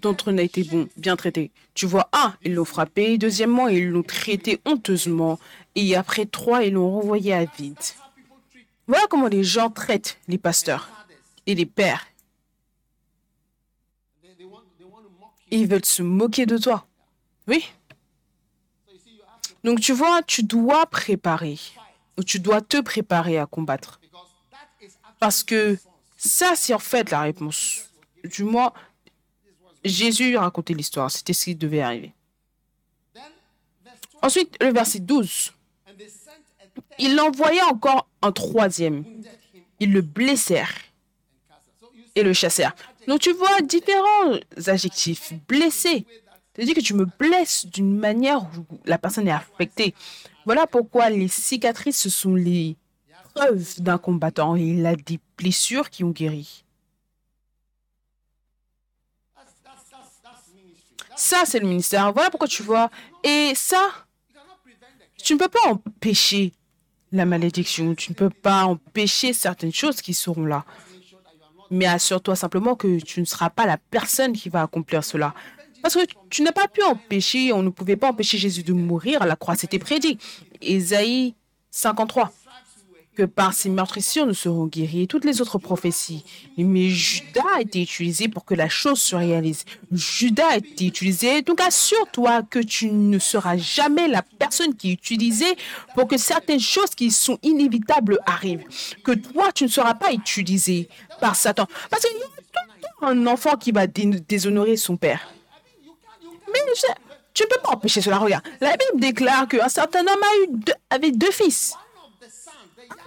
d'entre 0.00 0.30
eux 0.30 0.32
n'a 0.32 0.42
été 0.42 0.64
bon, 0.64 0.88
bien 0.96 1.16
traité. 1.16 1.50
Tu 1.74 1.86
vois, 1.86 2.08
un, 2.12 2.34
ils 2.42 2.54
l'ont 2.54 2.64
frappé. 2.64 3.18
Deuxièmement, 3.18 3.68
ils 3.68 3.88
l'ont 3.88 4.02
traité 4.02 4.60
honteusement. 4.64 5.38
Et 5.74 5.94
après, 5.96 6.26
trois, 6.26 6.64
ils 6.64 6.72
l'ont 6.72 6.90
renvoyé 6.90 7.32
à 7.32 7.44
vide. 7.44 7.76
Voilà 8.86 9.06
comment 9.08 9.28
les 9.28 9.44
gens 9.44 9.70
traitent 9.70 10.18
les 10.28 10.38
pasteurs 10.38 10.90
et 11.46 11.54
les 11.54 11.66
pères. 11.66 12.06
Ils 15.50 15.68
veulent 15.68 15.84
se 15.84 16.02
moquer 16.02 16.46
de 16.46 16.58
toi. 16.58 16.86
Oui. 17.46 17.64
Donc, 19.64 19.80
tu 19.80 19.92
vois, 19.92 20.22
tu 20.22 20.42
dois 20.42 20.86
préparer. 20.86 21.58
Ou 22.18 22.24
tu 22.24 22.40
dois 22.40 22.60
te 22.60 22.80
préparer 22.80 23.38
à 23.38 23.46
combattre. 23.46 24.00
Parce 25.18 25.42
que 25.42 25.78
ça, 26.16 26.54
c'est 26.56 26.74
en 26.74 26.78
fait 26.78 27.10
la 27.10 27.22
réponse. 27.22 27.90
Du 28.24 28.44
moins, 28.44 28.72
Jésus 29.84 30.36
a 30.36 30.42
raconté 30.42 30.74
l'histoire. 30.74 31.10
C'était 31.10 31.32
ce 31.32 31.44
qui 31.44 31.54
devait 31.54 31.80
arriver. 31.80 32.12
then 33.14 33.22
verse 33.84 34.00
12. 34.12 34.20
Ensuite, 34.22 34.56
le 34.62 34.72
verset 34.72 35.00
12. 35.00 35.52
And 35.88 35.96
they 35.96 36.08
sent 36.08 36.30
a 36.60 36.66
third 36.74 36.84
Il 36.98 37.20
envoya 37.20 37.66
encore 37.66 38.08
un 38.22 38.32
troisième. 38.32 39.04
Ils 39.78 39.92
le 39.92 40.00
blessèrent 40.00 40.74
et 42.14 42.22
le 42.22 42.32
chassèrent. 42.32 42.74
Donc 43.06 43.20
tu 43.20 43.32
vois 43.32 43.60
différents 43.60 44.38
adjectifs. 44.66 45.32
Blessé. 45.46 46.06
C'est-à-dire 46.56 46.74
que 46.74 46.80
tu 46.80 46.94
me 46.94 47.04
blesses 47.04 47.66
d'une 47.66 47.98
manière 47.98 48.40
où 48.40 48.78
la 48.86 48.96
personne 48.96 49.28
est 49.28 49.32
affectée. 49.32 49.94
Voilà 50.46 50.66
pourquoi 50.66 51.10
les 51.10 51.28
cicatrices, 51.28 52.00
ce 52.00 52.08
sont 52.08 52.34
les 52.34 52.76
preuves 53.34 53.82
d'un 53.82 53.98
combattant. 53.98 54.56
Et 54.56 54.62
il 54.62 54.86
a 54.86 54.96
des 54.96 55.20
blessures 55.36 55.90
qui 55.90 56.02
ont 56.02 56.10
guéri. 56.10 56.64
Ça, 61.14 61.42
c'est 61.44 61.60
le 61.60 61.66
ministère. 61.66 62.10
Voilà 62.12 62.30
pourquoi 62.30 62.48
tu 62.48 62.62
vois. 62.62 62.90
Et 63.22 63.52
ça, 63.54 63.90
tu 65.22 65.34
ne 65.34 65.38
peux 65.38 65.48
pas 65.48 65.68
empêcher 65.68 66.52
la 67.12 67.26
malédiction. 67.26 67.94
Tu 67.94 68.12
ne 68.12 68.14
peux 68.14 68.30
pas 68.30 68.64
empêcher 68.64 69.34
certaines 69.34 69.72
choses 69.72 70.00
qui 70.00 70.14
seront 70.14 70.46
là. 70.46 70.64
Mais 71.70 71.86
assure-toi 71.86 72.36
simplement 72.36 72.76
que 72.76 73.00
tu 73.00 73.20
ne 73.20 73.26
seras 73.26 73.50
pas 73.50 73.66
la 73.66 73.76
personne 73.76 74.32
qui 74.32 74.48
va 74.48 74.62
accomplir 74.62 75.04
cela. 75.04 75.34
Parce 75.82 75.94
que 75.94 76.00
tu 76.30 76.42
n'as 76.42 76.52
pas 76.52 76.68
pu 76.68 76.82
empêcher, 76.82 77.52
on 77.52 77.62
ne 77.62 77.70
pouvait 77.70 77.96
pas 77.96 78.10
empêcher 78.10 78.38
Jésus 78.38 78.62
de 78.62 78.72
mourir 78.72 79.22
à 79.22 79.26
la 79.26 79.36
croix. 79.36 79.54
C'était 79.56 79.78
prédit. 79.78 80.18
Ésaïe 80.60 81.34
53. 81.70 82.32
Que 83.14 83.22
par 83.22 83.54
ces 83.54 83.70
meurtrissures 83.70 84.26
nous 84.26 84.34
serons 84.34 84.66
guéris 84.66 85.02
et 85.02 85.06
toutes 85.06 85.24
les 85.24 85.40
autres 85.40 85.56
prophéties. 85.56 86.22
Mais 86.58 86.90
Judas 86.90 87.44
a 87.56 87.62
été 87.62 87.80
utilisé 87.80 88.28
pour 88.28 88.44
que 88.44 88.54
la 88.54 88.68
chose 88.68 89.00
se 89.00 89.16
réalise. 89.16 89.64
Judas 89.90 90.48
a 90.50 90.56
été 90.58 90.84
utilisé. 90.86 91.40
Donc 91.40 91.62
assure-toi 91.62 92.42
que 92.42 92.58
tu 92.58 92.90
ne 92.90 93.18
seras 93.18 93.56
jamais 93.56 94.06
la 94.08 94.20
personne 94.20 94.74
qui 94.74 94.90
est 94.90 94.94
utilisée 94.94 95.56
pour 95.94 96.08
que 96.08 96.18
certaines 96.18 96.60
choses 96.60 96.90
qui 96.94 97.10
sont 97.10 97.38
inévitables 97.42 98.18
arrivent. 98.26 98.64
Que 99.02 99.12
toi, 99.12 99.50
tu 99.50 99.64
ne 99.64 99.70
seras 99.70 99.94
pas 99.94 100.12
utilisé 100.12 100.90
par 101.18 101.36
Satan. 101.36 101.66
Parce 101.88 102.04
qu'il 102.04 102.18
y 102.18 102.22
a 102.22 102.26
tout 102.26 103.06
un 103.06 103.26
enfant 103.28 103.56
qui 103.56 103.72
va 103.72 103.86
dé- 103.86 104.20
déshonorer 104.28 104.76
son 104.76 104.98
père. 104.98 105.26
Tu 107.34 107.42
ne 107.42 107.48
peux 107.48 107.60
pas 107.62 107.70
empêcher 107.72 108.00
cela. 108.00 108.18
Regarde, 108.18 108.44
la 108.60 108.70
Bible 108.76 109.00
déclare 109.00 109.46
qu'un 109.48 109.68
certain 109.68 110.00
homme 110.00 110.22
a 110.22 110.42
eu 110.42 110.46
deux- 110.50 110.72
avait 110.90 111.10
deux 111.10 111.30
fils. 111.30 111.74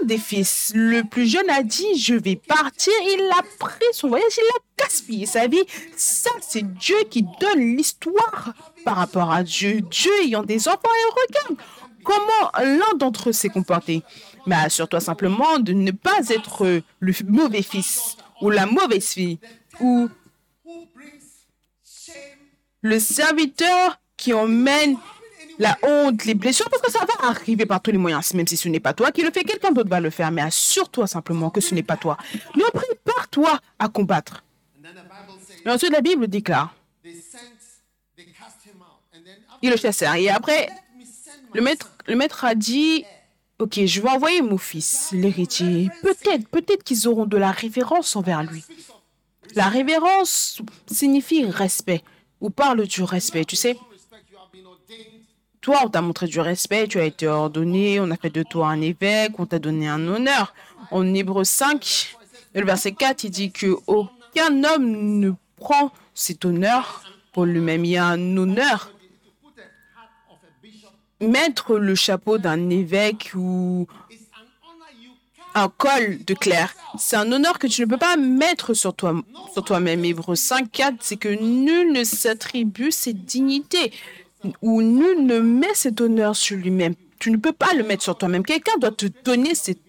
Un 0.02 0.06
des 0.06 0.18
fils, 0.18 0.72
le 0.76 1.04
plus 1.04 1.26
jeune, 1.28 1.50
a 1.50 1.64
dit 1.64 1.98
Je 1.98 2.14
vais 2.16 2.36
partir. 2.36 2.94
Il 3.02 3.30
a 3.38 3.42
pris 3.60 3.86
son 3.94 4.10
voyage, 4.10 4.32
il 4.38 4.44
a 4.56 4.84
gaspillé 4.84 5.26
sa 5.26 5.48
vie. 5.48 5.64
Ça, 5.96 6.30
c'est 6.42 6.62
Dieu 6.74 6.98
qui 7.10 7.26
donne 7.40 7.76
l'histoire 7.76 8.54
par 8.86 8.98
rapport 8.98 9.32
à 9.32 9.42
Dieu. 9.44 9.82
Dieu 9.82 10.12
ayant 10.24 10.44
des 10.44 10.68
enfants 10.68 10.80
et 10.84 11.22
regarde 11.48 11.60
comment 12.04 12.52
l'un 12.62 12.98
d'entre 12.98 13.30
eux 13.30 13.34
s'est 13.34 13.50
comporté. 13.50 14.04
Mais 14.46 14.56
assure-toi 14.58 15.00
simplement 15.00 15.60
de 15.60 15.74
ne 15.74 15.92
pas 15.92 16.20
être 16.30 16.82
le 17.00 17.14
mauvais 17.28 17.62
fils 17.62 18.16
ou 18.42 18.50
la 18.50 18.66
mauvaise 18.66 19.08
fille 19.10 19.40
ou. 19.80 20.10
Le 22.82 23.00
serviteur 23.00 24.00
qui 24.18 24.34
emmène 24.34 24.98
la 25.58 25.78
honte, 25.84 26.24
les 26.26 26.36
blessures, 26.36 26.70
parce 26.70 26.82
que 26.82 26.92
ça 26.92 27.00
va 27.00 27.30
arriver 27.30 27.66
par 27.66 27.82
tous 27.82 27.92
les 27.92 27.98
moyens. 27.98 28.34
Même 28.34 28.48
si 28.48 28.56
ce 28.56 28.70
n'est 28.70 28.80
pas 28.80 28.94
toi 28.94 29.12
qui 29.12 29.22
le 29.22 29.32
fais, 29.32 29.44
quelqu'un 29.44 29.72
d'autre 29.72 29.90
va 29.90 30.00
le 30.00 30.10
faire. 30.10 30.32
Mais 30.32 30.42
assure-toi 30.42 31.06
simplement 31.06 31.50
que 31.50 31.60
ce 31.60 31.76
n'est 31.76 31.84
pas 31.84 31.98
toi. 31.98 32.18
Donc 32.56 32.72
prépare-toi 32.72 33.60
à 33.78 33.90
combattre. 33.90 34.44
Et 35.66 35.70
ensuite, 35.70 35.92
la 35.92 36.02
Bible 36.02 36.28
déclare, 36.28 36.74
ils 39.62 39.70
le 39.70 39.76
chassèrent. 39.76 40.16
Et 40.16 40.30
après, 40.30 40.70
le 41.54 41.62
maître, 41.62 41.92
le 42.08 42.16
maître 42.16 42.46
a 42.46 42.56
dit, 42.56 43.04
ok, 43.60 43.86
je 43.86 44.02
vais 44.02 44.10
envoyer 44.10 44.42
mon 44.42 44.58
fils, 44.58 45.10
l'héritier. 45.12 45.90
Peut-être, 46.02 46.48
peut-être 46.48 46.84
qu'ils 46.84 47.08
auront 47.10 47.26
de 47.26 47.36
la 47.36 47.52
révérence 47.52 48.16
envers 48.16 48.44
lui. 48.44 48.64
La 49.56 49.68
révérence 49.68 50.62
signifie 50.90 51.46
respect 51.46 52.04
ou 52.42 52.50
parle 52.50 52.86
du 52.88 53.04
respect, 53.04 53.46
tu 53.46 53.56
sais. 53.56 53.78
Toi, 55.62 55.82
on 55.84 55.90
t'a 55.90 56.02
montré 56.02 56.28
du 56.28 56.40
respect, 56.40 56.88
tu 56.88 57.00
as 57.00 57.06
été 57.06 57.28
ordonné, 57.28 58.00
on 58.00 58.10
a 58.12 58.16
fait 58.16 58.30
de 58.30 58.44
toi 58.44 58.70
un 58.70 58.82
évêque, 58.82 59.40
on 59.40 59.46
t'a 59.46 59.60
donné 59.60 59.90
un 59.90 60.08
honneur. 60.08 60.54
En 60.92 61.14
Hébreu 61.14 61.44
5, 61.44 62.16
le 62.56 62.66
verset 62.66 62.94
4, 62.94 63.26
il 63.26 63.30
dit 63.30 63.52
que 63.52 63.76
aucun 63.86 64.64
homme 64.64 65.20
ne 65.20 65.32
prend 65.58 65.92
cet 66.14 66.46
honneur 66.46 67.04
pour 67.34 67.46
lui-même. 67.46 67.84
Il 67.84 67.92
y 67.92 67.98
a 67.98 68.06
un 68.06 68.38
honneur. 68.38 68.92
Mettre 71.22 71.78
le 71.78 71.96
chapeau 71.96 72.38
d'un 72.38 72.70
évêque 72.70 73.32
ou 73.36 73.88
un 75.56 75.70
col 75.70 76.24
de 76.26 76.34
clerc, 76.34 76.76
c'est 76.98 77.16
un 77.16 77.32
honneur 77.32 77.60
que 77.60 77.68
tu 77.68 77.82
ne 77.82 77.88
peux 77.88 77.98
pas 77.98 78.18
mettre 78.18 78.74
sur 78.74 78.94
toi, 78.94 79.16
sur 79.54 79.64
toi-même. 79.64 80.06
Hébreu 80.06 80.36
5, 80.36 80.72
4, 80.72 80.98
c'est 81.02 81.18
que 81.18 81.30
nul 81.30 81.92
ne 81.92 82.04
s'attribue 82.04 82.92
cette 82.92 83.26
dignité 83.26 83.92
ou 84.62 84.82
nul 84.82 85.26
ne 85.26 85.40
met 85.40 85.74
cet 85.74 86.02
honneur 86.02 86.36
sur 86.36 86.58
lui-même. 86.58 86.96
Tu 87.20 87.32
ne 87.32 87.38
peux 87.38 87.52
pas 87.52 87.74
le 87.74 87.84
mettre 87.84 88.04
sur 88.04 88.18
toi-même. 88.18 88.44
Quelqu'un 88.44 88.78
doit 88.80 88.92
te 88.92 89.08
donner 89.26 89.56
cet 89.56 89.80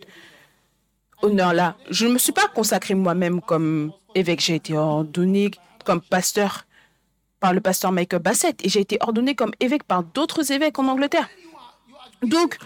honneur-là. 1.23 1.77
Je 1.91 2.07
ne 2.07 2.13
me 2.13 2.19
suis 2.19 2.33
pas 2.33 2.49
consacré 2.49 2.95
moi-même 2.95 3.41
comme 3.41 3.93
évêque. 4.15 4.41
J'ai 4.41 4.57
été 4.57 4.77
ordonné 4.77 5.51
comme 5.85 6.01
pasteur 6.01 6.65
par 7.39 7.55
le 7.55 7.61
pasteur 7.61 7.93
Michael 7.93 8.21
Bassett 8.21 8.65
et 8.65 8.69
j'ai 8.69 8.81
été 8.81 8.99
ordonné 9.01 9.35
comme 9.35 9.53
évêque 9.61 9.85
par 9.85 10.03
d'autres 10.03 10.53
évêques 10.53 10.79
en 10.79 10.89
Angleterre. 10.89 11.29
Donc, 12.23 12.59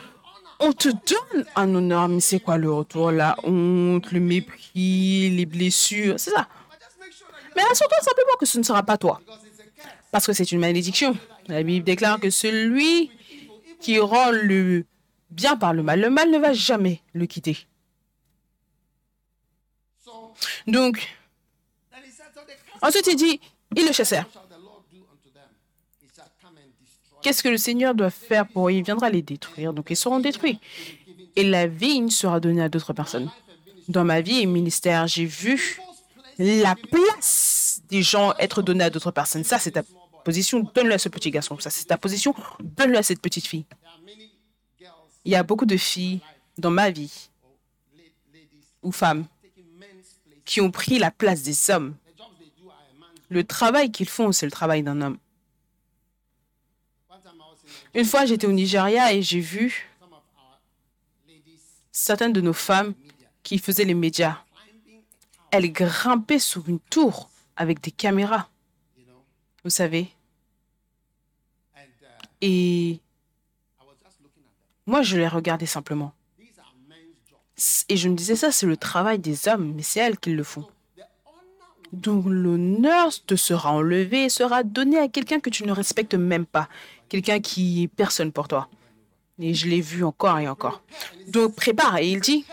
on 0.61 0.73
te 0.73 0.89
donne 0.89 1.45
un 1.57 1.75
honneur, 1.75 2.09
mais 2.09 2.21
c'est 2.21 2.41
quoi 2.41 2.57
le 2.57 2.73
retour 2.73 3.11
La 3.13 3.37
honte, 3.45 4.11
le 4.13 4.21
mépris, 4.21 5.31
les 5.31 5.47
blessures, 5.47 6.19
c'est 6.19 6.31
ça. 6.31 6.49
Mais 7.57 7.63
assure-toi 7.71 7.99
simplement 8.01 8.37
que 8.39 8.47
ce 8.47 8.59
ne 8.59 8.63
sera 8.63 8.83
pas 8.83 8.99
toi. 8.99 9.21
Parce 10.11 10.27
que 10.27 10.33
c'est 10.33 10.51
une 10.53 10.61
malédiction. 10.61 11.17
La 11.49 11.63
Bible 11.63 11.85
déclare 11.85 12.21
que 12.21 12.31
celui 12.31 13.11
qui 13.81 13.99
rend 13.99 14.31
le 14.31 14.85
bien 15.31 15.57
par 15.57 15.75
le 15.75 15.83
mal, 15.83 16.01
le 16.01 16.11
mal 16.11 16.31
ne 16.31 16.39
va 16.39 16.53
jamais 16.53 17.01
le 17.13 17.27
quitter. 17.27 17.59
Donc, 20.67 21.17
ensuite 22.81 23.07
il 23.09 23.17
dit, 23.17 23.41
ils 23.77 23.87
le 23.87 23.93
chassèrent. 23.93 24.27
Qu'est-ce 27.25 27.43
que 27.43 27.49
le 27.49 27.57
Seigneur 27.57 27.95
doit 27.95 28.11
faire 28.11 28.47
pour 28.47 28.71
il 28.71 28.83
viendra 28.85 29.09
les 29.09 29.23
détruire 29.23 29.73
Donc 29.73 29.87
ils 29.89 29.97
seront 29.97 30.21
détruits. 30.21 30.61
Et 31.37 31.43
la 31.43 31.67
vigne 31.67 32.11
sera 32.11 32.39
donnée 32.39 32.63
à 32.63 32.69
d'autres 32.69 32.93
personnes. 32.93 33.31
dans 33.89 34.05
ma 34.05 34.21
vie 34.21 34.41
et 34.41 34.47
ministère, 34.47 35.07
j'ai 35.07 35.25
vu 35.25 35.81
la 36.39 36.75
place 36.75 37.81
des 37.89 38.03
gens 38.03 38.35
être 38.39 38.61
donnée 38.61 38.85
à 38.85 38.91
d'autres 38.91 39.11
personnes. 39.11 39.43
Ça, 39.43 39.59
c'est 39.59 39.71
ta 39.71 39.83
position, 40.23 40.71
donne-le 40.75 40.93
à 40.93 40.99
ce 40.99 41.09
petit 41.09 41.31
garçon. 41.31 41.59
Ça, 41.61 41.71
c'est 41.71 41.87
ta 41.87 41.97
position, 41.97 42.35
donne-le 42.63 42.99
à 42.99 43.03
cette 43.03 43.23
petite 43.23 43.47
fille. 43.47 43.65
Il 45.25 45.33
y 45.33 45.35
a 45.35 45.43
beaucoup 45.43 45.67
de 45.67 45.79
filles 45.79 46.21
dans 46.59 46.71
ma 46.71 46.91
vie 46.91 47.31
ou 48.83 48.93
femmes 48.93 49.25
qui 50.45 50.61
ont 50.61 50.71
pris 50.71 50.99
la 50.99 51.11
place 51.11 51.43
des 51.43 51.71
hommes. 51.71 51.95
Le 53.31 53.45
travail 53.45 53.91
qu'ils 53.91 54.11
font, 54.11 54.31
c'est 54.31 54.45
le 54.45 54.53
travail 54.53 54.83
d'un 54.83 55.01
homme. 55.01 55.17
Une 57.95 58.05
fois, 58.05 58.27
j'étais 58.27 58.47
au 58.47 58.53
Nigeria 58.53 59.13
et 59.13 59.23
j'ai 59.23 59.41
vu 59.41 59.89
certaines 61.93 62.33
de 62.33 62.41
nos 62.41 62.53
femmes 62.53 62.95
qui 63.43 63.59
faisaient 63.59 63.85
les 63.85 63.95
médias. 63.95 64.39
Elles 65.51 65.71
grimpaient 65.71 66.41
sur 66.41 66.69
une 66.69 66.81
tour 66.81 67.31
avec 67.57 67.81
des 67.81 67.93
caméras, 67.93 68.49
vous 69.63 69.71
savez. 69.71 70.09
Et 72.41 73.01
moi, 74.87 75.03
je 75.03 75.17
les 75.17 75.29
regardais 75.29 75.67
simplement. 75.67 76.13
Et 77.89 77.97
je 77.97 78.09
me 78.09 78.17
disais, 78.17 78.35
ça, 78.35 78.51
c'est 78.51 78.67
le 78.67 78.77
travail 78.77 79.21
des 79.21 79.47
hommes, 79.47 79.73
mais 79.75 79.83
c'est 79.83 80.01
elles 80.01 80.19
qui 80.19 80.31
le 80.31 80.43
font. 80.43 80.67
Donc 81.93 82.25
l'honneur 82.27 83.13
te 83.25 83.37
sera 83.37 83.71
enlevé 83.71 84.25
et 84.25 84.29
sera 84.29 84.65
donné 84.65 84.99
à 84.99 85.07
quelqu'un 85.07 85.39
que 85.39 85.49
tu 85.49 85.65
ne 85.65 85.71
respectes 85.71 86.15
même 86.15 86.45
pas, 86.45 86.69
quelqu'un 87.15 87.39
qui 87.39 87.85
est 87.85 87.89
personne 87.89 88.33
pour 88.33 88.49
toi. 88.49 88.69
Et 89.39 89.55
je 89.55 89.69
l'ai 89.69 89.81
vu 89.81 90.03
encore 90.03 90.37
et 90.41 90.49
encore. 90.49 90.83
Donc 91.29 91.55
prépare. 91.55 91.99
Et 91.99 92.11
il 92.11 92.21
dit, 92.21 92.45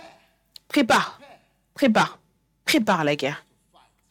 prépare, 0.68 1.20
prépare, 1.74 2.20
prépare 2.64 3.03
la 3.03 3.16
guerre. 3.16 3.43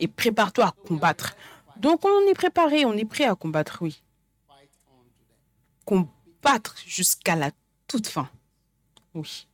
Et 0.01 0.09
prépare-toi 0.09 0.65
à 0.67 0.73
combattre. 0.89 1.37
Donc 1.77 2.05
on 2.05 2.29
est 2.29 2.35
préparé, 2.35 2.85
on 2.85 2.95
est 2.95 3.05
prêt 3.05 3.27
à 3.27 3.37
combattre, 3.37 3.79
oui. 3.81 4.03
Combattre 5.85 6.75
jusqu'à 6.85 7.37
la 7.37 7.53
toute 7.87 8.09
fin. 8.09 8.29
Oui. 9.15 9.47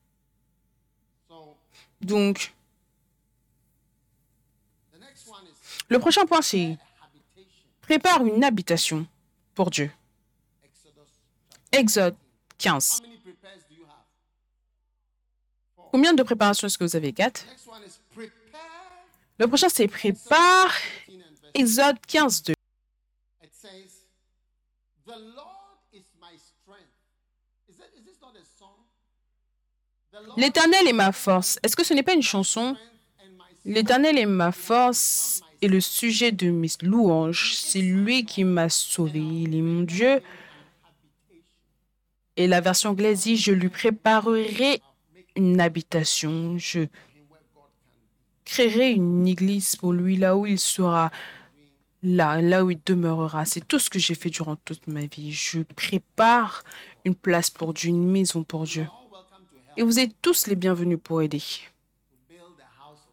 Donc 2.01 2.55
le 5.91 5.99
prochain 5.99 6.25
point, 6.25 6.41
c'est 6.41 6.79
prépare 7.83 8.25
une 8.25 8.43
habitation 8.43 9.07
pour 9.55 9.69
Dieu. 9.69 9.91
Exode 11.73 12.15
15. 12.59 13.01
How 13.01 13.07
many 13.07 13.19
prepares 13.19 13.65
do 13.69 13.75
you 13.75 13.85
have? 13.85 14.05
Combien 15.93 16.15
de 16.15 16.23
préparations 16.23 16.67
est-ce 16.67 16.79
que 16.79 16.85
vous 16.85 16.97
avez 16.97 17.13
Quatre. 17.13 17.45
Le 19.39 19.47
prochain, 19.47 19.69
c'est 19.69 19.87
prépare 19.87 20.73
15 21.07 21.17
and 21.17 21.35
verse. 21.43 21.53
Exode 21.55 21.97
15, 22.07 22.43
2. 22.43 22.55
It 23.43 23.53
says, 23.53 24.07
"The 25.05 25.19
Lord 25.19 25.77
is 25.93 26.05
my 26.19 26.39
strength." 26.39 26.89
Is 27.69 27.77
that 27.77 27.91
is 27.95 28.05
this 28.05 28.19
not 28.23 28.33
a 28.35 28.45
song? 28.59 28.87
The 30.11 30.27
Lord 30.27 30.39
L'Éternel 30.39 30.89
est 30.89 30.95
ma 30.95 31.13
force. 31.13 31.59
Est-ce 31.63 31.77
que 31.77 31.85
ce 31.85 31.93
n'est 31.93 32.03
pas 32.03 32.15
une 32.15 32.23
chanson? 32.23 32.77
L'Éternel 33.67 34.17
est 34.17 34.27
ma 34.27 34.53
force 34.53 35.43
et 35.61 35.69
le 35.69 35.81
sujet 35.81 36.33
de 36.33 36.51
mes 36.51 36.69
louanges. 36.81 37.57
C'est 37.57 37.83
lui 37.83 38.25
qui 38.25 38.45
m'a 38.45 38.71
sauvé. 38.71 39.19
Il 39.19 39.55
est 39.55 39.61
mon 39.61 39.83
Dieu. 39.83 40.23
Et 42.37 42.47
la 42.47 42.61
version 42.61 42.91
anglaise 42.91 43.23
dit, 43.23 43.37
je 43.37 43.53
lui 43.53 43.69
préparerai 43.69 44.81
une 45.37 45.61
habitation. 45.61 46.59
Je 46.59 46.87
créerai 48.45 48.93
une 48.93 49.27
église 49.27 49.77
pour 49.77 49.93
lui 49.93 50.17
là 50.17 50.37
où 50.37 50.47
il 50.47 50.59
sera, 50.59 51.11
là, 52.03 52.41
là 52.43 52.65
où 52.65 52.71
il 52.71 52.81
demeurera. 52.85 53.45
C'est 53.45 53.67
tout 53.67 53.79
ce 53.79 53.89
que 53.89 53.99
j'ai 53.99 54.15
fait 54.15 54.31
durant 54.31 54.57
toute 54.57 54.87
ma 54.87 55.07
vie. 55.07 55.33
Je 55.33 55.61
prépare 55.63 56.63
une 57.05 57.15
place 57.15 57.51
pour 57.51 57.73
Dieu, 57.73 57.89
une 57.89 58.11
maison 58.11 58.45
pour 58.45 58.65
Dieu. 58.65 58.87
Et 59.79 59.83
vous 59.83 59.99
êtes 59.99 60.13
tous 60.23 60.47
les 60.47 60.57
bienvenus 60.57 60.99
pour 61.03 61.23
aider, 61.23 61.43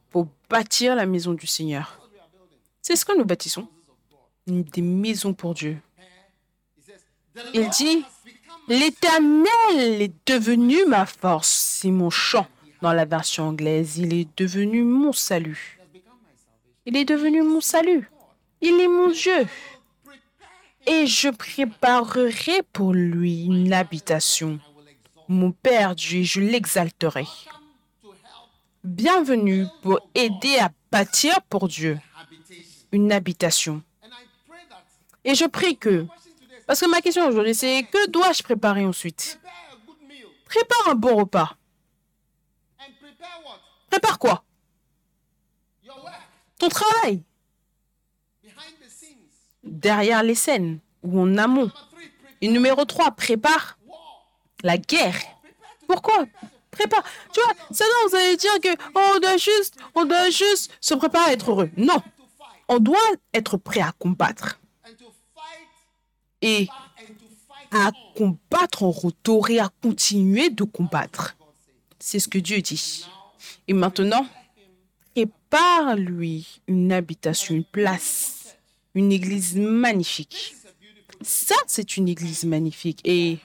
pour 0.09 0.27
bâtir 0.49 0.95
la 0.95 1.05
maison 1.05 1.33
du 1.33 1.47
Seigneur. 1.47 1.99
C'est 2.81 2.95
ce 2.95 3.05
que 3.05 3.17
nous 3.17 3.25
bâtissons. 3.25 3.67
Des 4.45 4.81
maisons 4.81 5.33
pour 5.33 5.53
Dieu. 5.53 5.77
He 6.77 6.83
says, 6.83 6.99
"The 7.33 7.41
Il 7.53 7.69
dit, 7.69 8.05
L'Éternel 8.67 10.01
est 10.01 10.13
devenu 10.25 10.85
ma 10.85 11.05
force. 11.05 11.79
C'est 11.81 11.91
mon 11.91 12.09
chant. 12.09 12.47
Dans 12.81 12.93
la 12.93 13.05
version 13.05 13.49
anglaise, 13.49 13.97
il 13.97 14.13
est 14.13 14.27
devenu 14.37 14.83
mon 14.83 15.13
salut. 15.13 15.79
Il 16.85 16.97
est 16.97 17.05
devenu 17.05 17.41
mon 17.41 17.61
salut. 17.61 18.09
Il 18.61 18.79
est 18.79 18.87
mon 18.87 19.09
Dieu. 19.09 19.47
Et 20.85 21.07
je 21.07 21.29
préparerai 21.29 22.61
pour 22.73 22.93
lui 22.93 23.45
une 23.45 23.71
habitation. 23.71 24.59
Mon 25.29 25.51
Père 25.51 25.95
Dieu, 25.95 26.23
je 26.23 26.41
l'exalterai. 26.41 27.25
Bienvenue 28.83 29.65
pour 29.81 29.99
aider 30.13 30.57
à 30.59 30.69
bâtir 30.91 31.41
pour 31.49 31.69
Dieu 31.69 31.99
habitation." 32.19 32.91
une 32.91 33.11
habitation. 33.13 33.81
Et 35.23 35.35
je 35.35 35.45
prie 35.45 35.77
que, 35.77 36.05
parce 36.65 36.79
que 36.79 36.89
ma 36.89 37.01
question 37.01 37.27
aujourd'hui, 37.27 37.55
c'est 37.55 37.83
que 37.83 38.09
dois-je 38.09 38.43
préparer 38.43 38.85
ensuite? 38.85 39.39
Prépare 40.45 40.89
un 40.89 40.95
bon 40.95 41.15
repas. 41.15 41.57
Prépare 43.89 44.19
quoi? 44.19 44.43
Ton 46.59 46.69
travail 46.69 47.23
derrière 49.63 50.23
les 50.23 50.35
scènes 50.35 50.79
ou 51.01 51.21
en 51.21 51.37
amont. 51.37 51.71
Et 52.41 52.47
numéro 52.47 52.85
3, 52.85 53.11
prépare 53.11 53.77
la 54.63 54.77
guerre. 54.77 55.19
Pourquoi? 55.87 56.25
Prépare. 56.71 57.03
Tu 57.31 57.39
vois, 57.41 57.53
ça 57.71 57.85
non, 57.85 58.09
vous 58.09 58.15
allez 58.15 58.37
dire 58.37 58.59
que 58.61 58.69
on 58.95 59.19
doit 59.19 59.37
juste, 59.37 59.75
on 59.95 60.05
doit 60.05 60.29
juste 60.29 60.71
se 60.81 60.93
préparer 60.93 61.31
à 61.31 61.33
être 61.33 61.51
heureux. 61.51 61.69
Non, 61.77 62.01
on 62.67 62.79
doit 62.79 62.97
être 63.33 63.57
prêt 63.57 63.81
à 63.81 63.91
combattre 63.97 64.59
et 66.43 66.67
à 67.71 67.91
combattre 68.15 68.83
en 68.83 68.91
retour 68.91 69.49
et 69.49 69.57
à 69.57 69.69
continuer 69.81 70.51
de 70.51 70.63
combattre. 70.63 71.35
C'est 71.97 72.19
ce 72.19 72.27
que 72.27 72.37
Dieu 72.37 72.61
dit. 72.61 73.07
Et 73.67 73.73
maintenant, 73.73 74.27
prépare-lui 75.15 76.61
une 76.67 76.91
habitation, 76.91 77.55
une 77.55 77.63
place, 77.63 78.55
une 78.95 79.11
église 79.11 79.55
magnifique. 79.55 80.55
Ça, 81.21 81.55
c'est 81.67 81.95
une 81.95 82.09
église 82.09 82.43
magnifique 82.43 82.99
et 83.05 83.37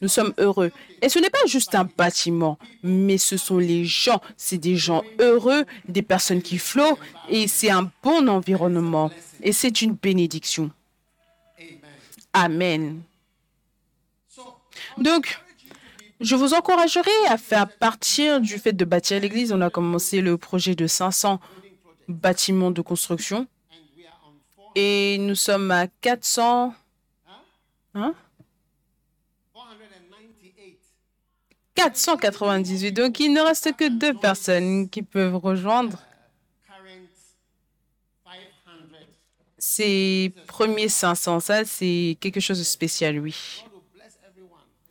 nous 0.00 0.08
sommes 0.08 0.34
heureux. 0.38 0.72
Et 1.02 1.08
ce 1.08 1.18
n'est 1.18 1.30
pas 1.30 1.46
juste 1.46 1.74
un 1.74 1.88
bâtiment, 1.96 2.58
mais 2.82 3.18
ce 3.18 3.36
sont 3.36 3.58
les 3.58 3.84
gens. 3.84 4.20
C'est 4.36 4.58
des 4.58 4.76
gens 4.76 5.02
heureux, 5.20 5.64
des 5.88 6.02
personnes 6.02 6.42
qui 6.42 6.58
flottent 6.58 6.98
et 7.28 7.46
c'est 7.46 7.70
un 7.70 7.90
bon 8.02 8.28
environnement. 8.28 9.10
Et 9.42 9.52
c'est 9.52 9.82
une 9.82 9.92
bénédiction. 9.92 10.70
Amen. 12.34 13.00
Donc, 14.98 15.40
je 16.20 16.34
vous 16.34 16.52
encouragerai 16.52 17.10
à 17.28 17.38
faire 17.38 17.68
partir 17.68 18.40
du 18.40 18.58
fait 18.58 18.72
de 18.72 18.84
bâtir 18.84 19.20
l'église. 19.20 19.52
On 19.52 19.60
a 19.60 19.70
commencé 19.70 20.20
le 20.20 20.36
projet 20.36 20.74
de 20.74 20.86
500 20.88 21.40
bâtiments 22.08 22.72
de 22.72 22.82
construction 22.82 23.46
et 24.74 25.16
nous 25.20 25.36
sommes 25.36 25.70
à 25.70 25.86
400. 25.86 26.74
Hein? 27.94 28.14
498 31.76 32.92
498. 32.92 32.92
Donc, 32.92 33.20
il 33.20 33.32
ne 33.32 33.40
reste 33.40 33.76
que 33.76 33.88
deux 33.88 34.14
personnes 34.14 34.88
qui 34.88 35.02
peuvent 35.02 35.36
rejoindre 35.36 35.98
current 36.66 37.04
500 39.53 39.53
ces 39.66 40.30
premiers 40.46 40.90
500. 40.90 41.40
Ça, 41.40 41.64
c'est 41.64 42.18
quelque 42.20 42.38
chose 42.38 42.58
de 42.58 42.64
spécial, 42.64 43.18
oui. 43.18 43.64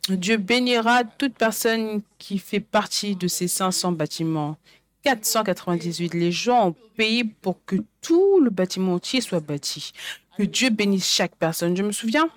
Dieu 0.08 0.36
bénira 0.36 1.04
toute 1.04 1.34
personne 1.34 2.02
qui 2.18 2.38
fait 2.38 2.58
partie 2.58 3.14
de 3.14 3.28
ces 3.28 3.46
500 3.46 3.92
bâtiments. 3.92 4.56
498. 5.02 6.14
Les 6.14 6.32
gens 6.32 6.70
ont 6.70 6.76
payé 6.96 7.22
pour 7.22 7.64
que 7.64 7.76
tout 8.02 8.40
le 8.40 8.50
bâtiment 8.50 8.94
entier 8.94 9.20
soit 9.20 9.38
bâti. 9.38 9.92
Que 10.36 10.42
Dieu 10.42 10.70
bénisse 10.70 11.08
chaque 11.08 11.36
personne. 11.36 11.76
Je 11.76 11.82
me 11.84 11.92
souviens 11.92 12.28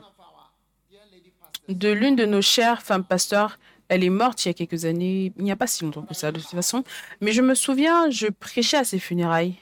de 1.69 1.89
l'une 1.89 2.15
de 2.15 2.25
nos 2.25 2.43
chères 2.43 2.83
femmes 2.83 3.03
pasteurs. 3.03 3.57
Elle 3.89 4.03
est 4.03 4.11
morte 4.11 4.45
il 4.45 4.49
y 4.49 4.51
a 4.51 4.53
quelques 4.53 4.85
années. 4.85 5.33
Il 5.37 5.43
n'y 5.43 5.51
a 5.51 5.55
pas 5.55 5.67
si 5.67 5.83
longtemps 5.83 6.03
que 6.03 6.13
ça, 6.13 6.31
de 6.31 6.39
toute 6.39 6.51
façon. 6.51 6.83
Mais 7.19 7.31
je 7.31 7.41
me 7.41 7.55
souviens, 7.55 8.11
je 8.11 8.27
prêchais 8.27 8.77
à 8.77 8.83
ses 8.83 8.99
funérailles. 8.99 9.55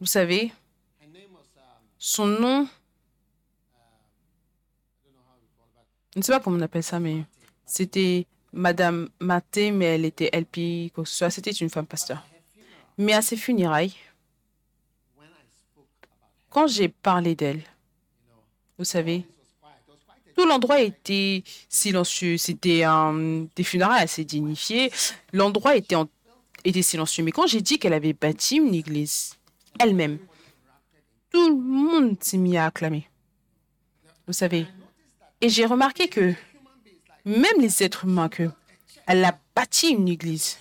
Vous 0.00 0.06
savez, 0.06 0.52
son 1.98 2.26
nom, 2.26 2.68
je 6.14 6.18
ne 6.18 6.22
sais 6.22 6.32
pas 6.32 6.40
comment 6.40 6.56
on 6.56 6.60
appelle 6.60 6.84
ça, 6.84 7.00
mais 7.00 7.24
c'était 7.66 8.26
Madame 8.52 9.08
Maté, 9.20 9.72
mais 9.72 9.86
elle 9.86 10.04
était 10.04 10.30
LP, 10.32 10.92
quoi 10.92 11.04
que 11.04 11.10
ce 11.10 11.16
soit. 11.16 11.30
C'était 11.30 11.50
une 11.50 11.68
femme 11.68 11.86
pasteur. 11.86 12.24
Mais 12.96 13.12
à 13.12 13.22
ses 13.22 13.36
funérailles, 13.36 13.94
quand 16.50 16.66
j'ai 16.66 16.88
parlé 16.88 17.34
d'elle, 17.34 17.62
vous 18.78 18.84
savez, 18.84 19.24
tout 20.36 20.46
l'endroit 20.46 20.80
était 20.80 21.42
silencieux. 21.68 22.36
C'était 22.36 22.84
des 23.56 23.64
funérailles 23.64 24.04
assez 24.04 24.24
dignifiées. 24.24 24.92
L'endroit 25.32 25.76
était, 25.76 25.96
était 26.64 26.82
silencieux. 26.82 27.24
Mais 27.24 27.32
quand 27.32 27.48
j'ai 27.48 27.60
dit 27.60 27.78
qu'elle 27.80 27.92
avait 27.92 28.12
bâti 28.12 28.56
une 28.56 28.74
église, 28.74 29.37
elle-même, 29.78 30.18
tout 31.30 31.48
le 31.48 31.56
monde 31.56 32.16
s'est 32.22 32.38
mis 32.38 32.56
à 32.56 32.66
acclamer. 32.66 33.08
Vous 34.26 34.32
savez. 34.32 34.66
Et 35.40 35.48
j'ai 35.48 35.66
remarqué 35.66 36.08
que 36.08 36.34
même 37.24 37.60
les 37.60 37.82
êtres 37.82 38.04
humains, 38.04 38.28
que 38.28 38.50
elle 39.06 39.24
a 39.24 39.38
bâti 39.54 39.88
une 39.88 40.08
église. 40.08 40.58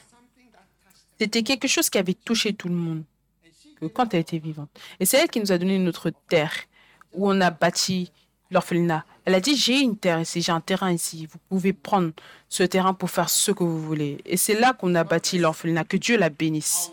C'était 1.19 1.43
quelque 1.43 1.67
chose 1.67 1.89
qui 1.89 1.97
avait 1.97 2.13
touché 2.13 2.53
tout 2.53 2.69
le 2.69 2.75
monde 2.75 3.03
quand 3.93 4.13
elle 4.13 4.21
était 4.21 4.37
vivante. 4.37 4.69
Et 4.99 5.05
c'est 5.05 5.17
elle 5.17 5.29
qui 5.29 5.39
nous 5.39 5.51
a 5.51 5.57
donné 5.57 5.77
notre 5.79 6.11
terre 6.29 6.53
où 7.13 7.29
on 7.29 7.41
a 7.41 7.51
bâti 7.51 8.11
l'orphelinat. 8.49 9.05
Elle 9.25 9.35
a 9.35 9.39
dit, 9.39 9.55
j'ai 9.55 9.81
une 9.81 9.97
terre 9.97 10.21
ici, 10.21 10.41
j'ai 10.41 10.51
un 10.51 10.61
terrain 10.61 10.91
ici. 10.91 11.27
Vous 11.29 11.39
pouvez 11.49 11.73
prendre 11.73 12.11
ce 12.49 12.63
terrain 12.63 12.93
pour 12.93 13.09
faire 13.09 13.29
ce 13.29 13.51
que 13.51 13.63
vous 13.63 13.81
voulez. 13.81 14.21
Et 14.25 14.37
c'est 14.37 14.59
là 14.59 14.73
qu'on 14.73 14.95
a 14.95 15.03
bâti 15.03 15.37
l'orphelinat. 15.37 15.83
Que 15.83 15.97
Dieu 15.97 16.17
la 16.17 16.29
bénisse. 16.29 16.91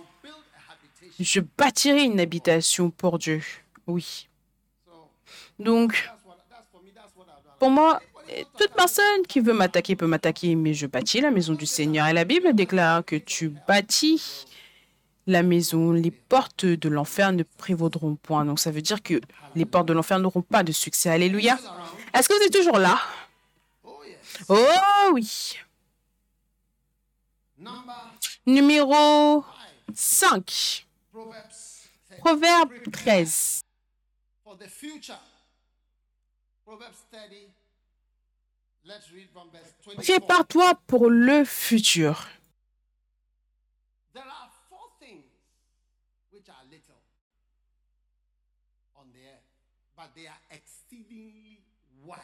Je 1.20 1.40
bâtirai 1.40 2.02
une 2.04 2.20
habitation 2.20 2.90
pour 2.90 3.18
Dieu. 3.18 3.42
Oui. 3.86 4.28
Donc, 5.58 6.10
pour 7.58 7.70
moi, 7.70 8.00
toute 8.58 8.72
personne 8.72 9.22
qui 9.28 9.40
veut 9.40 9.52
m'attaquer 9.52 9.94
peut 9.94 10.06
m'attaquer, 10.06 10.54
mais 10.56 10.74
je 10.74 10.86
bâtis 10.86 11.20
la 11.20 11.30
maison 11.30 11.54
du 11.54 11.66
Seigneur. 11.66 12.08
Et 12.08 12.12
la 12.12 12.24
Bible 12.24 12.54
déclare 12.54 13.04
que 13.04 13.16
tu 13.16 13.50
bâtis 13.68 14.46
la 15.26 15.42
maison, 15.42 15.92
les 15.92 16.10
portes 16.10 16.66
de 16.66 16.88
l'enfer 16.88 17.32
ne 17.32 17.44
prévaudront 17.44 18.16
point. 18.16 18.44
Donc 18.44 18.58
ça 18.58 18.70
veut 18.70 18.82
dire 18.82 19.02
que 19.02 19.20
les 19.54 19.64
portes 19.64 19.86
de 19.86 19.92
l'enfer 19.92 20.18
n'auront 20.18 20.42
pas 20.42 20.62
de 20.62 20.72
succès. 20.72 21.10
Alléluia. 21.10 21.58
Est-ce 22.12 22.28
que 22.28 22.34
vous 22.34 22.42
êtes 22.44 22.52
toujours 22.52 22.78
là? 22.78 23.00
Oh 24.48 25.10
oui. 25.12 25.54
Numéro 28.46 29.44
5. 29.94 30.86
Proverbe 32.20 32.72
13. 32.90 33.62
for 34.42 34.56
the 34.56 34.66
future. 34.68 35.18
Proverbs 36.66 37.04
30. 37.12 37.48
Let's 38.84 39.10
read 39.12 39.28
from 39.32 39.48
verse 39.52 39.72
24. 39.82 40.04
Prépare-toi 40.04 40.74
pour 40.88 41.08
le 41.10 41.44
futur. 41.44 42.28
There 44.12 44.22
are 44.24 44.50
four 44.68 44.90
things 45.00 45.24
which 46.30 46.48
are 46.48 46.64
little 46.68 47.00
on 48.96 49.06
the 49.12 49.20
earth, 49.20 49.46
but 49.96 50.10
they 50.16 50.26
are 50.26 50.40
exceedingly 50.50 51.60
wise. 52.04 52.18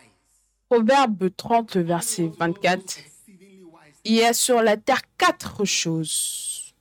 Proverbe 0.68 1.30
30, 1.36 1.82
verset 1.82 2.28
24. 2.36 2.98
Exceedingly 2.98 3.64
wise. 3.64 3.94
Il 4.04 4.14
y 4.14 4.24
a 4.24 4.32
sur 4.32 4.62
la 4.62 4.76
terre 4.76 5.02
quatre 5.16 5.64
choses. 5.64 6.74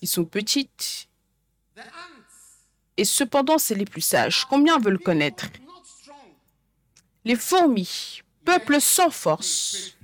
Ils 0.00 0.08
sont 0.08 0.24
petites 0.24 1.07
et 2.96 3.04
cependant 3.04 3.58
c'est 3.58 3.74
les 3.74 3.84
plus 3.84 4.00
sages. 4.00 4.44
Combien 4.44 4.78
veulent 4.78 4.98
connaître? 4.98 5.46
Les 7.24 7.36
fourmis, 7.36 8.22
peuple 8.44 8.80
sans 8.80 9.10
force. 9.10 9.96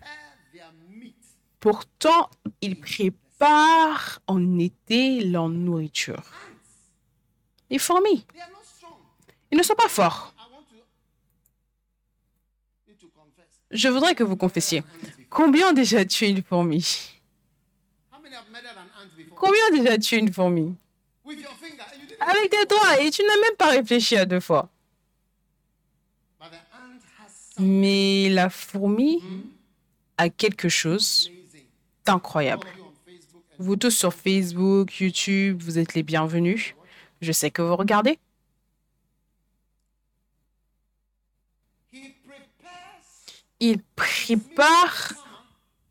Pourtant, 1.60 2.30
ils 2.60 2.78
préparent 2.78 4.20
en 4.26 4.58
été 4.58 5.24
leur 5.24 5.48
nourriture. 5.48 6.22
Les 7.70 7.78
fourmis, 7.78 8.26
ils 9.50 9.56
ne 9.56 9.62
sont 9.62 9.74
pas 9.74 9.88
forts. 9.88 10.34
Je 13.70 13.88
voudrais 13.88 14.14
que 14.14 14.22
vous 14.22 14.36
confessiez. 14.36 14.84
Combien 15.30 15.70
ont 15.70 15.72
déjà 15.72 16.04
tué 16.04 16.28
une 16.28 16.42
fourmi? 16.42 17.20
Combien 19.34 19.60
ont 19.68 19.76
déjà 19.76 19.98
tué 19.98 20.18
une 20.18 20.32
fourmi? 20.32 20.76
Avec 21.26 22.50
tes 22.50 22.66
doigts 22.66 23.00
et 23.00 23.10
tu 23.10 23.22
n'as 23.22 23.40
même 23.40 23.56
pas 23.56 23.70
réfléchi 23.70 24.16
à 24.16 24.26
deux 24.26 24.40
fois. 24.40 24.68
Mais 27.58 28.28
la 28.30 28.50
fourmi 28.50 29.22
a 30.18 30.28
quelque 30.28 30.68
chose 30.68 31.30
d'incroyable. 32.04 32.66
Vous 33.58 33.76
tous 33.76 33.90
sur 33.90 34.12
Facebook, 34.12 35.00
YouTube, 35.00 35.62
vous 35.62 35.78
êtes 35.78 35.94
les 35.94 36.02
bienvenus. 36.02 36.74
Je 37.20 37.32
sais 37.32 37.50
que 37.50 37.62
vous 37.62 37.76
regardez. 37.76 38.18
Ils 43.60 43.80
préparent, 43.96 45.14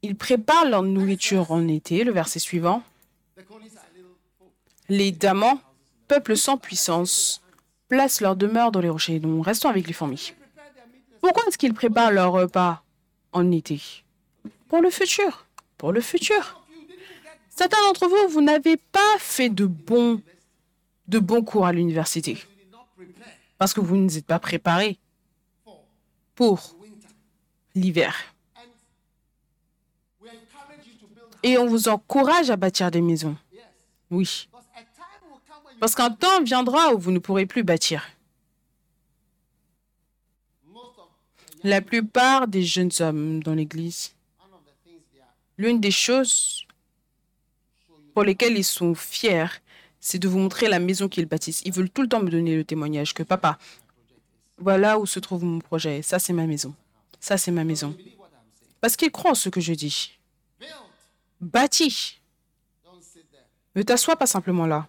ils 0.01 0.15
préparent 0.15 0.65
leur 0.65 0.83
nourriture 0.83 1.51
en 1.51 1.67
été. 1.67 2.03
Le 2.03 2.11
verset 2.11 2.39
suivant. 2.39 2.83
Les 4.93 5.11
damans, 5.11 5.59
peuple 6.07 6.37
sans 6.37 6.55
puissance, 6.55 7.41
placent 7.87 8.21
leur 8.21 8.35
demeure 8.35 8.71
dans 8.71 8.79
les 8.79 8.89
rochers. 8.89 9.17
Donc 9.17 9.43
restons 9.43 9.69
avec 9.69 9.87
les 9.87 9.93
fourmis. 9.93 10.33
Pourquoi 11.19 11.45
est-ce 11.47 11.57
qu'ils 11.57 11.73
préparent 11.73 12.11
leur 12.11 12.31
repas 12.31 12.83
en 13.31 13.51
été? 13.51 13.81
Pour 14.67 14.81
le 14.81 14.91
futur. 14.91 15.47
Pour 15.79 15.93
le 15.93 15.99
futur. 15.99 16.61
Certains 17.49 17.81
d'entre 17.87 18.07
vous, 18.07 18.29
vous 18.29 18.41
n'avez 18.41 18.77
pas 18.77 19.15
fait 19.17 19.49
de 19.49 19.65
bons, 19.65 20.21
cours 21.43 21.65
à 21.65 21.73
l'université 21.73 22.37
parce 23.57 23.73
que 23.73 23.79
vous 23.79 23.95
ne 23.95 24.07
vous 24.07 24.17
êtes 24.19 24.27
pas 24.27 24.37
préparés 24.37 24.99
pour 26.35 26.75
l'hiver. 27.73 28.15
Et 31.41 31.57
on 31.57 31.65
vous 31.65 31.87
encourage 31.87 32.51
à 32.51 32.57
bâtir 32.57 32.91
des 32.91 33.01
maisons. 33.01 33.35
Oui. 34.11 34.47
Parce 35.83 35.95
qu'un 35.95 36.11
temps 36.11 36.41
viendra 36.41 36.93
où 36.93 36.97
vous 36.97 37.11
ne 37.11 37.19
pourrez 37.19 37.45
plus 37.45 37.63
bâtir. 37.63 38.07
La 41.61 41.81
plupart 41.81 42.47
des 42.47 42.63
jeunes 42.63 42.91
hommes 43.01 43.43
dans 43.43 43.53
l'Église, 43.53 44.15
l'une 45.57 45.81
des 45.81 45.91
choses 45.91 46.65
pour 48.13 48.23
lesquelles 48.23 48.57
ils 48.57 48.63
sont 48.63 48.95
fiers, 48.95 49.59
c'est 49.99 50.19
de 50.19 50.29
vous 50.29 50.39
montrer 50.39 50.69
la 50.69 50.79
maison 50.79 51.09
qu'ils 51.09 51.25
bâtissent. 51.25 51.61
Ils 51.65 51.73
veulent 51.73 51.89
tout 51.89 52.03
le 52.03 52.07
temps 52.07 52.23
me 52.23 52.29
donner 52.29 52.55
le 52.55 52.63
témoignage 52.63 53.13
que 53.13 53.23
papa, 53.23 53.57
voilà 54.57 54.97
où 54.97 55.05
se 55.05 55.19
trouve 55.19 55.43
mon 55.43 55.59
projet. 55.59 56.01
Ça, 56.01 56.17
c'est 56.17 56.31
ma 56.31 56.47
maison. 56.47 56.73
Ça, 57.19 57.37
c'est 57.37 57.51
ma 57.51 57.65
maison. 57.65 57.93
Parce 58.79 58.95
qu'ils 58.95 59.11
croient 59.11 59.31
en 59.31 59.35
ce 59.35 59.49
que 59.49 59.59
je 59.59 59.73
dis. 59.73 60.17
There. 60.61 61.81
Ne 63.75 63.81
t'assois 63.81 64.15
pas 64.15 64.27
simplement 64.27 64.65
là. 64.65 64.87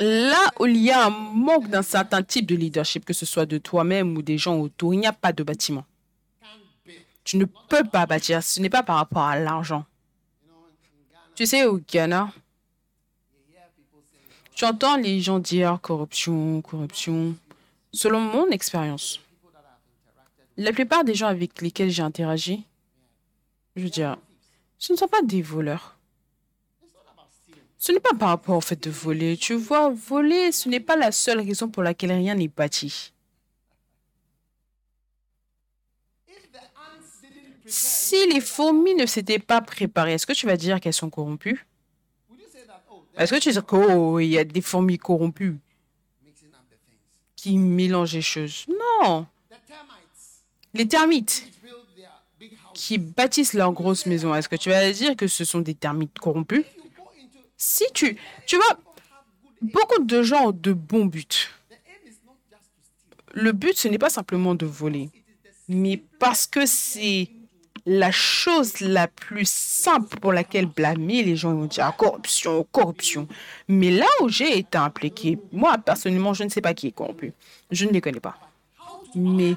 Là 0.00 0.50
où 0.58 0.66
il 0.66 0.78
y 0.78 0.90
a 0.90 1.06
un 1.06 1.10
manque 1.10 1.68
d'un 1.68 1.82
certain 1.82 2.22
type 2.22 2.46
de 2.46 2.56
leadership, 2.56 3.04
que 3.04 3.12
ce 3.12 3.26
soit 3.26 3.44
de 3.44 3.58
toi-même 3.58 4.16
ou 4.16 4.22
des 4.22 4.38
gens 4.38 4.56
autour, 4.56 4.94
il 4.94 5.00
n'y 5.00 5.06
a 5.06 5.12
pas 5.12 5.32
de 5.32 5.42
bâtiment. 5.42 5.84
Tu 7.22 7.36
ne 7.36 7.44
peux 7.44 7.84
pas 7.84 8.06
bâtir. 8.06 8.42
Ce 8.42 8.60
n'est 8.60 8.70
pas 8.70 8.82
par 8.82 8.96
rapport 8.96 9.24
à 9.24 9.38
l'argent. 9.38 9.84
Tu 11.34 11.44
sais, 11.46 11.64
au 11.66 11.78
Ghana, 11.78 12.32
tu 14.54 14.64
entends 14.64 14.96
les 14.96 15.20
gens 15.20 15.38
dire 15.38 15.78
corruption, 15.82 16.62
corruption. 16.62 17.36
Selon 17.92 18.20
mon 18.20 18.48
expérience, 18.50 19.20
la 20.56 20.72
plupart 20.72 21.04
des 21.04 21.14
gens 21.14 21.28
avec 21.28 21.60
lesquels 21.60 21.90
j'ai 21.90 22.02
interagi, 22.02 22.64
je 23.76 23.82
veux 23.82 23.90
dire, 23.90 24.16
ce 24.78 24.92
ne 24.92 24.98
sont 24.98 25.08
pas 25.08 25.22
des 25.22 25.42
voleurs. 25.42 25.96
Ce 27.80 27.92
n'est 27.92 27.98
pas 28.00 28.12
par 28.12 28.28
rapport 28.28 28.58
au 28.58 28.60
fait 28.60 28.80
de 28.84 28.90
voler. 28.90 29.38
Tu 29.38 29.54
vois, 29.54 29.88
voler, 29.88 30.52
ce 30.52 30.68
n'est 30.68 30.80
pas 30.80 30.96
la 30.96 31.10
seule 31.10 31.40
raison 31.40 31.66
pour 31.66 31.82
laquelle 31.82 32.12
rien 32.12 32.34
n'est 32.34 32.46
bâti. 32.46 33.14
Si 37.64 38.26
les 38.26 38.42
fourmis 38.42 38.94
ne 38.94 39.06
s'étaient 39.06 39.38
pas 39.38 39.62
préparées, 39.62 40.12
est-ce 40.12 40.26
que 40.26 40.34
tu 40.34 40.44
vas 40.44 40.58
dire 40.58 40.78
qu'elles 40.78 40.92
sont 40.92 41.08
corrompues? 41.08 41.66
Oh, 42.30 42.34
Est-ce 43.16 43.32
que 43.32 43.38
tu 43.38 43.50
dis 43.50 43.58
qu'il 43.62 44.30
y 44.30 44.38
a 44.38 44.44
des 44.44 44.60
fourmis 44.60 44.98
corrompues 44.98 45.56
qui 47.34 47.56
mélangent 47.56 48.12
les 48.12 48.20
choses? 48.20 48.66
Non. 48.68 49.26
Les 50.74 50.86
termites 50.86 51.48
qui 52.74 52.98
bâtissent 52.98 53.54
leurs 53.54 53.72
grosses 53.72 54.04
maisons, 54.04 54.34
est-ce 54.34 54.50
que 54.50 54.56
tu 54.56 54.68
vas 54.68 54.92
dire 54.92 55.16
que 55.16 55.28
ce 55.28 55.46
sont 55.46 55.60
des 55.60 55.74
termites 55.74 56.18
corrompus? 56.18 56.64
Si 57.62 57.84
tu... 57.92 58.16
Tu 58.46 58.56
vois, 58.56 58.78
beaucoup 59.60 60.02
de 60.02 60.22
gens 60.22 60.46
ont 60.46 60.50
de 60.50 60.72
bons 60.72 61.04
buts. 61.04 61.26
Le 63.34 63.52
but, 63.52 63.76
ce 63.76 63.86
n'est 63.86 63.98
pas 63.98 64.08
simplement 64.08 64.54
de 64.54 64.64
voler, 64.64 65.10
mais 65.68 66.02
parce 66.18 66.46
que 66.46 66.64
c'est 66.64 67.28
la 67.84 68.10
chose 68.10 68.80
la 68.80 69.08
plus 69.08 69.48
simple 69.48 70.18
pour 70.18 70.32
laquelle 70.32 70.66
blâmer 70.66 71.22
les 71.22 71.36
gens 71.36 71.52
ils 71.52 71.60
vont 71.60 71.66
dire 71.66 71.84
ah, 71.86 71.94
corruption, 71.96 72.66
corruption. 72.72 73.28
Mais 73.68 73.90
là 73.90 74.06
où 74.22 74.28
j'ai 74.30 74.58
été 74.58 74.78
impliqué, 74.78 75.38
moi 75.52 75.76
personnellement, 75.76 76.32
je 76.32 76.44
ne 76.44 76.48
sais 76.48 76.62
pas 76.62 76.72
qui 76.72 76.88
est 76.88 76.92
corrompu. 76.92 77.34
Je 77.70 77.84
ne 77.84 77.90
les 77.90 78.00
connais 78.00 78.20
pas. 78.20 78.38
Mais 79.14 79.54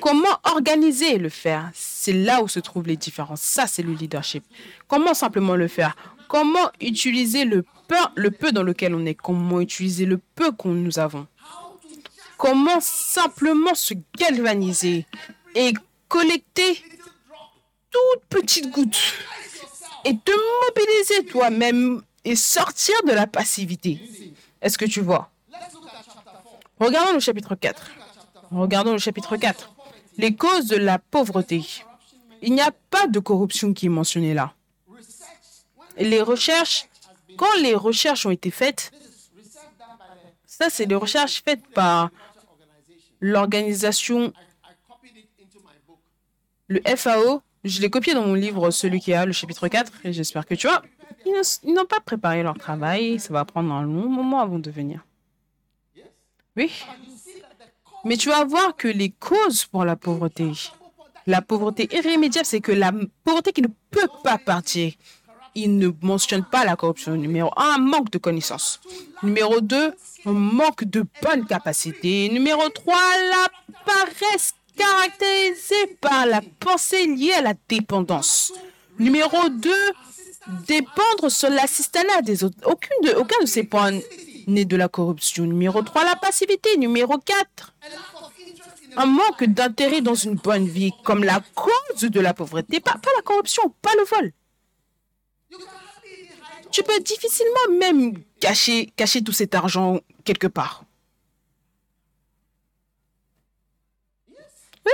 comment 0.00 0.38
organiser 0.44 1.18
le 1.18 1.28
faire? 1.28 1.70
C'est 1.74 2.12
là 2.12 2.40
où 2.42 2.48
se 2.48 2.60
trouvent 2.60 2.86
les 2.86 2.96
différences. 2.96 3.42
Ça, 3.42 3.66
c'est 3.66 3.82
le 3.82 3.92
leadership. 3.92 4.44
Comment 4.86 5.12
simplement 5.12 5.56
le 5.56 5.68
faire? 5.68 5.96
Comment 6.28 6.70
utiliser 6.80 7.44
le 7.44 7.64
peu, 8.30 8.52
dans 8.52 8.62
lequel 8.62 8.94
on 8.94 9.06
est 9.06 9.14
Comment 9.14 9.60
utiliser 9.60 10.06
le 10.06 10.18
peu 10.18 10.52
que 10.52 10.68
nous 10.68 10.98
avons 10.98 11.26
Comment 12.36 12.80
simplement 12.80 13.74
se 13.74 13.94
galvaniser 14.18 15.06
et 15.54 15.72
collecter 16.08 16.82
toute 17.90 18.24
petite 18.28 18.70
goutte 18.70 18.98
et 20.04 20.16
te 20.16 20.32
mobiliser 20.66 21.26
toi-même 21.26 22.02
et 22.24 22.36
sortir 22.36 22.94
de 23.06 23.12
la 23.12 23.26
passivité. 23.26 24.00
Est-ce 24.60 24.76
que 24.78 24.84
tu 24.84 25.00
vois? 25.00 25.30
Regardons 26.78 27.14
le 27.14 27.20
chapitre 27.20 27.54
4. 27.54 27.90
Regardons 28.50 28.92
le 28.92 28.98
chapitre 28.98 29.36
4. 29.36 29.72
Les 30.18 30.34
causes 30.34 30.66
de 30.66 30.76
la 30.76 30.98
pauvreté. 30.98 31.64
Il 32.42 32.52
n'y 32.52 32.60
a 32.60 32.72
pas 32.90 33.06
de 33.06 33.18
corruption 33.18 33.72
qui 33.72 33.86
est 33.86 33.90
mentionnée 33.90 34.34
là. 34.34 34.55
Les 35.98 36.20
recherches, 36.20 36.88
quand 37.36 37.54
les 37.60 37.74
recherches 37.74 38.26
ont 38.26 38.30
été 38.30 38.50
faites, 38.50 38.92
ça 40.46 40.70
c'est 40.70 40.86
des 40.86 40.94
recherches 40.94 41.42
faites 41.42 41.66
par 41.68 42.10
l'organisation, 43.20 44.32
le 46.68 46.80
FAO. 46.96 47.42
Je 47.64 47.80
l'ai 47.80 47.90
copié 47.90 48.14
dans 48.14 48.24
mon 48.24 48.34
livre, 48.34 48.70
celui 48.70 49.00
qui 49.00 49.12
a 49.12 49.26
le 49.26 49.32
chapitre 49.32 49.66
4, 49.66 49.92
et 50.04 50.12
j'espère 50.12 50.46
que 50.46 50.54
tu 50.54 50.68
vois. 50.68 50.82
Ils 51.24 51.74
n'ont 51.74 51.84
pas 51.84 51.98
préparé 51.98 52.44
leur 52.44 52.56
travail, 52.56 53.18
ça 53.18 53.32
va 53.32 53.44
prendre 53.44 53.72
un 53.72 53.82
long 53.82 54.08
moment 54.08 54.40
avant 54.40 54.60
de 54.60 54.70
venir. 54.70 55.04
Oui. 56.56 56.70
Mais 58.04 58.16
tu 58.16 58.28
vas 58.28 58.44
voir 58.44 58.76
que 58.76 58.86
les 58.86 59.10
causes 59.10 59.64
pour 59.64 59.84
la 59.84 59.96
pauvreté, 59.96 60.52
la 61.26 61.42
pauvreté 61.42 61.88
irrémédiable, 61.92 62.46
c'est 62.46 62.60
que 62.60 62.70
la 62.70 62.92
pauvreté 63.24 63.52
qui 63.52 63.62
ne 63.62 63.68
peut 63.90 64.08
pas 64.22 64.38
partir. 64.38 64.92
Il 65.58 65.78
ne 65.78 65.88
mentionne 66.02 66.44
pas 66.44 66.64
la 66.64 66.76
corruption. 66.76 67.16
Numéro 67.16 67.50
un, 67.56 67.78
manque 67.78 68.10
de 68.10 68.18
connaissances. 68.18 68.78
Numéro 69.22 69.60
deux, 69.60 69.94
manque 70.26 70.84
de 70.84 71.04
bonnes 71.22 71.46
capacités. 71.46 72.28
Numéro 72.28 72.68
trois, 72.68 73.00
la 73.30 73.46
paresse 73.86 74.54
caractérisée 74.76 75.96
par 76.00 76.26
la 76.26 76.42
pensée 76.60 77.06
liée 77.06 77.32
à 77.32 77.40
la 77.40 77.54
dépendance. 77.68 78.52
Numéro 78.98 79.48
deux, 79.48 79.92
dépendre 80.68 81.30
sur 81.30 81.48
l'assistanat 81.48 82.20
des 82.22 82.44
autres. 82.44 82.58
Aucun 82.66 83.40
de 83.40 83.46
ces 83.46 83.64
points 83.64 83.98
né 84.46 84.64
de 84.64 84.76
la 84.76 84.88
corruption. 84.88 85.44
Numéro 85.44 85.82
3, 85.82 86.04
la 86.04 86.16
passivité. 86.16 86.76
Numéro 86.76 87.18
4, 87.18 87.74
un 88.96 89.06
manque 89.06 89.44
d'intérêt 89.44 90.00
dans 90.00 90.14
une 90.14 90.34
bonne 90.36 90.66
vie 90.66 90.92
comme 91.04 91.24
la 91.24 91.42
cause 91.54 92.02
de 92.02 92.20
la 92.20 92.34
pauvreté. 92.34 92.80
Pas 92.80 92.94
la 93.16 93.22
corruption, 93.22 93.74
pas 93.82 93.92
le 93.98 94.04
vol. 94.04 94.32
Tu 96.76 96.82
peux 96.82 97.00
difficilement 97.00 97.78
même 97.80 98.22
cacher, 98.38 98.92
cacher 98.96 99.22
tout 99.22 99.32
cet 99.32 99.54
argent 99.54 99.98
quelque 100.24 100.46
part. 100.46 100.84
Oui. 104.84 104.92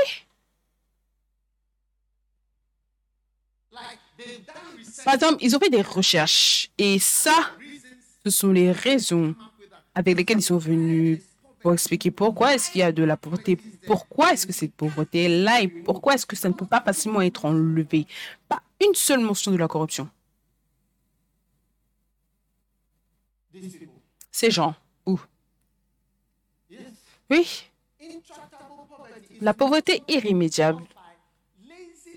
Par 5.04 5.14
exemple, 5.14 5.38
ils 5.40 5.56
ont 5.56 5.58
fait 5.58 5.70
des 5.70 5.82
recherches 5.82 6.70
et 6.78 7.00
ça, 7.00 7.50
ce 8.24 8.30
sont 8.30 8.52
les 8.52 8.70
raisons 8.70 9.34
avec 9.96 10.16
lesquelles 10.16 10.38
ils 10.38 10.42
sont 10.42 10.58
venus 10.58 11.20
pour 11.62 11.72
expliquer 11.72 12.12
pourquoi 12.12 12.54
est-ce 12.54 12.70
qu'il 12.70 12.82
y 12.82 12.84
a 12.84 12.92
de 12.92 13.02
la 13.02 13.16
pauvreté, 13.16 13.58
pourquoi 13.88 14.32
est-ce 14.32 14.46
que 14.46 14.52
cette 14.52 14.74
pauvreté 14.74 15.24
est 15.24 15.42
là 15.42 15.60
et 15.60 15.66
pourquoi 15.66 16.14
est-ce 16.14 16.26
que 16.26 16.36
ça 16.36 16.48
ne 16.48 16.54
peut 16.54 16.64
pas 16.64 16.80
facilement 16.80 17.22
être 17.22 17.44
enlevé. 17.44 18.06
Pas 18.48 18.62
une 18.80 18.94
seule 18.94 19.18
mention 19.18 19.50
de 19.50 19.56
la 19.56 19.66
corruption. 19.66 20.08
Ces 24.30 24.50
gens, 24.50 24.74
où? 25.06 25.18
Oui. 27.30 27.64
La 29.40 29.54
pauvreté 29.54 30.02
irrémédiable 30.08 30.82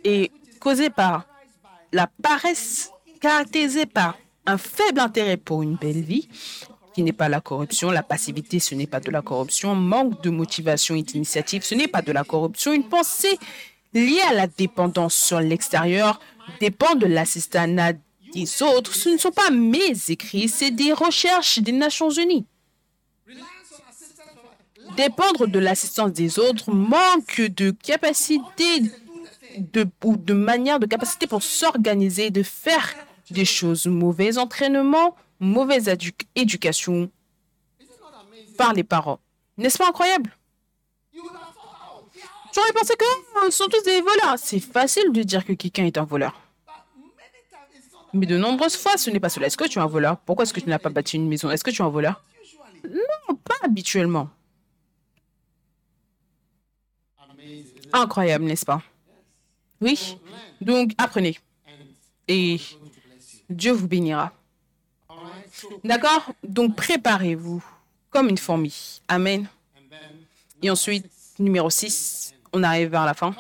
est 0.04 0.32
causée 0.60 0.90
par 0.90 1.26
la 1.92 2.08
paresse 2.08 2.92
caractérisée 3.20 3.86
par 3.86 4.18
un 4.46 4.58
faible 4.58 5.00
intérêt 5.00 5.38
pour 5.38 5.64
une 5.64 5.76
belle 5.76 6.02
vie, 6.02 6.28
qui 6.94 7.04
n'est 7.04 7.14
pas 7.14 7.30
la 7.30 7.42
corruption. 7.42 7.92
La 7.92 8.04
passivité, 8.04 8.60
ce 8.60 8.76
n'est 8.76 8.88
pas 8.88 9.00
de 9.00 9.12
la 9.12 9.22
corruption. 9.22 9.76
Manque 9.76 10.22
de 10.24 10.30
motivation 10.30 10.96
et 10.96 11.04
d'initiative, 11.04 11.64
ce 11.64 11.76
n'est 11.76 11.88
pas 11.88 12.02
de 12.02 12.12
la 12.12 12.24
corruption. 12.24 12.72
Une 12.74 12.88
pensée 12.88 13.38
liée 13.94 14.22
à 14.30 14.34
la 14.34 14.48
dépendance 14.48 15.16
sur 15.16 15.40
l'extérieur 15.40 16.20
dépend 16.60 16.96
de 16.96 17.06
l'assistanat 17.06 17.94
des 18.36 18.62
autres. 18.62 18.94
Ce 18.94 19.10
ne 19.10 19.18
sont 19.18 19.32
pas 19.32 19.50
mes 19.50 19.94
écrits, 20.10 20.50
c'est 20.50 20.72
des 20.72 20.94
recherches 20.94 21.60
des 21.60 21.72
Nations 21.72 22.10
Unies. 22.10 22.46
Dépendre 24.98 25.48
de 25.48 25.60
l'assistance 25.60 26.12
des 26.12 26.38
autres, 26.38 26.72
manque 26.72 27.42
de 27.42 27.72
capacité 27.72 28.82
de, 29.58 29.88
ou 30.04 30.16
de 30.16 30.34
manière 30.34 30.80
de 30.80 30.86
capacité 30.86 31.28
pour 31.28 31.42
s'organiser, 31.42 32.30
de 32.30 32.44
faire 32.44 32.94
des 33.32 33.46
choses. 33.46 33.88
Mauvais 33.88 34.38
entraînement, 34.38 35.16
mauvaise 35.40 35.90
éducation 36.36 37.10
par 38.58 38.74
les 38.74 38.84
parents. 38.84 39.20
N'est-ce 39.58 39.78
pas 39.78 39.90
incroyable? 39.90 40.38
J'aurais 42.54 42.72
pensé 42.74 42.94
que 42.96 43.52
sont 43.52 43.66
tous 43.66 43.84
des 43.84 44.00
voleurs. 44.00 44.36
C'est 44.38 44.60
facile 44.60 45.12
de 45.12 45.24
dire 45.24 45.46
que 45.46 45.54
quelqu'un 45.54 45.86
est 45.86 45.98
un 45.98 46.06
voleur. 46.06 46.45
Mais 48.16 48.26
de 48.26 48.38
nombreuses 48.38 48.78
fois, 48.78 48.96
ce 48.98 49.10
n'est 49.10 49.20
pas 49.20 49.28
cela. 49.28 49.48
Est-ce 49.48 49.58
que 49.58 49.68
tu 49.68 49.78
es 49.78 49.82
un 49.82 49.88
voleur? 49.88 50.18
Pourquoi 50.20 50.44
est-ce 50.44 50.54
que 50.54 50.62
tu 50.62 50.70
n'as 50.70 50.80
pas 50.80 50.90
bâti 50.90 51.18
une 51.18 51.28
maison? 51.28 51.52
Est-ce 51.52 51.66
que 51.66 51.70
tu 51.70 51.82
es 51.82 51.86
un 51.86 51.90
voleur? 51.90 52.24
Non, 52.86 53.36
pas 53.36 53.56
habituellement. 53.62 54.30
Incroyable, 57.92 58.46
n'est-ce 58.46 58.66
pas? 58.66 58.82
Oui. 59.82 60.18
Donc, 60.62 60.94
apprenez. 60.98 61.38
Et 62.30 62.62
Dieu 63.50 63.74
vous 63.74 63.88
bénira. 63.88 64.32
D'accord? 65.84 66.32
Donc 66.44 66.76
préparez-vous 66.76 67.64
comme 68.10 68.30
une 68.30 68.38
fourmi. 68.38 69.02
Amen. 69.10 69.48
Et 70.62 70.70
ensuite, 70.70 71.06
numéro 71.38 71.70
6, 71.70 72.34
on 72.54 72.64
arrive 72.64 72.90
vers 72.90 73.06
la 73.06 73.14
fin. 73.14 73.36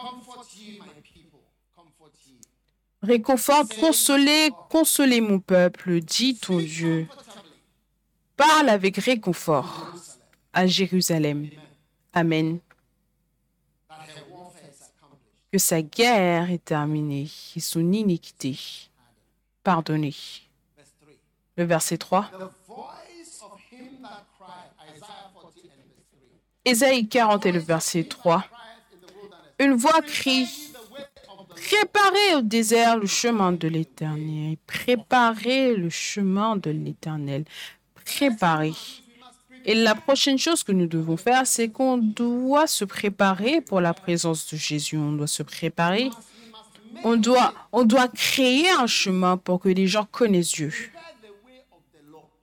Réconforte, 3.05 3.79
consolez, 3.79 4.49
consolez 4.69 5.21
mon 5.21 5.39
peuple, 5.39 5.99
dit 5.99 6.37
ton 6.37 6.57
Dieu. 6.57 7.07
Parle 8.35 8.69
avec 8.69 8.97
réconfort 8.97 9.93
à 10.51 10.65
Jérusalem. 10.65 11.49
Amen. 12.13 12.59
Que 15.51 15.59
sa 15.59 15.83
guerre 15.83 16.49
est 16.49 16.65
terminée 16.65 17.29
et 17.55 17.59
son 17.59 17.91
iniquité 17.91 18.57
pardonné. 19.63 20.15
Le 21.57 21.63
verset 21.63 21.97
3. 21.97 22.31
Ésaïe 26.65 27.07
40 27.07 27.45
et 27.45 27.51
le 27.51 27.59
verset 27.59 28.03
3. 28.05 28.43
Une 29.59 29.73
voix 29.73 30.01
crie, 30.01 30.49
préparez 31.67 32.35
au 32.35 32.41
désert 32.41 32.97
le 32.97 33.07
chemin 33.07 33.51
de 33.51 33.67
l'Éternel, 33.67 34.57
préparez 34.67 35.75
le 35.75 35.89
chemin 35.89 36.55
de 36.55 36.69
l'Éternel, 36.69 37.45
préparez. 38.05 38.73
Et 39.65 39.73
la 39.73 39.95
prochaine 39.95 40.37
chose 40.37 40.63
que 40.63 40.71
nous 40.71 40.85
devons 40.85 41.17
faire, 41.17 41.47
c'est 41.47 41.69
qu'on 41.69 41.97
doit 41.97 42.67
se 42.67 42.85
préparer 42.85 43.61
pour 43.61 43.81
la 43.81 43.95
présence 43.95 44.53
de 44.53 44.57
Jésus. 44.57 44.95
On 44.95 45.13
doit 45.13 45.27
se 45.27 45.41
préparer 45.41 46.11
on 47.03 47.17
doit, 47.17 47.53
on 47.71 47.83
doit 47.83 48.07
créer 48.07 48.69
un 48.69 48.87
chemin 48.87 49.37
pour 49.37 49.59
que 49.59 49.69
les 49.69 49.87
gens 49.87 50.07
connaissent 50.11 50.53
Dieu. 50.53 50.71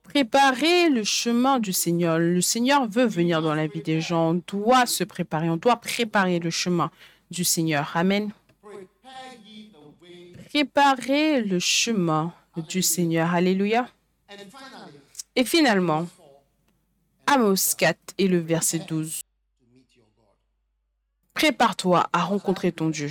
Préparer 0.03 0.89
le 0.89 1.03
chemin 1.03 1.59
du 1.59 1.73
Seigneur. 1.73 2.19
Le 2.19 2.39
Seigneur 2.39 2.87
veut 2.87 3.05
venir 3.05 3.41
dans 3.41 3.55
la 3.55 3.65
vie 3.67 3.81
des 3.81 3.99
gens. 3.99 4.29
On 4.29 4.41
doit 4.45 4.85
se 4.85 5.03
préparer. 5.03 5.49
On 5.49 5.57
doit 5.57 5.77
préparer 5.77 6.39
le 6.39 6.51
chemin 6.51 6.91
du 7.31 7.43
Seigneur. 7.43 7.91
Amen. 7.95 8.31
Préparer 10.53 11.41
le 11.41 11.57
chemin 11.57 12.31
du 12.69 12.83
Seigneur. 12.83 13.33
Alléluia. 13.33 13.89
Et 15.35 15.45
finalement, 15.45 16.07
Amos 17.25 17.73
4 17.75 17.97
et 18.19 18.27
le 18.27 18.37
verset 18.37 18.77
12. 18.87 19.21
Prépare-toi 21.33 22.07
à 22.13 22.21
rencontrer 22.21 22.71
ton 22.71 22.89
Dieu. 22.91 23.09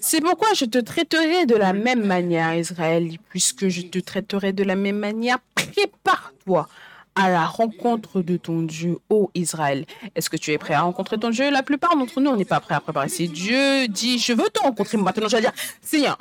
C'est 0.00 0.20
pourquoi 0.20 0.54
je 0.54 0.64
te 0.64 0.78
traiterai 0.78 1.44
de 1.46 1.56
la 1.56 1.72
même 1.72 2.06
manière, 2.06 2.54
Israël, 2.54 3.18
puisque 3.30 3.66
je 3.66 3.82
te 3.82 3.98
traiterai 3.98 4.52
de 4.52 4.62
la 4.62 4.76
même 4.76 5.00
manière. 5.00 5.40
Prépare-toi 5.56 6.68
à 7.16 7.30
la 7.30 7.46
rencontre 7.46 8.20
de 8.20 8.36
ton 8.36 8.62
Dieu, 8.62 8.98
ô 9.08 9.30
Israël. 9.34 9.86
Est-ce 10.14 10.30
que 10.30 10.36
tu 10.36 10.52
es 10.52 10.58
prêt 10.58 10.74
à 10.74 10.82
rencontrer 10.82 11.18
ton 11.18 11.30
Dieu? 11.30 11.50
La 11.50 11.62
plupart 11.62 11.96
d'entre 11.96 12.20
nous, 12.20 12.30
on 12.30 12.36
n'est 12.36 12.44
pas 12.44 12.60
prêt 12.60 12.74
à 12.74 12.80
préparer. 12.80 13.08
Si 13.08 13.28
Dieu 13.28 13.88
dit, 13.88 14.18
je 14.18 14.34
veux 14.34 14.48
te 14.50 14.60
rencontrer 14.60 14.98
maintenant, 14.98 15.26
je 15.26 15.36
vais 15.36 15.42
dire, 15.42 15.52
Seigneur, 15.80 16.18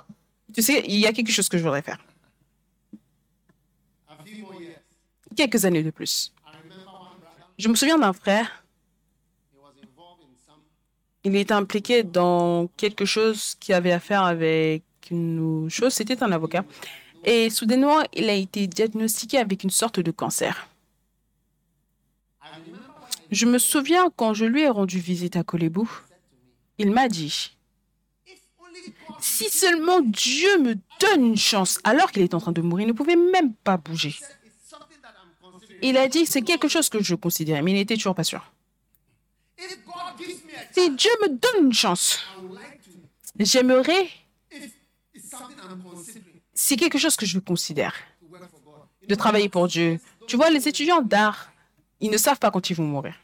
tu 0.54 0.62
sais, 0.62 0.84
il 0.88 0.96
y 0.96 1.06
a 1.06 1.12
quelque 1.12 1.32
chose 1.32 1.50
que 1.50 1.58
je 1.58 1.64
voudrais 1.64 1.82
faire. 1.82 2.00
Quelques 5.36 5.66
années 5.66 5.84
de 5.84 5.92
plus. 5.92 6.34
Je 7.60 7.68
me 7.68 7.76
souviens 7.76 7.98
d'un 7.98 8.14
frère, 8.14 8.64
il 11.26 11.36
était 11.36 11.54
impliqué 11.54 12.04
dans 12.04 12.68
quelque 12.78 13.04
chose 13.04 13.56
qui 13.60 13.74
avait 13.74 13.92
à 13.92 14.00
faire 14.00 14.24
avec 14.24 14.84
une 15.12 15.68
chose, 15.70 15.94
c'était 15.94 16.24
un 16.24 16.32
avocat. 16.32 16.64
Et 17.26 17.50
soudainement, 17.50 18.02
il 18.14 18.30
a 18.30 18.34
été 18.34 18.68
diagnostiqué 18.68 19.40
avec 19.40 19.64
une 19.64 19.72
sorte 19.72 20.00
de 20.00 20.12
cancer. 20.12 20.70
Je 23.32 23.46
me 23.46 23.58
souviens 23.58 24.10
quand 24.16 24.34
je 24.34 24.46
lui 24.46 24.62
ai 24.62 24.70
rendu 24.70 25.00
visite 25.00 25.36
à 25.36 25.44
Kolebu, 25.44 25.88
il 26.78 26.92
m'a 26.92 27.08
dit, 27.08 27.56
si 29.20 29.50
seulement 29.50 30.02
Dieu 30.02 30.60
me 30.60 30.76
donne 31.00 31.26
une 31.26 31.38
chance, 31.38 31.80
alors 31.84 32.12
qu'il 32.12 32.22
est 32.22 32.34
en 32.34 32.40
train 32.40 32.52
de 32.52 32.62
mourir, 32.62 32.86
il 32.86 32.90
ne 32.90 32.94
pouvait 32.94 33.16
même 33.16 33.54
pas 33.54 33.78
bouger. 33.78 34.16
Il 35.82 35.98
a 35.98 36.08
dit, 36.08 36.26
c'est 36.26 36.42
quelque 36.42 36.68
chose 36.68 36.90
que 36.90 37.02
je 37.04 37.16
considérais, 37.16 37.62
mais 37.62 37.72
il 37.72 37.76
n'était 37.76 37.96
toujours 37.96 38.16
pas 38.16 38.24
sûr. 38.24 38.52
Si 40.72 40.90
Dieu 40.92 41.12
me 41.24 41.30
donne 41.30 41.68
une 41.68 41.74
chance, 41.74 42.20
j'aimerais, 43.40 44.10
c'est 46.54 46.76
quelque 46.76 46.98
chose 46.98 47.16
que 47.16 47.26
je 47.26 47.40
considère, 47.40 47.96
de 49.08 49.16
travailler 49.16 49.50
pour 49.50 49.68
Dieu. 49.68 50.00
Tu 50.28 50.36
vois, 50.36 50.50
les 50.50 50.68
étudiants 50.68 51.02
d'art, 51.02 51.52
ils 52.00 52.12
ne 52.12 52.18
savent 52.18 52.40
pas 52.40 52.52
quand 52.52 52.70
ils 52.70 52.76
vont 52.76 52.86
mourir. 52.86 53.16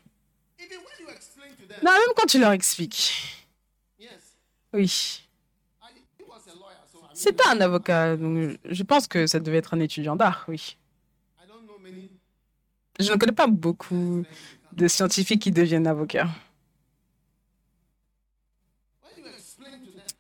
Non, 1.84 1.91
même 1.91 2.14
quand 2.15 2.27
tu 2.27 2.39
leur 2.39 2.52
expliques. 2.52 3.48
Oui. 4.73 5.22
Pas 7.38 7.52
un 7.52 7.61
avocat, 7.61 8.18
donc 8.18 8.57
je 8.65 8.84
pense 8.84 9.07
que 9.07 9.27
ça 9.27 9.39
devait 9.39 9.57
être 9.57 9.73
un 9.76 9.80
étudiant 9.80 10.15
d'art, 10.15 10.43
oui. 10.48 10.77
I 11.39 11.48
don't 11.48 11.65
know 11.65 11.77
many. 11.77 12.10
Je 12.99 13.11
ne 13.11 13.18
connais 13.18 13.31
pas 13.31 13.48
beaucoup 13.48 14.26
de 14.73 14.88
scientifiques 14.88 15.41
qui 15.41 15.52
deviennent 15.52 15.85
avocats. 15.88 16.30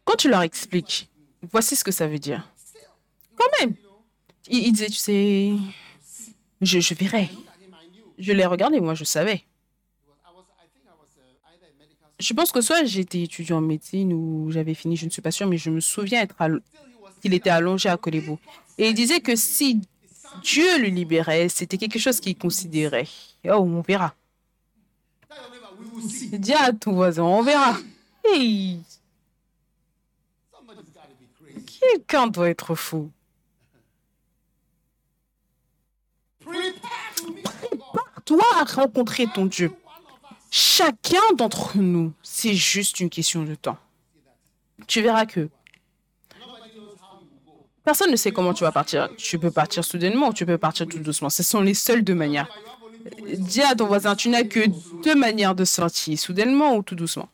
Quand 0.05 0.15
tu 0.15 0.29
leur 0.29 0.41
expliques, 0.43 1.09
voici 1.51 1.75
ce 1.75 1.83
que 1.83 1.91
ça 1.91 2.07
veut 2.07 2.19
dire. 2.19 2.47
Quand 3.35 3.49
même. 3.59 3.73
Il, 4.47 4.67
il 4.67 4.71
disait, 4.71 4.87
tu 4.87 4.93
sais, 4.93 5.53
je, 6.61 6.79
je 6.79 6.93
verrai. 6.93 7.29
Je 8.21 8.31
l'ai 8.33 8.45
regardé, 8.45 8.79
moi, 8.79 8.93
je 8.93 9.03
savais. 9.03 9.43
Je 12.19 12.33
pense 12.35 12.51
que 12.51 12.61
soit 12.61 12.83
j'étais 12.83 13.23
étudiant 13.23 13.57
en 13.57 13.61
médecine 13.61 14.13
ou 14.13 14.51
j'avais 14.51 14.75
fini, 14.75 14.95
je 14.95 15.05
ne 15.05 15.09
suis 15.09 15.23
pas 15.23 15.31
sûre, 15.31 15.47
mais 15.47 15.57
je 15.57 15.71
me 15.71 15.79
souviens 15.79 16.21
être 16.21 16.35
qu'il 17.19 17.33
était 17.33 17.49
allongé 17.49 17.89
à 17.89 17.97
Kolebu. 17.97 18.35
Et 18.77 18.89
il 18.89 18.93
disait 18.93 19.21
que 19.21 19.35
si 19.35 19.81
Dieu 20.43 20.79
le 20.79 20.89
libérait, 20.89 21.49
c'était 21.49 21.79
quelque 21.79 21.97
chose 21.97 22.19
qu'il 22.19 22.37
considérait. 22.37 23.07
Oh, 23.45 23.53
on 23.53 23.81
verra. 23.81 24.13
Dis 26.31 26.53
à 26.53 26.71
ton 26.73 26.93
voisin, 26.93 27.23
on 27.23 27.41
verra. 27.41 27.75
Quelqu'un 31.79 32.27
doit 32.27 32.49
être 32.51 32.75
fou. 32.75 33.11
Prepare 36.39 37.15
to 37.15 37.31
meet 37.33 37.45
God. 37.71 38.11
Toi 38.31 38.45
à 38.61 38.63
rencontrer 38.63 39.27
ton 39.27 39.45
Dieu. 39.45 39.73
Chacun 40.51 41.33
d'entre 41.35 41.77
nous, 41.77 42.13
c'est 42.23 42.53
juste 42.53 43.01
une 43.01 43.09
question 43.09 43.43
de 43.43 43.55
temps. 43.55 43.77
Tu 44.87 45.01
verras 45.01 45.25
que 45.25 45.49
personne 47.83 48.09
ne 48.09 48.15
sait 48.15 48.31
comment 48.31 48.53
tu 48.53 48.63
vas 48.63 48.71
partir. 48.71 49.09
Tu 49.17 49.37
peux 49.37 49.51
partir 49.51 49.83
soudainement 49.83 50.29
ou 50.29 50.33
tu 50.33 50.45
peux 50.45 50.57
partir 50.57 50.87
tout 50.87 50.99
doucement. 50.99 51.29
Ce 51.29 51.43
sont 51.43 51.59
les 51.59 51.73
seules 51.73 52.05
deux 52.05 52.15
manières. 52.15 52.47
Dis 53.37 53.63
à 53.63 53.75
ton 53.75 53.87
voisin, 53.87 54.15
tu 54.15 54.29
n'as 54.29 54.43
que 54.43 54.61
deux 55.03 55.15
manières 55.15 55.53
de 55.53 55.65
sortir, 55.65 56.17
soudainement 56.17 56.77
ou 56.77 56.83
tout 56.83 56.95
doucement. 56.95 57.27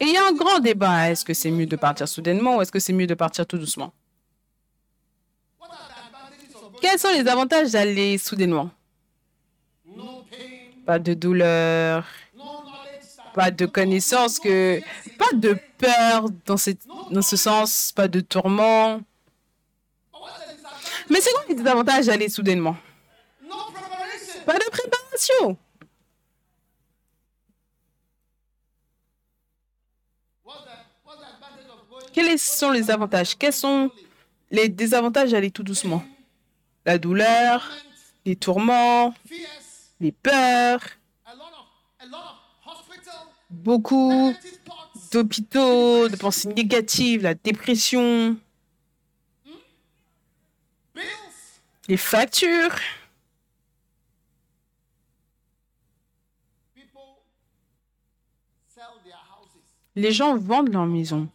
Et 0.00 0.04
il 0.04 0.12
y 0.12 0.18
a 0.18 0.26
un 0.26 0.32
grand 0.32 0.58
débat. 0.58 1.10
Est-ce 1.10 1.24
que 1.24 1.32
c'est 1.32 1.50
mieux 1.50 1.64
de 1.64 1.76
partir 1.76 2.06
soudainement 2.08 2.58
ou 2.58 2.60
est-ce 2.60 2.72
que 2.72 2.78
c'est 2.78 2.92
mieux 2.92 3.06
de 3.06 3.14
partir 3.14 3.46
tout 3.46 3.56
doucement? 3.56 3.94
Quels 6.88 7.00
sont 7.00 7.10
les 7.10 7.26
avantages 7.26 7.72
d'aller 7.72 8.16
soudainement? 8.16 8.70
Pas 10.86 11.00
de 11.00 11.14
douleur, 11.14 12.06
pas 13.34 13.50
de 13.50 13.66
connaissance, 13.66 14.38
pas 14.38 15.32
de 15.32 15.58
peur 15.78 16.26
dans, 16.44 16.56
ce 16.56 17.36
sens, 17.36 17.90
pas 17.90 18.06
de 18.06 18.20
tourment. 18.20 19.00
Mais 21.10 21.20
c'est 21.20 21.32
quoi 21.32 21.42
les 21.48 21.56
désavantages 21.56 22.06
d'aller 22.06 22.28
soudainement? 22.28 22.76
Pas 24.46 24.54
de 24.54 24.70
préparation. 24.70 25.58
Quels 32.12 32.38
sont 32.38 32.70
les 32.70 32.88
avantages? 32.92 33.36
Quels 33.36 33.52
sont 33.52 33.90
les 34.52 34.68
désavantages 34.68 35.32
d'aller 35.32 35.50
tout 35.50 35.64
doucement? 35.64 36.04
La 36.86 36.98
douleur, 36.98 37.68
les 38.24 38.36
tourments, 38.36 39.12
les 39.98 40.12
peurs, 40.12 40.80
beaucoup 43.50 44.32
d'hôpitaux, 45.10 46.08
de 46.08 46.14
pensées 46.14 46.48
négatives, 46.48 47.22
la 47.22 47.34
dépression, 47.34 48.36
les 51.88 51.96
factures. 51.96 52.76
Les 59.96 60.12
gens 60.12 60.36
vendent 60.36 60.72
leur 60.72 60.86
maison. 60.86 61.28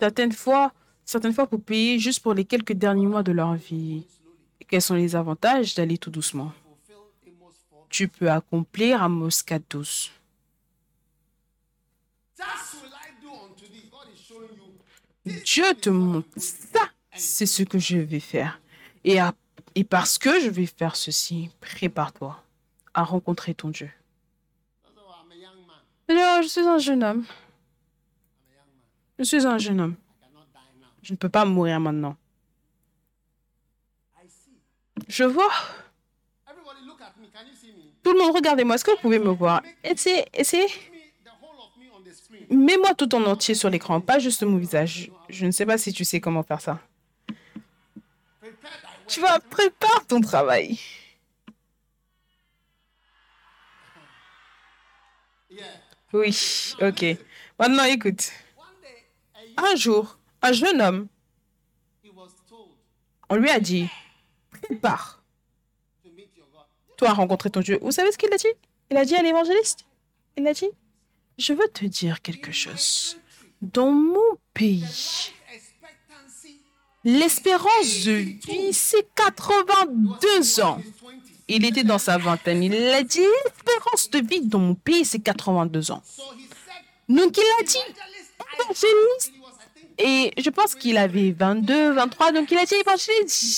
Certaines 0.00 0.32
fois, 0.32 0.72
certaines 1.10 1.32
fois 1.32 1.46
pour 1.46 1.60
payer 1.60 1.98
juste 1.98 2.20
pour 2.20 2.34
les 2.34 2.44
quelques 2.44 2.72
derniers 2.72 3.06
mois 3.06 3.24
de 3.24 3.32
leur 3.32 3.54
vie. 3.54 4.04
Et 4.60 4.64
quels 4.64 4.80
sont 4.80 4.94
les 4.94 5.16
avantages 5.16 5.74
d'aller 5.74 5.98
tout 5.98 6.10
doucement? 6.10 6.52
Fulfill 6.86 7.34
Amos 7.40 7.52
4. 7.68 7.86
Tu 7.88 8.08
peux 8.08 8.30
accomplir 8.30 9.02
Amos 9.02 9.42
4 9.44 9.62
12. 9.68 10.12
Thus 12.36 12.44
will 12.80 12.92
I 12.92 13.22
do 13.22 13.28
unto 13.28 13.66
thee. 13.66 13.90
God 13.90 14.06
is 14.14 14.20
showing 14.20 14.56
you. 14.56 15.42
Dieu 15.44 15.74
te 15.74 15.90
montre 15.90 16.28
ça, 16.36 16.88
c'est 17.14 17.46
ce 17.46 17.64
que 17.64 17.78
je 17.78 17.98
vais 17.98 18.20
faire. 18.20 18.60
Et, 19.04 19.18
et 19.74 19.84
parce 19.84 20.16
que 20.16 20.40
je 20.40 20.48
vais 20.48 20.66
faire 20.66 20.94
ceci, 20.94 21.50
prépare-toi 21.60 22.40
à 22.94 23.02
rencontrer 23.02 23.54
ton 23.54 23.70
Dieu. 23.70 23.90
Alors, 26.08 26.42
je 26.42 26.48
suis 26.48 26.60
un 26.60 26.78
jeune 26.78 27.04
homme. 27.04 27.24
Je 29.18 29.24
suis 29.24 29.46
un 29.46 29.58
jeune 29.58 29.80
homme. 29.80 29.96
Je 31.02 31.12
ne 31.12 31.16
peux 31.16 31.28
pas 31.28 31.44
mourir 31.44 31.80
maintenant. 31.80 32.16
Je 35.08 35.24
vois. 35.24 35.50
Tout 38.02 38.12
le 38.12 38.18
monde, 38.18 38.34
regardez-moi. 38.34 38.74
Est-ce 38.74 38.84
que 38.84 38.90
vous 38.92 38.98
pouvez 38.98 39.18
me 39.18 39.30
voir? 39.30 39.62
Essayez, 39.84 40.24
essayez. 40.32 40.68
Mets-moi 42.50 42.94
tout 42.94 43.14
en 43.14 43.24
entier 43.24 43.54
sur 43.54 43.70
l'écran, 43.70 44.00
pas 44.00 44.18
juste 44.18 44.42
mon 44.42 44.56
visage. 44.56 45.10
Je 45.28 45.46
ne 45.46 45.50
sais 45.50 45.66
pas 45.66 45.78
si 45.78 45.92
tu 45.92 46.04
sais 46.04 46.20
comment 46.20 46.42
faire 46.42 46.60
ça. 46.60 46.80
Tu 49.06 49.20
vas 49.20 49.40
prépare 49.40 50.06
ton 50.06 50.20
travail. 50.20 50.78
Oui, 56.12 56.74
ok. 56.80 57.04
Maintenant, 57.58 57.84
écoute. 57.84 58.30
Un 59.56 59.76
jour, 59.76 60.18
un 60.42 60.52
jeune 60.52 60.80
homme, 60.80 61.08
he 62.02 62.10
was 62.14 62.28
told 62.48 62.70
on 63.28 63.36
lui 63.36 63.50
a 63.50 63.60
dit, 63.60 63.88
prépare, 64.50 65.22
toi, 66.96 67.10
à 67.10 67.12
rencontrer 67.14 67.50
ton 67.50 67.60
Dieu. 67.60 67.78
Vous 67.80 67.92
savez 67.92 68.12
ce 68.12 68.18
qu'il 68.18 68.32
a 68.32 68.36
dit? 68.36 68.46
Il 68.90 68.96
a 68.96 69.04
dit 69.04 69.14
à 69.14 69.22
l'évangéliste, 69.22 69.86
il 70.36 70.46
a 70.46 70.52
dit, 70.52 70.68
je 71.38 71.52
veux 71.52 71.68
te 71.68 71.84
dire 71.84 72.20
quelque 72.22 72.52
chose. 72.52 73.18
Dans 73.62 73.90
mon 73.90 74.36
pays, 74.54 75.32
L'espérance 77.02 78.04
de 78.04 78.12
vie, 78.12 78.72
c'est 78.74 79.08
82 79.14 80.60
ans. 80.60 80.78
He's 80.78 80.92
20. 81.02 81.08
Il 81.48 81.64
était 81.64 81.82
dans 81.82 81.98
sa 81.98 82.18
vingtaine. 82.18 82.62
Il 82.62 82.74
a 82.74 83.02
dit, 83.02 83.20
l'espérance 83.44 84.10
de 84.10 84.18
vie 84.18 84.42
dans 84.42 84.58
mon 84.58 84.74
pays, 84.74 85.06
c'est 85.06 85.18
82 85.18 85.92
ans. 85.92 86.02
So 86.04 86.22
he 86.36 86.42
said, 86.42 86.84
Donc 87.08 87.38
il 87.38 87.60
a 87.60 87.64
dit, 87.64 87.78
évangéliste. 88.64 89.32
Et 90.02 90.32
je 90.38 90.50
pense 90.50 90.74
qu'il 90.74 90.96
avait 90.96 91.30
22, 91.32 91.92
23. 91.92 92.32
Donc 92.32 92.50
il 92.50 92.58
a 92.58 92.64
dit, 92.64 92.74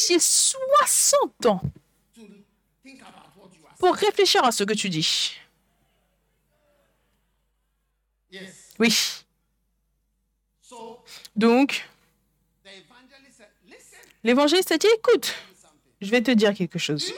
j'ai 0.08 0.18
60 0.18 1.46
ans 1.46 1.60
pour 3.78 3.94
réfléchir 3.94 4.44
à 4.44 4.52
ce 4.52 4.64
que 4.64 4.74
tu 4.74 4.88
dis. 4.88 5.36
Oui. 8.78 8.94
Donc, 11.36 11.88
l'évangéliste 14.24 14.72
a 14.72 14.78
dit, 14.78 14.86
écoute, 14.98 15.34
je 16.00 16.10
vais 16.10 16.22
te 16.22 16.30
dire 16.30 16.54
quelque 16.54 16.78
chose. 16.78 17.12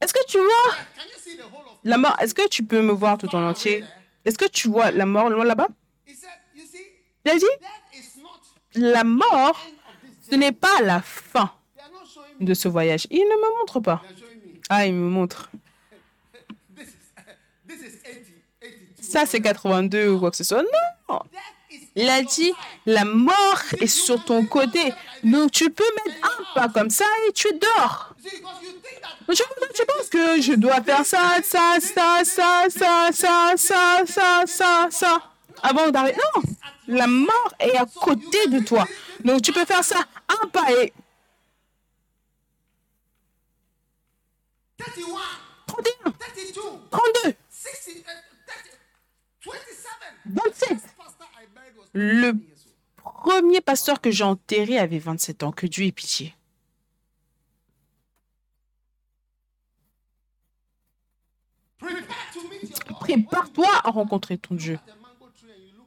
Est-ce 0.00 0.12
que 0.12 0.24
tu 0.26 0.38
vois 0.38 0.76
la 1.84 1.98
mort? 1.98 2.16
Est-ce 2.20 2.34
que 2.34 2.48
tu 2.48 2.62
peux 2.62 2.82
me 2.82 2.92
voir 2.92 3.18
tout 3.18 3.34
en 3.34 3.42
entier? 3.48 3.84
Est-ce 4.24 4.38
que 4.38 4.48
tu 4.48 4.68
vois 4.68 4.90
la 4.90 5.06
mort 5.06 5.30
loin 5.30 5.44
là-bas? 5.44 5.68
Il 7.26 7.30
a 7.30 7.34
dit, 7.38 7.44
la 8.76 9.02
mort, 9.02 9.60
ce 10.30 10.36
n'est 10.36 10.52
pas 10.52 10.80
la 10.80 11.02
fin 11.02 11.50
de 12.38 12.54
ce 12.54 12.68
voyage. 12.68 13.08
Il 13.10 13.18
ne 13.18 13.24
me 13.24 13.58
montre 13.58 13.80
pas. 13.80 14.00
Ah, 14.68 14.86
il 14.86 14.94
me 14.94 15.08
montre. 15.10 15.50
This 16.76 16.86
is 16.86 17.66
this 17.66 17.78
is 17.78 17.98
80, 18.00 18.30
82. 18.60 19.02
Ça, 19.02 19.26
c'est 19.26 19.40
82 19.40 20.08
ou 20.10 20.20
quoi 20.20 20.30
que 20.30 20.36
ce 20.36 20.44
soit. 20.44 20.62
Non 21.08 21.18
Il 21.96 22.08
a 22.08 22.22
dit, 22.22 22.52
la 22.86 23.04
mort 23.04 23.62
est 23.80 23.88
sur 23.88 24.24
ton 24.24 24.46
côté. 24.46 24.92
Donc, 25.24 25.50
tu 25.50 25.68
peux 25.68 25.82
mettre 26.06 26.30
un 26.30 26.54
pas 26.60 26.68
comme 26.68 26.90
ça 26.90 27.06
et 27.28 27.32
tu 27.32 27.48
dors. 27.54 28.14
Tu, 28.22 28.30
tu 29.74 29.84
penses 29.84 30.08
que 30.08 30.40
je 30.40 30.52
dois 30.52 30.80
faire 30.80 31.04
ça, 31.04 31.38
ça, 31.42 31.78
ça, 31.80 32.20
ça, 32.22 32.68
ça, 32.70 33.10
ça, 33.12 33.52
ça, 33.56 34.02
ça, 34.06 34.42
ça, 34.46 34.86
ça, 34.90 35.22
avant 35.64 35.90
d'arriver. 35.90 36.16
Non, 36.36 36.42
la 36.88 37.06
mort 37.06 37.54
est 37.58 37.76
à 37.76 37.86
côté 37.86 38.48
de 38.48 38.64
toi. 38.64 38.86
Donc, 39.24 39.42
tu 39.42 39.52
peux 39.52 39.64
faire 39.64 39.84
ça 39.84 40.04
un 40.28 40.48
pas 40.48 40.70
et 40.72 40.92
31, 44.78 45.04
31, 45.66 46.12
32, 46.12 46.52
32, 46.90 47.34
60, 47.50 47.96
uh, 47.96 48.02
30, 49.42 49.52
27. 49.52 49.66
27. 50.26 50.68
Pastor 50.96 51.26
I 51.40 51.46
buried 51.54 51.76
was 51.76 51.86
Le 51.92 52.32
premier 52.96 53.60
pasteur 53.60 54.00
que 54.00 54.10
j'ai 54.10 54.24
enterré 54.24 54.78
avait 54.78 54.98
27 54.98 55.42
ans. 55.44 55.52
Que 55.52 55.66
Dieu 55.66 55.86
ait 55.86 55.92
pitié. 55.92 56.34
Prépare-toi 63.00 63.68
à 63.84 63.90
rencontrer 63.90 64.38
ton 64.38 64.54
Dieu. 64.54 64.78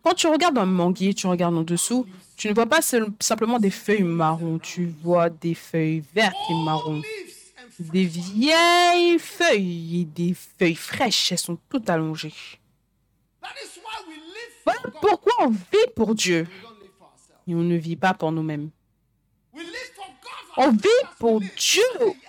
Quand 0.10 0.16
tu 0.16 0.26
regardes 0.26 0.58
un 0.58 0.66
manguier, 0.66 1.14
tu 1.14 1.28
regardes 1.28 1.56
en 1.56 1.62
dessous, 1.62 2.08
tu 2.36 2.50
ne 2.50 2.56
vois 2.56 2.66
pas 2.66 2.82
simplement 2.82 3.60
des 3.60 3.70
feuilles 3.70 4.02
marron, 4.02 4.58
tu 4.58 4.88
vois 5.04 5.30
des 5.30 5.54
feuilles 5.54 6.04
vertes 6.16 6.36
et 6.50 6.56
marron. 6.66 7.04
Des 7.78 8.06
vieilles 8.06 9.20
feuilles 9.20 10.02
et 10.02 10.06
des 10.06 10.34
feuilles 10.34 10.74
fraîches, 10.74 11.32
elles 11.32 11.38
sont 11.38 11.60
toutes 11.70 11.92
allongées. 11.92 12.34
Voilà 14.66 14.82
pourquoi 15.00 15.34
on 15.42 15.50
vit 15.50 15.92
pour 15.96 16.16
Dieu 16.16 16.48
et 17.48 17.54
on 17.54 17.62
ne 17.62 17.76
vit 17.76 17.96
pas 17.96 18.16
pour 18.16 18.32
nous-mêmes. 18.32 18.72
On 20.58 20.72
vit 20.72 20.88
pour 21.20 21.40
Dieu 21.40 21.84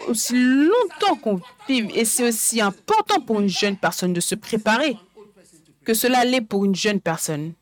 aussi 0.07 0.35
longtemps 0.35 1.16
qu'on 1.16 1.40
vit 1.66 1.89
et 1.94 2.05
c'est 2.05 2.28
aussi 2.28 2.61
important 2.61 3.23
pour 3.23 3.40
une 3.40 3.48
jeune 3.48 3.78
personne 3.78 4.12
de 4.12 4.20
se 4.20 4.35
préparer 4.35 4.98
que 5.82 5.94
cela 5.94 6.27
l'est 6.27 6.43
pour 6.43 6.66
une 6.66 6.74
jeune 6.74 7.01
personne. 7.01 7.55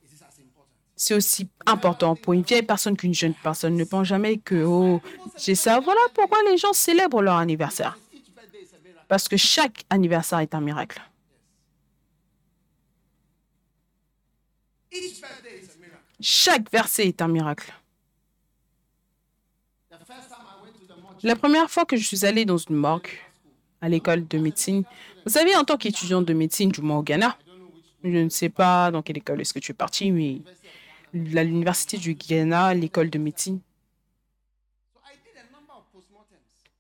C'est 1.01 1.15
aussi 1.15 1.49
important 1.65 2.17
pour 2.17 2.33
une 2.33 2.43
vieille 2.43 2.65
personne 2.65 2.97
qu'une 2.97 3.15
jeune 3.15 3.33
personne. 3.33 3.77
Ne 3.77 3.85
pense 3.85 4.09
jamais 4.09 4.39
que, 4.39 4.65
oh, 4.65 5.01
j'ai 5.37 5.55
ça. 5.55 5.79
Voilà 5.79 6.01
pourquoi 6.13 6.39
les 6.51 6.59
gens 6.59 6.73
célèbrent 6.73 7.23
leur 7.23 7.37
anniversaire. 7.37 7.97
Parce 9.07 9.29
que 9.29 9.37
chaque 9.37 9.85
anniversaire 9.91 10.41
est 10.41 10.57
un 10.57 10.61
miracle. 10.61 11.01
Chaque 16.21 16.69
verset 16.73 17.07
est 17.07 17.23
un 17.23 17.29
miracle. 17.29 17.73
La 21.23 21.37
première 21.37 21.71
fois 21.71 21.85
que 21.85 21.97
je 21.97 22.05
suis 22.05 22.27
allée 22.27 22.45
dans 22.45 22.57
une 22.57 22.75
morgue 22.75 23.09
à 23.81 23.89
l'école 23.89 24.27
de 24.27 24.39
médecine, 24.39 24.83
vous 25.25 25.31
savez, 25.31 25.55
en 25.55 25.63
tant 25.63 25.77
qu'étudiante 25.77 26.25
de 26.25 26.35
médecine, 26.35 26.71
du 26.73 26.81
au 26.81 27.03
Ghana, 27.05 27.39
je 28.03 28.11
ne 28.11 28.29
sais 28.29 28.49
pas 28.49 28.91
dans 28.91 29.03
quelle 29.03 29.19
école 29.19 29.41
est-ce 29.41 29.55
que 29.55 29.61
tu 29.61 29.71
es 29.71 29.75
parti, 29.75 30.11
mais 30.11 30.41
l'université 31.13 31.97
du 31.97 32.15
Ghana, 32.15 32.75
l'école 32.75 33.11
de 33.11 33.19
médecine, 33.19 33.61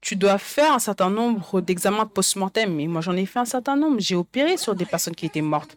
tu 0.00 0.16
dois 0.16 0.38
faire 0.38 0.72
un 0.72 0.78
certain 0.78 1.10
nombre 1.10 1.60
d'examens 1.60 2.06
post-mortem. 2.06 2.80
Et 2.80 2.86
moi, 2.86 3.00
j'en 3.00 3.14
ai 3.16 3.26
fait 3.26 3.40
un 3.40 3.44
certain 3.44 3.76
nombre. 3.76 3.96
J'ai 4.00 4.14
opéré 4.14 4.56
sur 4.56 4.74
des 4.74 4.86
personnes 4.86 5.14
qui 5.14 5.26
étaient 5.26 5.42
mortes. 5.42 5.76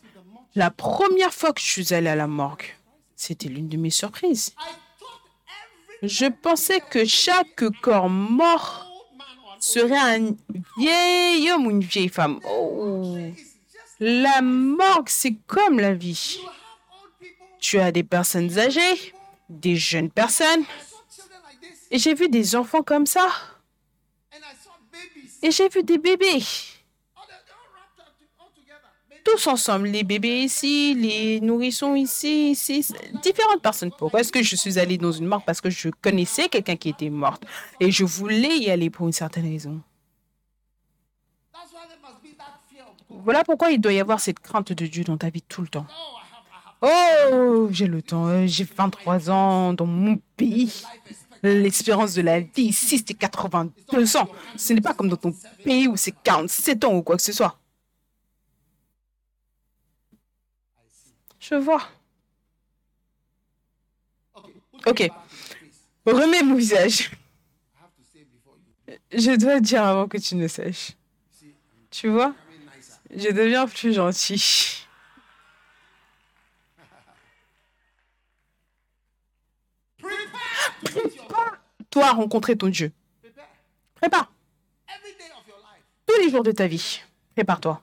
La 0.55 0.69
première 0.69 1.33
fois 1.33 1.53
que 1.53 1.61
je 1.61 1.65
suis 1.65 1.93
allée 1.93 2.09
à 2.09 2.15
la 2.15 2.27
morgue, 2.27 2.63
c'était 3.15 3.49
l'une 3.49 3.67
de 3.67 3.77
mes 3.77 3.89
surprises. 3.89 4.53
Je 6.01 6.25
pensais 6.25 6.81
que 6.81 7.05
chaque 7.05 7.63
corps 7.81 8.09
mort 8.09 8.87
serait 9.59 9.97
un 9.97 10.35
vieil 10.77 11.51
homme 11.51 11.67
ou 11.67 11.71
une 11.71 11.83
vieille 11.83 12.09
femme. 12.09 12.39
Oh. 12.49 13.17
La 13.99 14.41
morgue, 14.41 15.09
c'est 15.09 15.35
comme 15.45 15.79
la 15.79 15.93
vie. 15.93 16.39
Tu 17.61 17.79
as 17.79 17.91
des 17.91 18.03
personnes 18.03 18.57
âgées, 18.57 19.13
des 19.47 19.75
jeunes 19.75 20.09
personnes, 20.09 20.63
et 21.91 21.99
j'ai 21.99 22.15
vu 22.15 22.27
des 22.27 22.55
enfants 22.55 22.81
comme 22.81 23.05
ça, 23.05 23.29
et 25.43 25.51
j'ai 25.51 25.69
vu 25.69 25.83
des 25.83 25.99
bébés. 25.99 26.43
Tous 29.23 29.45
ensemble, 29.45 29.87
les 29.89 30.03
bébés 30.03 30.41
ici, 30.41 30.95
les 30.95 31.39
nourrissons 31.39 31.93
ici, 31.93 32.51
ici, 32.51 32.87
différentes 33.21 33.61
personnes. 33.61 33.91
Pourquoi 33.95 34.21
est-ce 34.21 34.31
que 34.31 34.41
je 34.41 34.55
suis 34.55 34.79
allée 34.79 34.97
dans 34.97 35.11
une 35.11 35.27
morgue? 35.27 35.45
Parce 35.45 35.61
que 35.61 35.69
je 35.69 35.89
connaissais 35.89 36.49
quelqu'un 36.49 36.75
qui 36.75 36.89
était 36.89 37.11
morte, 37.11 37.43
et 37.79 37.91
je 37.91 38.03
voulais 38.03 38.57
y 38.57 38.71
aller 38.71 38.89
pour 38.89 39.05
une 39.05 39.13
certaine 39.13 39.47
raison. 39.47 39.79
Voilà 43.07 43.43
pourquoi 43.43 43.69
il 43.69 43.79
doit 43.79 43.93
y 43.93 43.99
avoir 43.99 44.19
cette 44.19 44.39
crainte 44.39 44.73
de 44.73 44.87
Dieu 44.87 45.03
dans 45.03 45.17
ta 45.17 45.29
vie 45.29 45.43
tout 45.43 45.61
le 45.61 45.67
temps. 45.67 45.85
Oh, 46.81 47.67
j'ai 47.71 47.85
le 47.87 48.01
temps, 48.01 48.27
euh, 48.27 48.47
j'ai 48.47 48.63
23 48.63 49.29
ans 49.29 49.73
dans 49.73 49.85
mon 49.85 50.17
pays. 50.35 50.83
L'espérance 51.43 52.13
de 52.15 52.21
la 52.21 52.39
vie 52.39 52.65
ici, 52.65 53.03
c'est 53.05 53.13
82 53.13 54.17
ans. 54.17 54.27
Ce 54.57 54.73
n'est 54.73 54.81
pas 54.81 54.93
comme 54.93 55.09
dans 55.09 55.15
ton 55.15 55.33
pays 55.63 55.87
où 55.87 55.95
c'est 55.95 56.13
47 56.23 56.83
ans 56.85 56.95
ou 56.95 57.03
quoi 57.03 57.17
que 57.17 57.21
ce 57.21 57.33
soit. 57.33 57.57
Je 61.39 61.55
vois. 61.55 61.81
Ok. 64.85 65.09
Remets 66.05 66.43
mon 66.43 66.55
visage. 66.55 67.11
Je 69.11 69.35
dois 69.37 69.59
dire 69.59 69.83
avant 69.83 70.07
que 70.07 70.17
tu 70.17 70.35
ne 70.35 70.47
saches. 70.47 70.93
Tu 71.89 72.07
vois, 72.07 72.33
je 73.13 73.29
deviens 73.29 73.67
plus 73.67 73.93
gentil. 73.93 74.80
toi 81.91 82.07
à 82.07 82.11
rencontrer 82.13 82.57
ton 82.57 82.69
Dieu. 82.69 82.91
Prépare. 83.95 84.31
Tous 86.07 86.17
les 86.19 86.31
jours 86.31 86.43
de 86.43 86.51
ta 86.51 86.67
vie, 86.67 87.01
prépare-toi. 87.35 87.81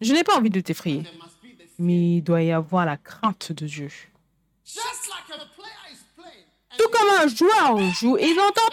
Je 0.00 0.12
n'ai 0.12 0.24
pas 0.24 0.36
envie 0.36 0.50
de 0.50 0.60
t'effrayer, 0.60 1.04
mais 1.78 2.16
il 2.16 2.22
doit 2.22 2.42
y 2.42 2.50
avoir 2.52 2.84
la 2.84 2.96
crainte 2.96 3.52
de 3.52 3.66
Dieu. 3.66 3.88
Tout 6.76 6.88
comme 6.92 7.08
un 7.22 7.28
joueur 7.28 7.78
joue 7.92 8.18
et 8.18 8.26
il 8.26 8.40
entend. 8.40 8.68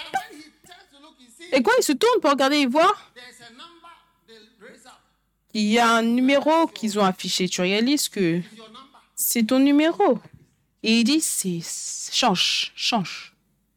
Et 1.52 1.62
quand 1.62 1.72
il 1.78 1.84
se 1.84 1.94
tourne 1.94 2.20
pour 2.20 2.32
regarder, 2.32 2.58
il 2.58 2.68
voit 2.68 2.94
il 5.54 5.66
y 5.66 5.78
a 5.78 5.88
un 5.88 6.02
numéro 6.02 6.68
qu'ils 6.68 6.98
ont 7.00 7.06
affiché. 7.06 7.48
Tu 7.48 7.62
réalises 7.62 8.10
que 8.10 8.42
c'est 9.16 9.44
ton 9.44 9.60
numéro. 9.60 10.20
Et 10.82 11.00
il 11.00 11.04
dit, 11.04 11.22
c'est 11.22 11.62
change, 12.12 12.74
change. 12.76 13.33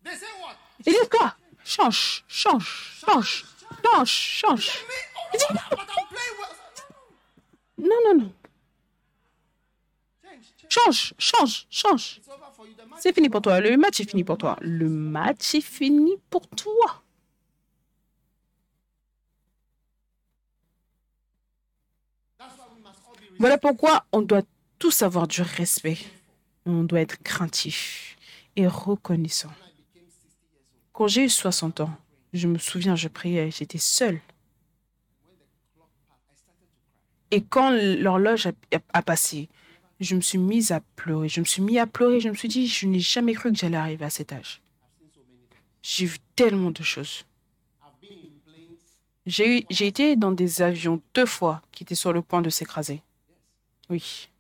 They 0.07 0.15
say 0.15 0.27
what? 0.41 0.55
Il 0.87 0.93
dit 0.93 1.09
quoi? 1.11 1.35
Change, 1.65 2.25
change, 2.29 3.03
change, 3.05 3.45
change, 3.83 4.09
change. 4.09 4.85
Non, 7.77 7.99
non, 8.05 8.15
non. 8.15 8.33
Change, 10.69 11.13
change. 11.19 11.67
Change, 11.71 12.21
C'est 12.99 13.13
fini 13.13 13.29
pour 13.29 13.43
toi. 13.43 13.61
Le 13.61 13.77
match 13.77 13.99
est 13.99 14.09
fini 14.09 14.23
pour 14.23 14.39
toi. 14.39 14.57
Le 14.61 14.89
match 14.89 15.57
est 15.57 15.61
fini 15.61 16.17
pour 16.31 16.47
toi. 16.51 17.03
Voilà 23.39 23.59
pourquoi 23.59 24.05
on 24.13 24.23
doit 24.23 24.43
tous 24.79 25.03
avoir 25.03 25.27
du 25.27 25.43
respect. 25.43 25.99
On 26.65 26.85
doit 26.85 27.01
être 27.01 27.21
craintif 27.25 28.17
et 28.55 28.67
reconnaissant. 28.69 29.51
Quand 30.97 31.09
j'ai 31.09 31.25
eu 31.25 31.29
60 31.29 31.81
ans, 31.81 31.95
je 32.33 32.49
me 32.49 32.57
souviens, 32.57 32.97
je 32.97 33.09
priais, 33.09 33.51
j'étais 33.51 33.77
seule. 33.77 34.19
Et 37.31 37.43
quand 37.43 37.71
l'horloge 37.71 38.49
a, 38.95 39.03
passé, 39.03 39.51
je 40.01 40.17
me 40.17 40.23
suis 40.23 40.39
mise 40.39 40.73
à 40.73 40.81
pleurer. 40.81 41.29
Je 41.29 41.41
me 41.41 41.45
suis 41.45 41.61
mis 41.61 41.79
à 41.79 41.87
pleurer. 41.87 42.19
Je 42.19 42.31
me 42.31 42.35
suis 42.35 42.49
dit, 42.49 42.67
je 42.67 42.87
n'ai 42.87 42.99
jamais 42.99 43.35
cru 43.35 43.53
que 43.53 43.59
j'allais 43.59 43.77
arriver 43.77 44.07
à 44.07 44.11
cet 44.11 44.33
âge. 44.33 44.63
J'ai 45.83 46.07
vu 46.07 46.17
tellement 46.35 46.71
de 46.71 46.83
choses. 46.83 47.27
J'ai 49.27 49.67
été 49.69 50.17
dans 50.17 50.33
des 50.33 50.63
avions 50.63 51.03
deux 51.13 51.27
fois 51.27 51.61
qui 51.73 51.83
étaient 51.83 51.95
sur 51.95 52.15
le 52.15 52.23
point 52.23 52.41
de 52.41 52.49
s'écraser. 52.49 53.03
Oui. 53.91 54.31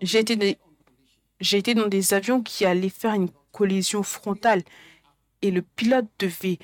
J'ai 0.00 0.20
été, 0.20 0.58
j'ai 1.40 1.58
été 1.58 1.74
dans 1.74 1.88
des 1.88 2.14
avions 2.14 2.42
qui 2.42 2.64
allaient 2.64 2.88
faire 2.88 3.14
une 3.14 3.30
collision 3.52 4.02
frontale 4.02 4.62
et 5.42 5.50
le 5.50 5.62
pilote 5.62 6.06
devait 6.18 6.58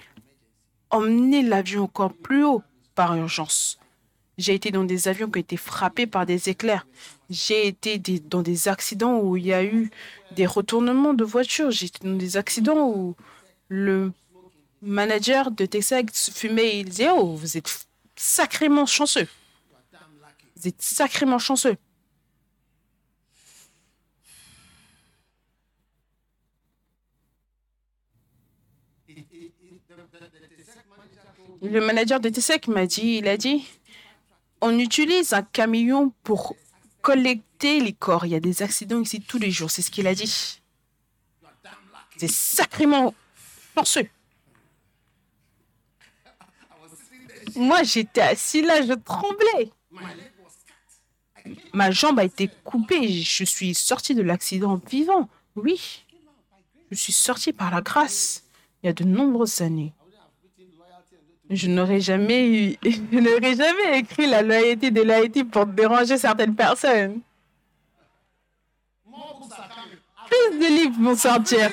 emmener 0.90 1.42
l'avion 1.42 1.84
encore 1.84 2.12
plus 2.12 2.44
haut 2.44 2.62
par 2.94 3.16
urgence. 3.16 3.78
J'ai 4.36 4.54
été 4.54 4.70
dans 4.70 4.84
des 4.84 5.06
avions 5.06 5.30
qui 5.30 5.38
ont 5.38 5.40
été 5.40 5.56
frappés 5.56 6.06
par 6.06 6.26
des 6.26 6.48
éclairs. 6.48 6.86
J'ai 7.30 7.68
été 7.68 7.98
dans 7.98 8.42
des 8.42 8.68
accidents 8.68 9.18
où 9.20 9.36
il 9.36 9.46
y 9.46 9.52
a 9.52 9.64
eu 9.64 9.90
des 10.32 10.46
retournements 10.46 11.14
de 11.14 11.24
voitures. 11.24 11.70
J'ai 11.70 11.86
été 11.86 12.06
dans 12.06 12.16
des 12.16 12.36
accidents 12.36 12.88
où 12.88 13.14
le 13.68 14.12
manager 14.82 15.50
de 15.50 15.66
Texas 15.66 16.30
fumait 16.34 16.76
et 16.76 16.80
il 16.80 16.88
disait 16.88 17.10
Oh, 17.10 17.34
vous 17.36 17.56
êtes 17.56 17.86
sacrément 18.16 18.86
chanceux. 18.86 19.28
Vous 20.56 20.68
êtes 20.68 20.82
sacrément 20.82 21.38
chanceux. 21.38 21.76
Le 31.64 31.80
manager 31.80 32.20
de 32.20 32.28
TSEC 32.28 32.68
m'a 32.68 32.86
dit, 32.86 33.16
il 33.16 33.26
a 33.26 33.38
dit, 33.38 33.66
on 34.60 34.78
utilise 34.78 35.32
un 35.32 35.42
camion 35.42 36.12
pour 36.22 36.54
collecter 37.00 37.80
les 37.80 37.94
corps. 37.94 38.26
Il 38.26 38.32
y 38.32 38.34
a 38.34 38.40
des 38.40 38.62
accidents 38.62 39.00
ici 39.00 39.22
tous 39.22 39.38
les 39.38 39.50
jours. 39.50 39.70
C'est 39.70 39.80
ce 39.80 39.90
qu'il 39.90 40.06
a 40.06 40.14
dit. 40.14 40.60
C'est 42.18 42.30
sacrément 42.30 43.14
chanceux. 43.74 44.08
Moi, 47.56 47.82
j'étais 47.82 48.20
assis 48.20 48.60
là, 48.60 48.82
je 48.82 48.92
tremblais. 48.92 49.70
Ma 51.72 51.90
jambe 51.90 52.18
a 52.18 52.24
été 52.24 52.50
coupée. 52.62 53.08
Je 53.08 53.44
suis 53.44 53.74
sorti 53.74 54.14
de 54.14 54.22
l'accident 54.22 54.78
vivant. 54.86 55.30
Oui. 55.56 56.04
Je 56.90 56.96
suis 56.96 57.12
sorti 57.12 57.54
par 57.54 57.70
la 57.70 57.80
grâce 57.80 58.44
il 58.82 58.86
y 58.86 58.90
a 58.90 58.92
de 58.92 59.04
nombreuses 59.04 59.62
années. 59.62 59.94
Je 61.54 61.68
n'aurais 61.68 62.00
jamais 62.00 62.48
eu, 62.48 62.76
je 62.82 63.18
n'aurais 63.18 63.54
jamais 63.54 63.98
écrit 64.00 64.26
la 64.26 64.42
loyauté 64.42 64.90
de 64.90 65.02
loyauté 65.02 65.44
pour 65.44 65.66
déranger 65.66 66.18
certaines 66.18 66.54
personnes. 66.54 67.20
Plus 70.26 70.58
de 70.58 70.66
livres 70.66 70.96
vont 71.00 71.16
sortir. 71.16 71.70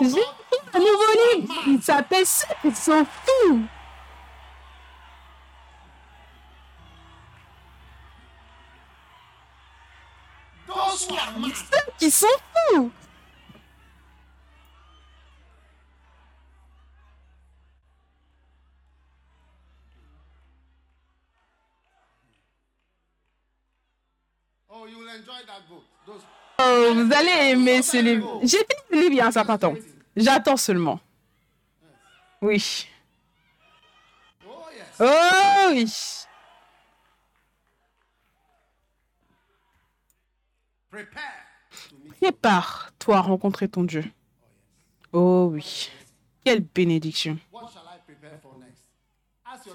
J'ai 0.00 0.24
un 0.74 0.78
nouveau 0.78 1.36
livre. 1.36 1.54
Il 1.68 1.82
s'appelle 1.82 2.26
Ceux 2.26 2.46
qui 2.62 2.74
sont 2.74 3.06
fous. 3.24 3.62
Ceux 10.96 11.92
qui 11.98 12.10
sont 12.10 12.26
fous. 12.70 12.90
Oh, 24.72 24.86
you 24.86 24.98
will 24.98 25.08
enjoy 25.08 25.40
that 25.46 25.62
book. 25.68 25.84
Those 26.06 26.22
Oh, 26.58 26.92
vous 26.94 27.12
allez 27.12 27.50
aimer 27.52 27.82
ce 27.82 27.96
livre. 27.96 28.40
J'ai 28.42 28.58
fini 28.58 28.82
le 28.90 28.96
livre 28.98 29.12
il 29.12 29.16
y 29.16 29.20
a 29.20 29.26
un 29.26 29.32
certain 29.32 29.58
temps. 29.58 29.74
J'attends 30.16 30.56
seulement. 30.56 31.00
Oui. 32.40 32.86
oh. 34.46 34.64
Oh 35.00 35.70
oui. 35.70 35.92
Prépare-toi 42.20 43.16
à 43.16 43.20
rencontrer 43.20 43.68
ton 43.68 43.82
Dieu. 43.84 44.04
Oh 45.12 45.48
oui. 45.52 45.90
Quelle 46.44 46.60
bénédiction. 46.60 47.38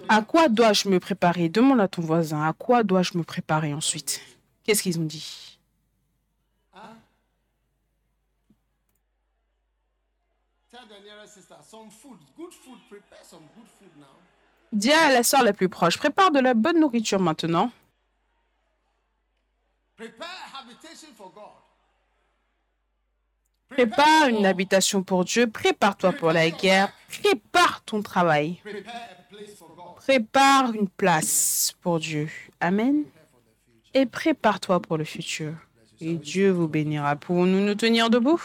À 0.10 0.22
quoi 0.22 0.48
dois-je 0.48 0.90
me 0.90 1.00
préparer? 1.00 1.50
Demande 1.50 1.82
à 1.82 1.88
ton 1.88 2.02
voisin. 2.02 2.48
À 2.48 2.54
quoi 2.54 2.84
dois-je 2.84 3.18
me 3.18 3.24
préparer 3.24 3.74
ensuite? 3.74 4.37
Qu'est-ce 4.68 4.84
qu'ils 4.84 5.00
ont 5.00 5.06
dit? 5.06 5.58
Now. 13.98 14.06
Dis 14.74 14.92
à 14.92 15.12
la 15.14 15.24
sœur 15.24 15.44
la 15.44 15.54
plus 15.54 15.70
proche. 15.70 15.98
Prépare 15.98 16.32
de 16.32 16.40
la 16.40 16.54
bonne 16.54 16.82
nourriture 16.82 17.20
maintenant. 17.20 17.72
Prépare 23.70 24.28
une 24.28 24.46
habitation 24.46 25.02
pour 25.02 25.24
Dieu. 25.24 25.48
Prépare-toi 25.50 26.12
pour 26.12 26.34
la 26.34 26.50
guerre. 26.50 26.92
Prépare 27.08 27.82
ton 27.84 28.02
travail. 28.02 28.62
Prépare 29.96 30.74
une 30.74 30.90
place 30.90 31.74
pour 31.82 32.00
Dieu. 32.00 32.30
Amen. 32.60 33.06
Et 33.94 34.06
prépare-toi 34.06 34.82
pour 34.82 34.98
le 34.98 35.04
futur. 35.04 35.54
Et 36.00 36.14
Dieu 36.14 36.52
vous 36.52 36.68
bénira. 36.68 37.16
Pouvons-nous 37.16 37.62
nous 37.62 37.76
tenir 37.76 38.10
debout. 38.10 38.42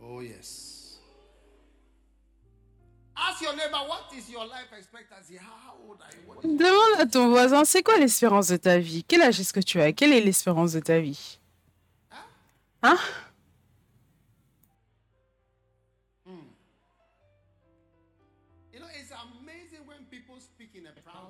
Oh 0.00 0.20
yes. 0.20 1.00
Demande 6.44 7.00
à 7.00 7.06
ton 7.06 7.28
voisin, 7.28 7.64
c'est 7.64 7.82
quoi 7.82 7.96
l'espérance 7.98 8.48
de 8.48 8.56
ta 8.56 8.78
vie? 8.78 9.04
Quel 9.04 9.22
âge 9.22 9.40
est-ce 9.40 9.52
que 9.52 9.60
tu 9.60 9.80
as? 9.80 9.92
Quelle 9.92 10.12
est 10.12 10.20
l'espérance 10.20 10.72
de 10.72 10.80
ta 10.80 10.98
vie? 10.98 11.38
Hein? 12.82 12.98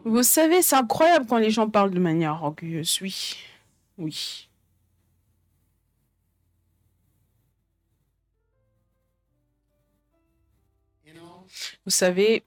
Vous 0.09 0.23
savez, 0.23 0.63
c'est 0.63 0.75
incroyable 0.75 1.27
quand 1.27 1.37
les 1.37 1.51
gens 1.51 1.69
parlent 1.69 1.91
de 1.91 1.99
manière 1.99 2.43
orgueilleuse. 2.43 2.99
Oui. 3.03 3.37
Oui. 3.99 4.49
Vous 11.85 11.91
savez, 11.91 12.43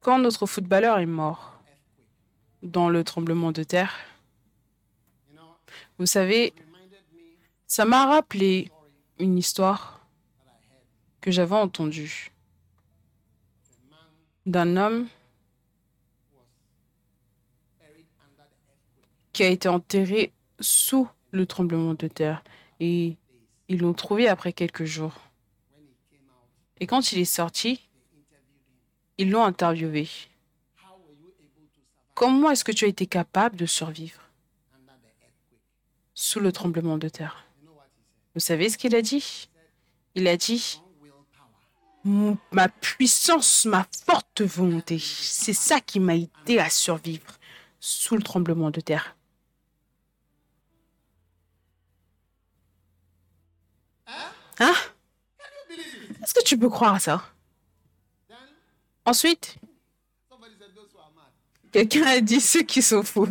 quand 0.00 0.18
notre 0.18 0.46
footballeur 0.46 0.98
est 1.00 1.06
mort 1.06 1.60
dans 2.62 2.88
le 2.88 3.04
tremblement 3.04 3.52
de 3.52 3.62
terre, 3.62 3.94
vous 5.98 6.06
savez, 6.06 6.54
ça 7.66 7.84
m'a 7.84 8.06
rappelé 8.06 8.70
une 9.18 9.36
histoire 9.36 10.00
que 11.20 11.30
j'avais 11.30 11.56
entendue 11.56 12.33
d'un 14.46 14.76
homme 14.76 15.08
qui 19.32 19.42
a 19.42 19.48
été 19.48 19.68
enterré 19.68 20.32
sous 20.60 21.08
le 21.32 21.46
tremblement 21.46 21.94
de 21.94 22.06
terre. 22.08 22.42
Et 22.80 23.16
ils 23.68 23.78
l'ont 23.80 23.94
trouvé 23.94 24.28
après 24.28 24.52
quelques 24.52 24.84
jours. 24.84 25.14
Et 26.80 26.86
quand 26.86 27.12
il 27.12 27.18
est 27.18 27.24
sorti, 27.24 27.88
ils 29.18 29.30
l'ont 29.30 29.44
interviewé. 29.44 30.08
Comment 32.14 32.50
est-ce 32.50 32.64
que 32.64 32.72
tu 32.72 32.84
as 32.84 32.88
été 32.88 33.06
capable 33.06 33.56
de 33.56 33.66
survivre 33.66 34.20
sous 36.14 36.38
le 36.40 36.52
tremblement 36.52 36.98
de 36.98 37.08
terre? 37.08 37.44
Vous 38.34 38.40
savez 38.40 38.68
ce 38.68 38.78
qu'il 38.78 38.94
a 38.94 39.02
dit? 39.02 39.48
Il 40.14 40.28
a 40.28 40.36
dit, 40.36 40.80
"Mon- 40.80 40.83
ma 42.04 42.68
puissance, 42.68 43.64
ma 43.64 43.86
forte 44.06 44.42
volonté, 44.42 44.98
c'est 44.98 45.54
ça 45.54 45.80
qui 45.80 46.00
m'a 46.00 46.16
aidé 46.16 46.58
à 46.58 46.68
survivre 46.68 47.38
sous 47.80 48.16
le 48.16 48.22
tremblement 48.22 48.70
de 48.70 48.80
terre. 48.80 49.16
Hein? 54.58 54.74
Est-ce 56.22 56.34
que 56.34 56.44
tu 56.44 56.58
peux 56.58 56.68
croire 56.68 56.94
à 56.94 57.00
ça? 57.00 57.24
Ensuite, 59.04 59.56
quelqu'un 61.72 62.06
a 62.06 62.20
dit 62.20 62.40
ceux 62.40 62.62
qui 62.62 62.80
sont 62.80 63.02
fous. 63.02 63.28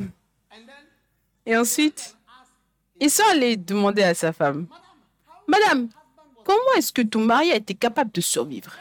Et 1.46 1.56
ensuite, 1.58 2.16
ils 3.00 3.10
sont 3.10 3.24
allés 3.32 3.58
demander 3.58 4.04
à 4.04 4.14
sa 4.14 4.34
femme, 4.34 4.68
Madame, 5.48 5.90
comment 6.46 6.74
est-ce 6.78 6.92
que 6.92 7.02
ton 7.02 7.22
mari 7.26 7.52
a 7.52 7.56
été 7.56 7.74
capable 7.74 8.12
de 8.12 8.22
survivre? 8.22 8.74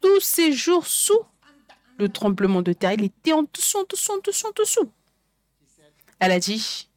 Tous 0.00 0.20
ces 0.20 0.52
jours 0.52 0.86
sous 0.86 1.20
le 1.98 2.08
tremblement 2.08 2.62
de 2.62 2.72
terre, 2.72 2.92
il 2.92 3.04
était 3.04 3.32
en 3.32 3.42
dessous, 3.42 3.78
en 3.78 3.84
dessous, 3.88 4.12
en 4.12 4.18
dessous, 4.24 4.46
en 4.46 4.52
dessous. 4.56 4.92
Elle 6.18 6.32
a 6.32 6.38
dit, 6.38 6.88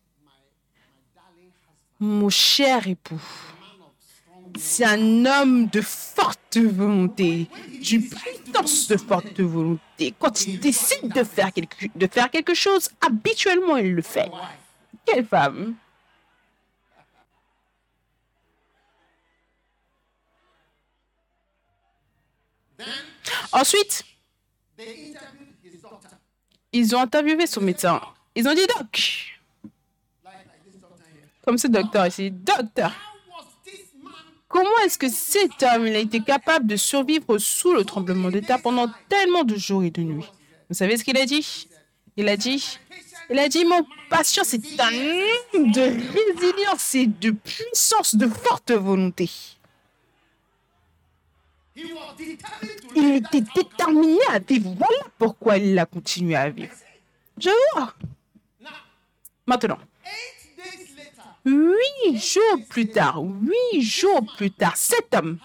mon 1.99 2.29
cher 2.29 2.87
époux, 2.87 3.21
c'est 4.57 4.85
un 4.85 5.25
homme 5.25 5.67
de 5.67 5.81
forte 5.81 6.57
volonté, 6.57 7.47
d'une 7.81 8.07
puissance 8.09 8.87
de 8.87 8.97
forte 8.97 9.39
volonté. 9.39 10.13
Quand 10.17 10.45
il 10.45 10.59
décide 10.59 11.13
de 11.13 11.23
faire 11.23 11.53
quelque, 11.53 11.85
de 11.95 12.07
faire 12.07 12.29
quelque 12.29 12.53
chose, 12.53 12.89
habituellement, 13.01 13.77
il 13.77 13.93
le 13.93 14.01
fait. 14.01 14.29
Quelle 15.05 15.25
femme 15.25 15.75
Ensuite, 23.51 24.03
ils 26.71 26.95
ont 26.95 27.01
interviewé 27.01 27.47
son 27.47 27.61
médecin. 27.61 28.01
Ils 28.35 28.47
ont 28.47 28.53
dit, 28.53 28.65
Doc, 28.67 29.41
comme 31.43 31.57
ce 31.57 31.67
docteur 31.67 32.07
ici, 32.07 32.31
Docteur, 32.31 32.91
comment 34.47 34.69
est-ce 34.85 34.97
que 34.97 35.09
cet 35.09 35.63
homme 35.63 35.85
a 35.85 35.97
été 35.97 36.21
capable 36.21 36.67
de 36.67 36.75
survivre 36.75 37.37
sous 37.37 37.73
le 37.73 37.83
tremblement 37.83 38.29
de 38.29 38.39
terre 38.39 38.61
pendant 38.61 38.87
tellement 39.09 39.43
de 39.43 39.55
jours 39.55 39.83
et 39.83 39.89
de 39.89 40.01
nuits? 40.01 40.29
Vous 40.69 40.75
savez 40.75 40.97
ce 40.97 41.03
qu'il 41.03 41.17
a 41.17 41.25
dit? 41.25 41.67
Il 42.17 42.27
a 42.27 42.37
dit, 42.37 42.77
il 43.29 43.39
a 43.39 43.47
dit, 43.47 43.63
mon 43.65 43.85
patient, 44.09 44.43
c'est 44.43 44.61
un 44.79 44.91
homme 45.53 45.71
de 45.71 45.81
résilience 45.81 46.95
et 46.95 47.07
de 47.07 47.31
puissance, 47.31 48.15
de 48.15 48.27
forte 48.27 48.71
volonté. 48.71 49.29
Il 52.95 53.15
était 53.15 53.41
déterminé 53.41 54.19
à 54.29 54.39
vivre. 54.39 54.73
Voilà 54.77 55.03
pourquoi 55.17 55.57
il 55.57 55.77
a 55.77 55.85
continué 55.85 56.35
à 56.35 56.49
vivre. 56.49 56.73
Je 57.37 57.49
vois. 57.73 57.93
Maintenant, 59.45 59.79
huit 61.45 62.17
jours 62.17 62.59
plus 62.69 62.87
tard, 62.89 63.21
huit 63.21 63.81
jours 63.81 64.25
plus 64.37 64.51
tard, 64.51 64.77
cet 64.77 65.15
homme, 65.15 65.39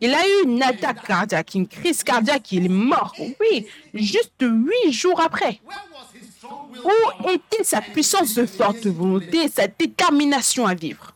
il 0.00 0.12
a 0.12 0.26
eu 0.26 0.44
une 0.44 0.62
attaque 0.62 1.06
cardiaque, 1.06 1.54
une 1.54 1.68
crise 1.68 2.02
cardiaque, 2.02 2.50
il 2.52 2.66
est 2.66 2.68
mort. 2.68 3.14
Oui, 3.40 3.66
juste 3.94 4.42
huit 4.42 4.92
jours 4.92 5.20
après. 5.20 5.60
Où 6.84 7.30
était 7.30 7.62
sa 7.62 7.80
puissance 7.80 8.34
de 8.34 8.44
forte 8.44 8.86
volonté, 8.86 9.48
sa 9.48 9.68
détermination 9.68 10.66
à 10.66 10.74
vivre? 10.74 11.11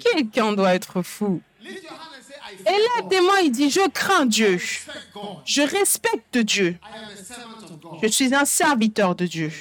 Quelqu'un 0.00 0.52
doit 0.52 0.74
être 0.74 1.02
fou. 1.02 1.40
Et 1.62 2.70
là, 2.70 3.08
témoin, 3.08 3.40
il 3.42 3.52
dit, 3.52 3.70
je 3.70 3.88
crains 3.90 4.26
Dieu. 4.26 4.58
Je 5.44 5.62
respecte 5.62 6.38
Dieu. 6.38 6.78
Je 8.02 8.08
suis 8.08 8.34
un 8.34 8.44
serviteur 8.44 9.14
de 9.14 9.26
Dieu. 9.26 9.52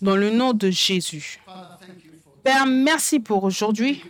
Dans 0.00 0.16
le 0.16 0.30
nom 0.30 0.52
de 0.52 0.70
Jésus. 0.70 1.40
Père, 2.42 2.66
merci 2.66 3.20
pour 3.20 3.44
aujourd'hui. 3.44 4.02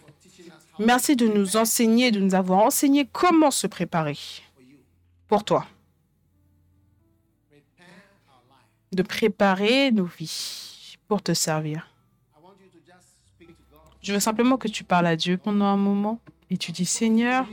Merci 0.79 1.17
de 1.17 1.29
nous 1.29 1.57
enseigner, 1.57 2.11
de 2.11 2.19
nous 2.19 2.35
avoir 2.35 2.61
enseigné 2.61 3.07
comment 3.11 3.51
se 3.51 3.67
préparer 3.67 4.19
pour 5.29 5.45
toi, 5.45 5.67
de 8.93 9.03
préparer 9.03 9.93
nos 9.93 10.07
vies 10.07 10.97
pour 11.09 11.23
te 11.23 11.35
servir. 11.35 11.89
I 12.35 12.43
want 12.43 12.55
you 12.61 12.69
to 12.71 12.79
just 12.87 13.07
speak 13.35 13.49
to 13.49 13.65
God. 13.71 13.92
Je 14.03 14.13
veux 14.13 14.21
simplement 14.21 14.57
que 14.57 14.69
tu 14.69 14.85
parles 14.85 15.07
à 15.07 15.17
Dieu 15.17 15.37
pendant 15.37 15.67
un 15.67 15.77
moment 15.77 16.21
et 16.51 16.57
tu 16.57 16.73
dis 16.73 16.87
Seigneur, 16.87 17.47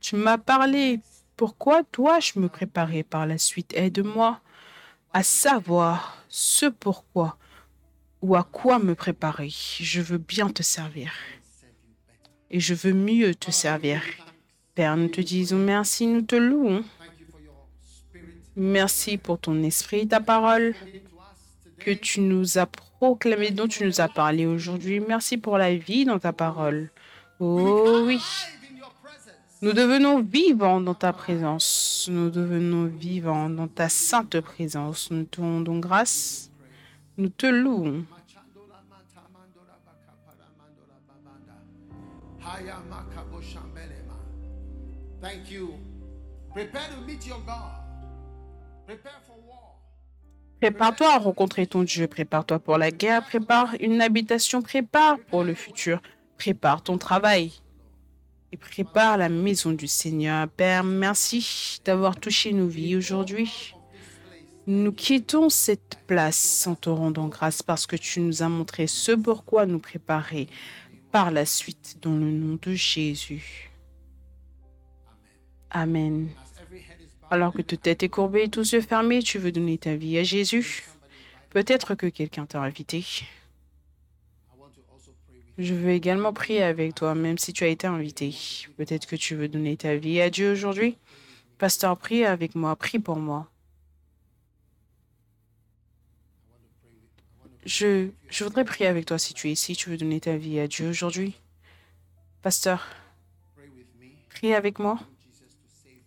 tu 0.00 0.16
m'as 0.16 0.38
parlé. 0.38 1.00
Pourquoi 1.36 1.82
dois-je 1.92 2.38
me 2.38 2.48
préparer 2.48 3.02
par 3.02 3.26
la 3.26 3.38
suite? 3.38 3.72
Aide-moi 3.74 4.40
à 5.12 5.22
savoir 5.22 6.24
ce 6.28 6.66
pourquoi 6.66 7.38
ou 8.20 8.34
à 8.34 8.42
quoi 8.42 8.78
me 8.78 8.94
préparer. 8.94 9.48
Je 9.50 10.00
veux 10.00 10.18
bien 10.18 10.48
te 10.50 10.62
servir 10.62 11.12
et 12.50 12.60
je 12.60 12.74
veux 12.74 12.92
mieux 12.92 13.34
te 13.34 13.50
servir. 13.50 14.02
Père, 14.74 14.96
nous 14.96 15.08
te 15.08 15.20
disons 15.20 15.58
merci, 15.58 16.06
nous 16.06 16.22
te 16.22 16.36
louons. 16.36 16.84
Merci 18.56 19.18
pour 19.18 19.38
ton 19.38 19.62
esprit, 19.62 20.06
ta 20.06 20.20
parole 20.20 20.74
que 21.78 21.90
tu 21.90 22.20
nous 22.20 22.58
as 22.58 22.66
proclamé, 23.04 23.50
dont 23.50 23.68
tu 23.68 23.84
nous 23.84 24.00
as 24.00 24.08
parlé 24.08 24.46
aujourd'hui. 24.46 24.98
Merci 24.98 25.36
pour 25.36 25.58
la 25.58 25.74
vie 25.74 26.06
dans 26.06 26.18
ta 26.18 26.32
parole. 26.32 26.90
Oh 27.38 28.02
oui, 28.06 28.18
nous 29.60 29.74
devenons 29.74 30.22
vivants 30.22 30.80
dans 30.80 30.94
ta 30.94 31.12
présence. 31.12 32.08
Nous 32.10 32.30
devenons 32.30 32.86
vivants 32.86 33.50
dans 33.50 33.68
ta 33.68 33.90
sainte 33.90 34.40
présence. 34.40 35.10
Nous 35.10 35.24
te 35.24 35.40
rendons 35.40 35.78
grâce. 35.80 36.50
Nous 37.18 37.28
te 37.28 37.46
louons. 37.46 38.04
Thank 45.20 45.50
you. 45.50 45.74
Prepare 46.52 46.88
to 46.90 47.00
meet 47.06 47.26
your 47.26 47.40
God. 47.46 47.80
Prepare 48.86 49.20
for. 49.26 49.33
Prépare-toi 50.60 51.14
à 51.14 51.18
rencontrer 51.18 51.66
ton 51.66 51.82
Dieu. 51.82 52.06
Prépare-toi 52.06 52.58
pour 52.58 52.78
la 52.78 52.90
guerre. 52.90 53.24
Prépare 53.24 53.74
une 53.80 54.00
habitation. 54.00 54.62
Prépare 54.62 55.18
pour 55.28 55.44
le 55.44 55.54
futur. 55.54 56.00
Prépare 56.38 56.82
ton 56.82 56.98
travail. 56.98 57.52
Et 58.52 58.56
prépare 58.56 59.18
la 59.18 59.28
maison 59.28 59.72
du 59.72 59.88
Seigneur. 59.88 60.48
Père, 60.48 60.84
merci 60.84 61.80
d'avoir 61.84 62.18
touché 62.18 62.52
nos 62.52 62.68
vies 62.68 62.96
aujourd'hui. 62.96 63.74
Nous 64.66 64.92
quittons 64.92 65.50
cette 65.50 65.98
place 66.06 66.66
en 66.66 66.74
te 66.74 66.88
rendant 66.88 67.28
grâce 67.28 67.62
parce 67.62 67.86
que 67.86 67.96
tu 67.96 68.20
nous 68.20 68.42
as 68.42 68.48
montré 68.48 68.86
ce 68.86 69.12
pourquoi 69.12 69.66
nous 69.66 69.78
préparer 69.78 70.48
par 71.12 71.30
la 71.30 71.44
suite 71.44 71.98
dans 72.00 72.16
le 72.16 72.30
nom 72.30 72.58
de 72.62 72.72
Jésus. 72.72 73.70
Amen. 75.70 76.28
Alors 77.34 77.52
que 77.52 77.62
toute 77.62 77.82
tête 77.82 78.04
est 78.04 78.08
courbée 78.08 78.44
et 78.44 78.48
tous 78.48 78.74
yeux 78.74 78.80
fermés, 78.80 79.20
tu 79.20 79.40
veux 79.40 79.50
donner 79.50 79.76
ta 79.76 79.96
vie 79.96 80.16
à 80.18 80.22
Jésus. 80.22 80.84
Peut-être 81.50 81.96
que 81.96 82.06
quelqu'un 82.06 82.46
t'a 82.46 82.60
invité. 82.60 83.04
Je 85.58 85.74
veux 85.74 85.90
également 85.90 86.32
prier 86.32 86.62
avec 86.62 86.94
toi, 86.94 87.16
même 87.16 87.36
si 87.36 87.52
tu 87.52 87.64
as 87.64 87.66
été 87.66 87.88
invité. 87.88 88.32
Peut-être 88.76 89.08
que 89.08 89.16
tu 89.16 89.34
veux 89.34 89.48
donner 89.48 89.76
ta 89.76 89.96
vie 89.96 90.20
à 90.20 90.30
Dieu 90.30 90.52
aujourd'hui. 90.52 90.96
Pasteur, 91.58 91.98
prie 91.98 92.24
avec 92.24 92.54
moi, 92.54 92.76
prie 92.76 93.00
pour 93.00 93.16
moi. 93.16 93.50
Je, 97.66 98.10
je 98.28 98.44
voudrais 98.44 98.64
prier 98.64 98.86
avec 98.86 99.06
toi 99.06 99.18
si 99.18 99.34
tu 99.34 99.48
es 99.48 99.52
ici, 99.54 99.74
tu 99.74 99.90
veux 99.90 99.96
donner 99.96 100.20
ta 100.20 100.36
vie 100.36 100.60
à 100.60 100.68
Dieu 100.68 100.88
aujourd'hui. 100.88 101.34
Pasteur, 102.42 102.86
prie 104.28 104.54
avec 104.54 104.78
moi. 104.78 105.00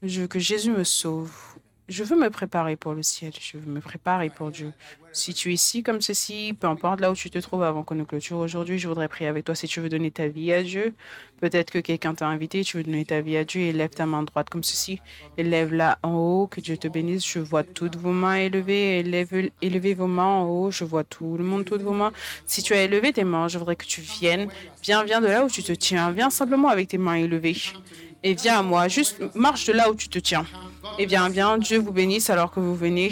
Je 0.04 0.22
veux 0.22 0.28
que 0.28 0.38
Jésus 0.38 0.70
me 0.70 0.84
sauve. 0.84 1.34
Je 1.90 2.04
veux 2.04 2.18
me 2.18 2.30
préparer 2.30 2.76
pour 2.76 2.94
le 2.94 3.02
ciel. 3.02 3.32
Je 3.40 3.58
veux 3.58 3.72
me 3.72 3.80
préparer 3.80 4.30
pour 4.30 4.52
Dieu. 4.52 4.74
Si 5.12 5.34
tu 5.34 5.50
es 5.50 5.54
ici 5.54 5.82
comme 5.82 6.02
ceci, 6.02 6.54
peu 6.60 6.68
importe 6.68 7.00
là 7.00 7.10
où 7.10 7.16
tu 7.16 7.32
te 7.32 7.40
trouves 7.40 7.64
avant 7.64 7.82
qu'on 7.82 7.96
ne 7.96 8.04
clôture 8.04 8.38
aujourd'hui, 8.38 8.78
je 8.78 8.88
voudrais 8.88 9.08
prier 9.08 9.28
avec 9.28 9.46
toi 9.46 9.56
si 9.56 9.68
tu 9.68 9.80
veux 9.80 9.90
donner 9.90 10.12
ta 10.12 10.28
vie 10.28 10.54
à 10.54 10.62
Dieu. 10.62 10.94
Peut-être 11.40 11.72
que 11.72 11.80
quelqu'un 11.80 12.14
t'a 12.14 12.28
invité, 12.28 12.64
tu 12.64 12.78
veux 12.78 12.84
donner 12.84 13.06
ta 13.06 13.22
vie 13.22 13.38
à 13.38 13.44
Dieu 13.44 13.62
et 13.62 13.72
lève 13.72 13.90
ta 13.90 14.06
main 14.06 14.22
droite 14.22 14.50
comme 14.50 14.64
ceci. 14.64 15.00
Élève-la 15.38 15.98
en 16.04 16.14
haut, 16.14 16.48
que 16.48 16.62
Dieu 16.62 16.78
te 16.78 16.88
bénisse. 16.88 17.26
Je 17.26 17.40
vois 17.40 17.64
toutes 17.64 17.96
vos 17.96 18.12
mains 18.12 18.36
élevées. 18.36 19.00
Élève, 19.00 19.50
élevez 19.64 19.94
vos 19.96 20.08
mains 20.08 20.26
en 20.26 20.44
haut. 20.44 20.70
Je 20.70 20.84
vois 20.84 21.06
tout 21.06 21.38
le 21.38 21.44
monde, 21.44 21.66
toutes 21.66 21.82
vos 21.82 21.94
mains. 21.94 22.12
Si 22.46 22.62
tu 22.62 22.74
as 22.74 22.84
élevé 22.84 23.14
tes 23.14 23.24
mains, 23.24 23.48
je 23.48 23.58
voudrais 23.58 23.78
que 23.78 23.86
tu 23.86 24.02
viennes. 24.02 24.50
Viens, 24.84 25.04
viens 25.04 25.22
de 25.22 25.28
là 25.28 25.46
où 25.46 25.50
tu 25.50 25.64
te 25.64 25.72
tiens. 25.72 26.12
Viens 26.12 26.30
simplement 26.30 26.68
avec 26.68 26.90
tes 26.90 27.00
mains 27.00 27.16
élevées. 27.16 27.58
Et 28.28 28.34
viens 28.34 28.60
à 28.60 28.62
moi. 28.62 28.90
Juste 28.90 29.22
marche 29.36 29.68
de 29.68 29.72
là 29.72 29.90
où 29.90 29.96
tu 29.96 30.10
te 30.10 30.20
tiens. 30.20 30.46
God 30.82 30.92
Eh 31.00 31.06
bien, 31.06 31.30
bien, 31.30 31.58
Dieu 31.58 31.80
vous 31.80 31.94
bénisse 31.94 32.30
alors 32.30 32.52
que 32.52 32.60
vous 32.60 32.76
venez. 32.76 33.10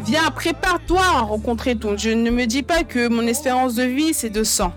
Viens, 0.00 0.30
prépare-toi 0.30 1.00
à 1.00 1.20
rencontrer 1.20 1.76
ton 1.76 1.94
Dieu. 1.94 2.12
Ne 2.12 2.30
me 2.30 2.44
dis 2.44 2.62
pas 2.62 2.84
que 2.84 3.08
mon 3.08 3.26
espérance 3.26 3.76
de 3.76 3.84
vie, 3.84 4.12
c'est 4.12 4.28
de 4.28 4.44
100. 4.44 4.74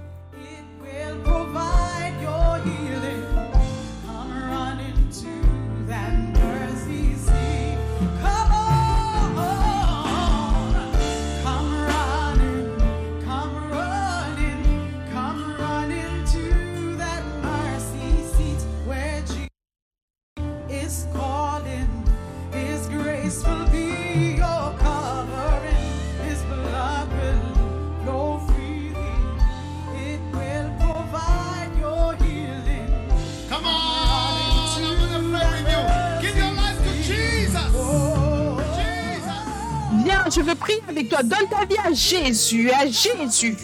Je 40.29 40.41
veux 40.41 40.55
prier 40.55 40.81
avec 40.87 41.09
toi. 41.09 41.23
Donne 41.23 41.47
ta 41.49 41.65
vie 41.65 41.77
à 41.83 41.93
Jésus, 41.93 42.69
à 42.71 42.85
Jésus. 42.85 43.55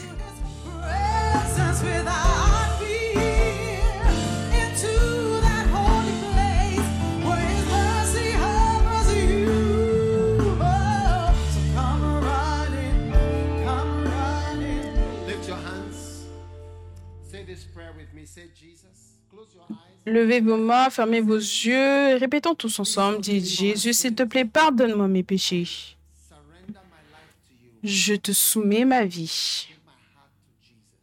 Levez 20.08 20.40
vos 20.40 20.58
mains, 20.58 20.92
fermez 20.92 21.20
vos 21.20 21.36
yeux. 21.36 22.10
et 22.12 22.16
Répétons 22.18 22.54
tous 22.54 22.80
ensemble. 22.80 23.22
Dites 23.22 23.46
Jésus, 23.46 23.94
s'il 23.94 24.14
te 24.14 24.22
plaît, 24.24 24.46
pardonne-moi 24.46 25.08
mes 25.08 25.24
péchés. 25.24 25.66
Surrender 25.66 26.80
my 26.92 27.02
life 27.12 27.34
to 27.48 27.54
you. 27.64 27.72
Je 27.88 28.16
te 28.16 28.32
soumets 28.32 28.84
ma 28.84 29.06
vie. 29.06 29.68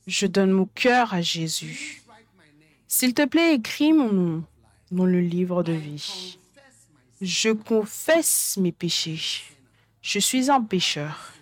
Je 0.09 0.27
donne 0.27 0.51
mon 0.51 0.67
cœur 0.67 1.15
à 1.15 1.23
Jésus. 1.23 2.03
S'il 2.89 3.15
te 3.15 3.25
plaît, 3.25 3.55
écris 3.55 3.93
mon 3.93 4.13
nom 4.13 4.45
dans 4.91 5.07
le 5.07 5.21
livre 5.21 5.63
de 5.63 5.73
vie. 5.73 6.39
Je 7.21 7.51
confesse 7.51 8.57
mes 8.57 8.73
péchés. 8.73 9.45
Je 10.01 10.19
suis 10.19 10.51
un 10.51 10.61
pécheur. 10.61 11.33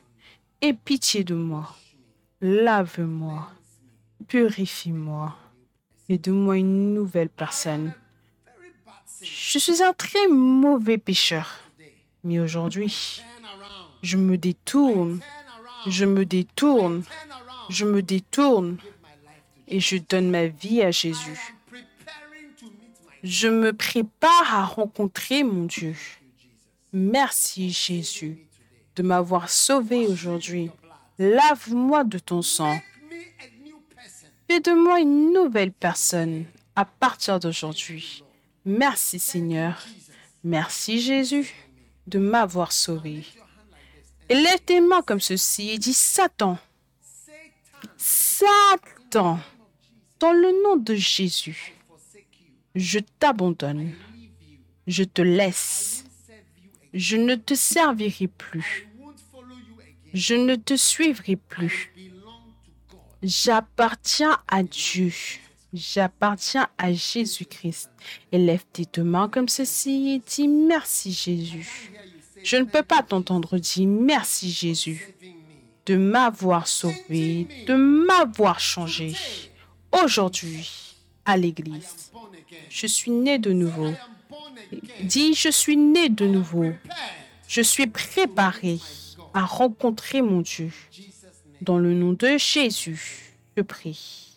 Aie 0.61 0.75
pitié 0.75 1.25
de 1.25 1.35
moi. 1.35 1.75
Lave-moi. 2.43 3.51
Purifie-moi. 4.29 5.35
Et 6.11 6.19
donne-moi 6.19 6.59
une 6.59 6.93
nouvelle 6.93 7.31
personne. 7.31 7.95
Je 9.23 9.59
suis 9.59 9.83
un 9.83 9.95
très 9.95 10.29
mauvais 10.29 10.99
pécheur. 10.99 11.61
Mais 12.25 12.41
aujourd'hui. 12.41 13.23
Je 14.03 14.17
me 14.17 14.37
détourne. 14.37 15.21
Je 15.87 16.05
me 16.05 16.25
détourne. 16.25 17.03
Je 17.69 17.85
me 17.85 18.03
détourne. 18.03 18.79
Et 19.69 19.81
je 19.81 19.97
donne 19.97 20.31
ma 20.31 20.47
vie 20.47 20.83
à 20.83 20.91
Jésus. 20.91 21.55
Je 23.23 23.49
me 23.49 23.73
prépare 23.73 24.55
à 24.55 24.65
rencontrer 24.65 25.43
mon 25.43 25.65
Dieu. 25.65 25.95
Merci 26.93 27.71
Jésus 27.71 28.39
de 28.97 29.03
m'avoir 29.03 29.49
sauvé 29.49 30.07
aujourd'hui. 30.07 30.71
Lave-moi 31.19 32.05
de 32.05 32.19
ton 32.19 32.43
sang. 32.43 32.81
Fais 34.49 34.61
de 34.61 34.73
moi 34.73 34.99
une 35.01 35.33
nouvelle 35.33 35.71
personne 35.71 36.45
à 36.75 36.85
partir 36.85 37.39
d'aujourd'hui. 37.39 38.25
Merci 38.65 39.19
Seigneur. 39.19 39.87
Merci 40.43 41.01
Jésus 41.01 41.55
de 42.07 42.19
m'avoir 42.19 42.73
sauvé. 42.73 43.25
Lève 44.31 44.61
tes 44.65 44.81
mains 44.81 45.03
comme 45.03 45.21
ceci 45.21 45.71
et 45.71 45.79
dis 45.79 45.93
Satan, 45.93 46.57
Satan 47.97 49.41
dans 50.21 50.33
le 50.33 50.63
nom 50.63 50.77
de 50.77 50.95
Jésus, 50.95 51.75
je 52.77 53.01
t'abandonne, 53.19 53.93
je 54.87 55.03
te 55.03 55.21
laisse, 55.21 56.05
je 56.95 57.17
ne 57.17 57.35
te 57.35 57.55
servirai 57.55 58.29
plus, 58.29 58.89
je 60.15 60.35
ne 60.35 60.55
te 60.55 60.77
suivrai 60.77 61.35
plus. 61.35 61.93
J'appartiens 63.23 64.39
à 64.49 64.63
Dieu. 64.63 65.13
J'appartiens 65.73 66.69
à 66.79 66.93
Jésus-Christ. 66.93 67.91
Et 68.33 68.39
lève 68.39 68.65
tes 68.73 69.03
mains 69.03 69.29
comme 69.29 69.49
ceci 69.49 70.15
et 70.15 70.19
dis 70.27 70.49
merci 70.49 71.13
Jésus. 71.13 71.93
Je 72.43 72.57
ne 72.57 72.65
peux 72.65 72.83
pas 72.83 73.03
t'entendre 73.03 73.59
dire 73.59 73.89
merci 73.89 74.51
Jésus 74.51 75.15
de 75.87 75.97
m'avoir 75.97 76.67
sauvé, 76.67 77.47
de 77.67 77.75
m'avoir 77.75 78.61
changé. 78.61 79.15
Aujourd'hui, 79.93 80.97
à 81.25 81.37
l'église, 81.37 82.13
je 82.69 82.87
suis 82.87 83.11
né 83.11 83.39
de 83.39 83.53
nouveau. 83.53 83.93
Dis, 85.03 85.35
je 85.35 85.49
suis 85.49 85.77
né 85.77 86.09
de 86.09 86.27
nouveau. 86.27 86.73
Je 87.49 87.61
suis 87.61 87.87
préparé 87.87 88.79
à 89.35 89.45
rencontrer 89.45 90.23
mon 90.23 90.41
Dieu. 90.41 90.71
Dans 91.61 91.79
le 91.79 91.93
nom 91.95 92.13
de 92.13 92.39
Jésus, 92.39 93.35
je 93.57 93.63
prie. 93.63 94.31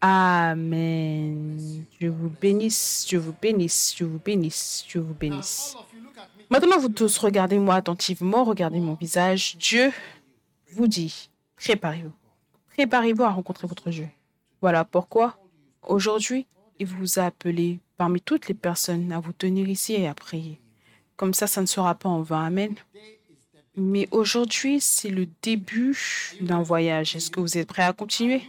Amen. 0.00 1.84
Dieu 1.98 2.10
vous 2.10 2.28
bénisse, 2.28 3.06
Dieu 3.08 3.18
vous 3.18 3.34
bénisse, 3.40 3.94
Dieu 3.96 4.06
vous 4.06 4.18
bénisse, 4.18 4.84
Dieu 4.88 5.00
vous 5.00 5.14
bénisse. 5.14 5.76
Maintenant, 6.48 6.78
vous 6.78 6.88
tous, 6.88 7.18
regardez-moi 7.18 7.74
attentivement, 7.74 8.44
regardez 8.44 8.78
mon 8.78 8.94
visage. 8.94 9.56
Dieu 9.58 9.92
vous 10.72 10.86
dit, 10.86 11.28
préparez-vous. 11.56 12.12
Préparez-vous 12.74 13.24
à 13.24 13.30
rencontrer 13.30 13.66
votre 13.66 13.90
Dieu. 13.90 14.08
Voilà 14.60 14.84
pourquoi, 14.84 15.38
aujourd'hui, 15.82 16.46
il 16.78 16.86
vous 16.86 17.18
a 17.18 17.24
appelé 17.24 17.80
parmi 17.96 18.20
toutes 18.20 18.48
les 18.48 18.54
personnes 18.54 19.10
à 19.12 19.18
vous 19.18 19.32
tenir 19.32 19.68
ici 19.68 19.94
et 19.94 20.06
à 20.06 20.14
prier. 20.14 20.60
Comme 21.16 21.34
ça, 21.34 21.46
ça 21.46 21.62
ne 21.62 21.66
sera 21.66 21.94
pas 21.94 22.08
en 22.08 22.22
vain. 22.22 22.44
Amen. 22.44 22.74
Mais 23.74 24.06
aujourd'hui, 24.10 24.80
c'est 24.80 25.10
le 25.10 25.26
début 25.42 25.98
d'un 26.40 26.62
voyage. 26.62 27.16
Est-ce 27.16 27.30
que 27.30 27.40
vous 27.40 27.58
êtes 27.58 27.68
prêts 27.68 27.82
à 27.82 27.92
continuer? 27.92 28.42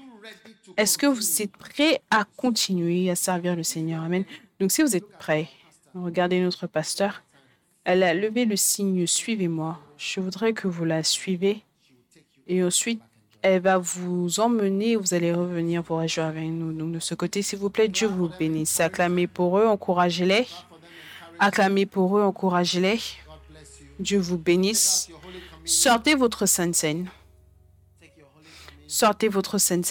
Est-ce 0.75 0.97
que 0.97 1.07
vous 1.07 1.41
êtes 1.41 1.55
prêts 1.57 2.01
à 2.11 2.25
continuer 2.35 3.09
à 3.09 3.15
servir 3.15 3.55
le 3.55 3.63
Seigneur? 3.63 4.03
Amen. 4.03 4.23
Donc, 4.59 4.71
si 4.71 4.81
vous 4.83 4.95
êtes 4.95 5.09
prêts, 5.17 5.49
regardez 5.95 6.39
notre 6.41 6.67
pasteur. 6.67 7.23
Elle 7.87 8.03
a 8.03 8.13
levé 8.13 8.43
le 8.43 8.57
signe 8.57 9.07
Suivez-moi. 9.07 9.79
Je 9.97 10.19
voudrais 10.19 10.51
que 10.51 10.67
vous 10.67 10.83
la 10.83 11.03
suivez. 11.03 11.63
Et 12.45 12.61
ensuite, 12.61 13.01
elle 13.41 13.61
va 13.61 13.77
vous 13.77 14.41
emmener. 14.41 14.97
Vous 14.97 15.13
allez 15.13 15.31
revenir 15.31 15.83
pour 15.83 15.99
réjouir 15.99 16.25
avec 16.25 16.49
nous. 16.49 16.73
Donc, 16.73 16.91
de 16.91 16.99
ce 16.99 17.15
côté, 17.15 17.41
s'il 17.41 17.59
vous 17.59 17.69
plaît, 17.69 17.87
Dieu 17.87 18.09
vous 18.09 18.29
bénisse. 18.37 18.81
Acclamez 18.81 19.25
pour 19.25 19.57
eux, 19.57 19.65
encouragez-les. 19.65 20.47
Acclamez 21.39 21.85
pour 21.85 22.17
eux, 22.17 22.23
encouragez-les. 22.23 22.99
Dieu 23.99 24.19
vous 24.19 24.37
bénisse. 24.37 25.09
Sortez 25.63 26.13
votre 26.13 26.45
sainte 26.45 26.75
scène. 26.75 27.09
Take 28.01 28.11
your 28.17 28.27
holy 28.35 28.43
communion. 28.43 28.89
Sortez 28.89 29.29
votre 29.29 29.57
sainte 29.59 29.85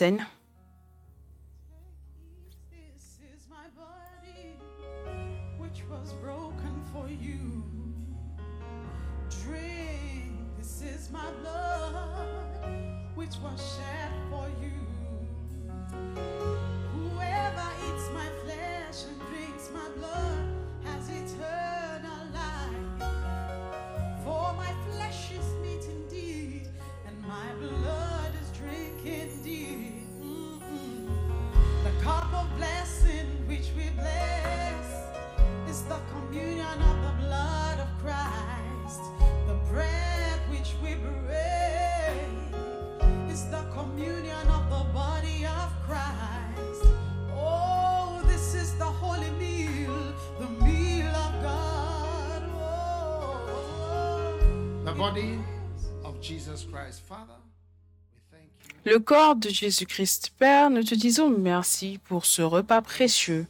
Le 58.85 58.99
corps 58.99 59.37
de 59.37 59.49
Jésus-Christ, 59.49 60.33
Père, 60.39 60.71
nous 60.71 60.85
te 60.85 60.95
disons 60.95 61.29
merci 61.29 61.99
pour 62.05 62.25
ce 62.25 62.43
repas 62.43 62.83
précieux. 62.83 63.47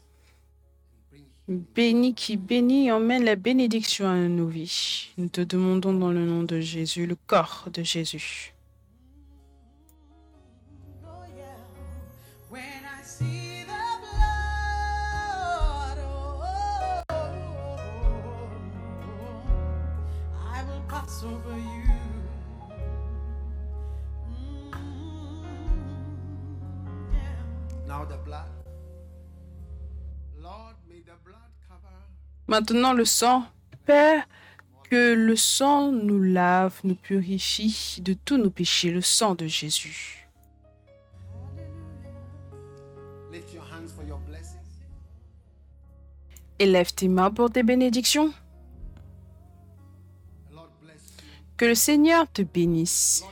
Béni 1.48 2.14
qui 2.14 2.36
bénit 2.36 2.90
emmène 2.90 3.24
la 3.24 3.36
bénédiction 3.36 4.08
à 4.08 4.16
nos 4.16 4.48
vies. 4.48 5.10
Nous 5.16 5.28
te 5.28 5.40
demandons 5.40 5.92
dans 5.92 6.10
le 6.10 6.24
nom 6.24 6.42
de 6.42 6.58
Jésus, 6.58 7.06
le 7.06 7.16
corps 7.26 7.68
de 7.72 7.84
Jésus. 7.84 8.55
Maintenant 32.48 32.93
le 32.93 33.05
sang, 33.05 33.44
Père, 33.85 34.27
que 34.89 35.14
le 35.14 35.35
sang 35.36 35.90
nous 35.90 36.23
lave, 36.23 36.81
nous 36.85 36.94
purifie 36.94 38.01
de 38.01 38.12
tous 38.12 38.36
nos 38.36 38.51
péchés, 38.51 38.90
le 38.93 39.01
sang 39.01 39.35
de 39.35 39.47
Jésus. 39.47 40.28
Élève 46.59 46.94
tes 46.94 47.09
mains 47.09 47.31
pour 47.31 47.51
tes 47.51 47.62
bénédictions. 47.62 48.32
Que 51.56 51.64
le 51.64 51.74
Seigneur 51.74 52.31
te 52.31 52.43
bénisse. 52.43 53.24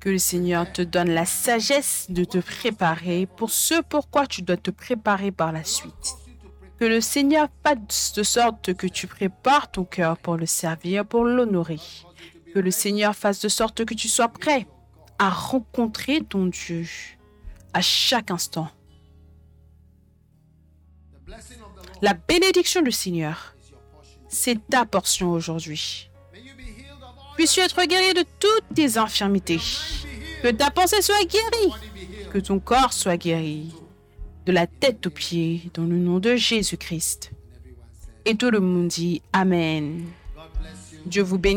Que 0.00 0.08
le 0.08 0.18
Seigneur 0.18 0.70
te 0.72 0.80
donne 0.80 1.10
la 1.10 1.26
sagesse 1.26 2.06
de 2.08 2.24
te 2.24 2.38
préparer 2.38 3.26
pour 3.26 3.50
ce 3.50 3.82
pourquoi 3.82 4.26
tu 4.26 4.40
dois 4.40 4.56
te 4.56 4.70
préparer 4.70 5.30
par 5.30 5.52
la 5.52 5.62
suite. 5.62 6.16
Que 6.78 6.86
le 6.86 7.02
Seigneur 7.02 7.48
fasse 7.62 8.14
de 8.14 8.22
sorte 8.22 8.72
que 8.72 8.86
tu 8.86 9.06
prépares 9.06 9.70
ton 9.70 9.84
cœur 9.84 10.16
pour 10.16 10.38
le 10.38 10.46
servir, 10.46 11.04
pour 11.04 11.24
l'honorer. 11.24 11.80
Que 12.54 12.58
le 12.58 12.70
Seigneur 12.70 13.14
fasse 13.14 13.40
de 13.40 13.48
sorte 13.48 13.84
que 13.84 13.92
tu 13.92 14.08
sois 14.08 14.28
prêt 14.28 14.66
à 15.18 15.28
rencontrer 15.28 16.22
ton 16.22 16.46
Dieu 16.46 16.86
à 17.74 17.82
chaque 17.82 18.30
instant. 18.30 18.68
La 22.00 22.14
bénédiction 22.14 22.80
du 22.80 22.92
Seigneur, 22.92 23.54
c'est 24.28 24.66
ta 24.68 24.86
portion 24.86 25.30
aujourd'hui. 25.30 26.09
Puisses-tu 27.40 27.60
être 27.60 27.82
guéri 27.86 28.12
de 28.12 28.22
toutes 28.38 28.74
tes 28.74 28.98
infirmités. 28.98 29.58
Que 30.42 30.48
ta 30.48 30.70
pensée 30.70 31.00
soit 31.00 31.24
guérie. 31.24 31.72
Que 32.30 32.36
ton 32.38 32.58
corps 32.60 32.92
soit 32.92 33.16
guéri. 33.16 33.72
De 34.44 34.52
la 34.52 34.66
tête 34.66 35.06
aux 35.06 35.10
pieds, 35.10 35.70
dans 35.72 35.84
le 35.84 35.96
nom 35.96 36.18
de 36.18 36.36
Jésus-Christ. 36.36 37.30
Et 38.26 38.34
tout 38.34 38.50
le 38.50 38.60
monde 38.60 38.88
dit 38.88 39.22
Amen. 39.32 40.04
Dieu 41.06 41.22
vous 41.22 41.38
bénisse. 41.38 41.56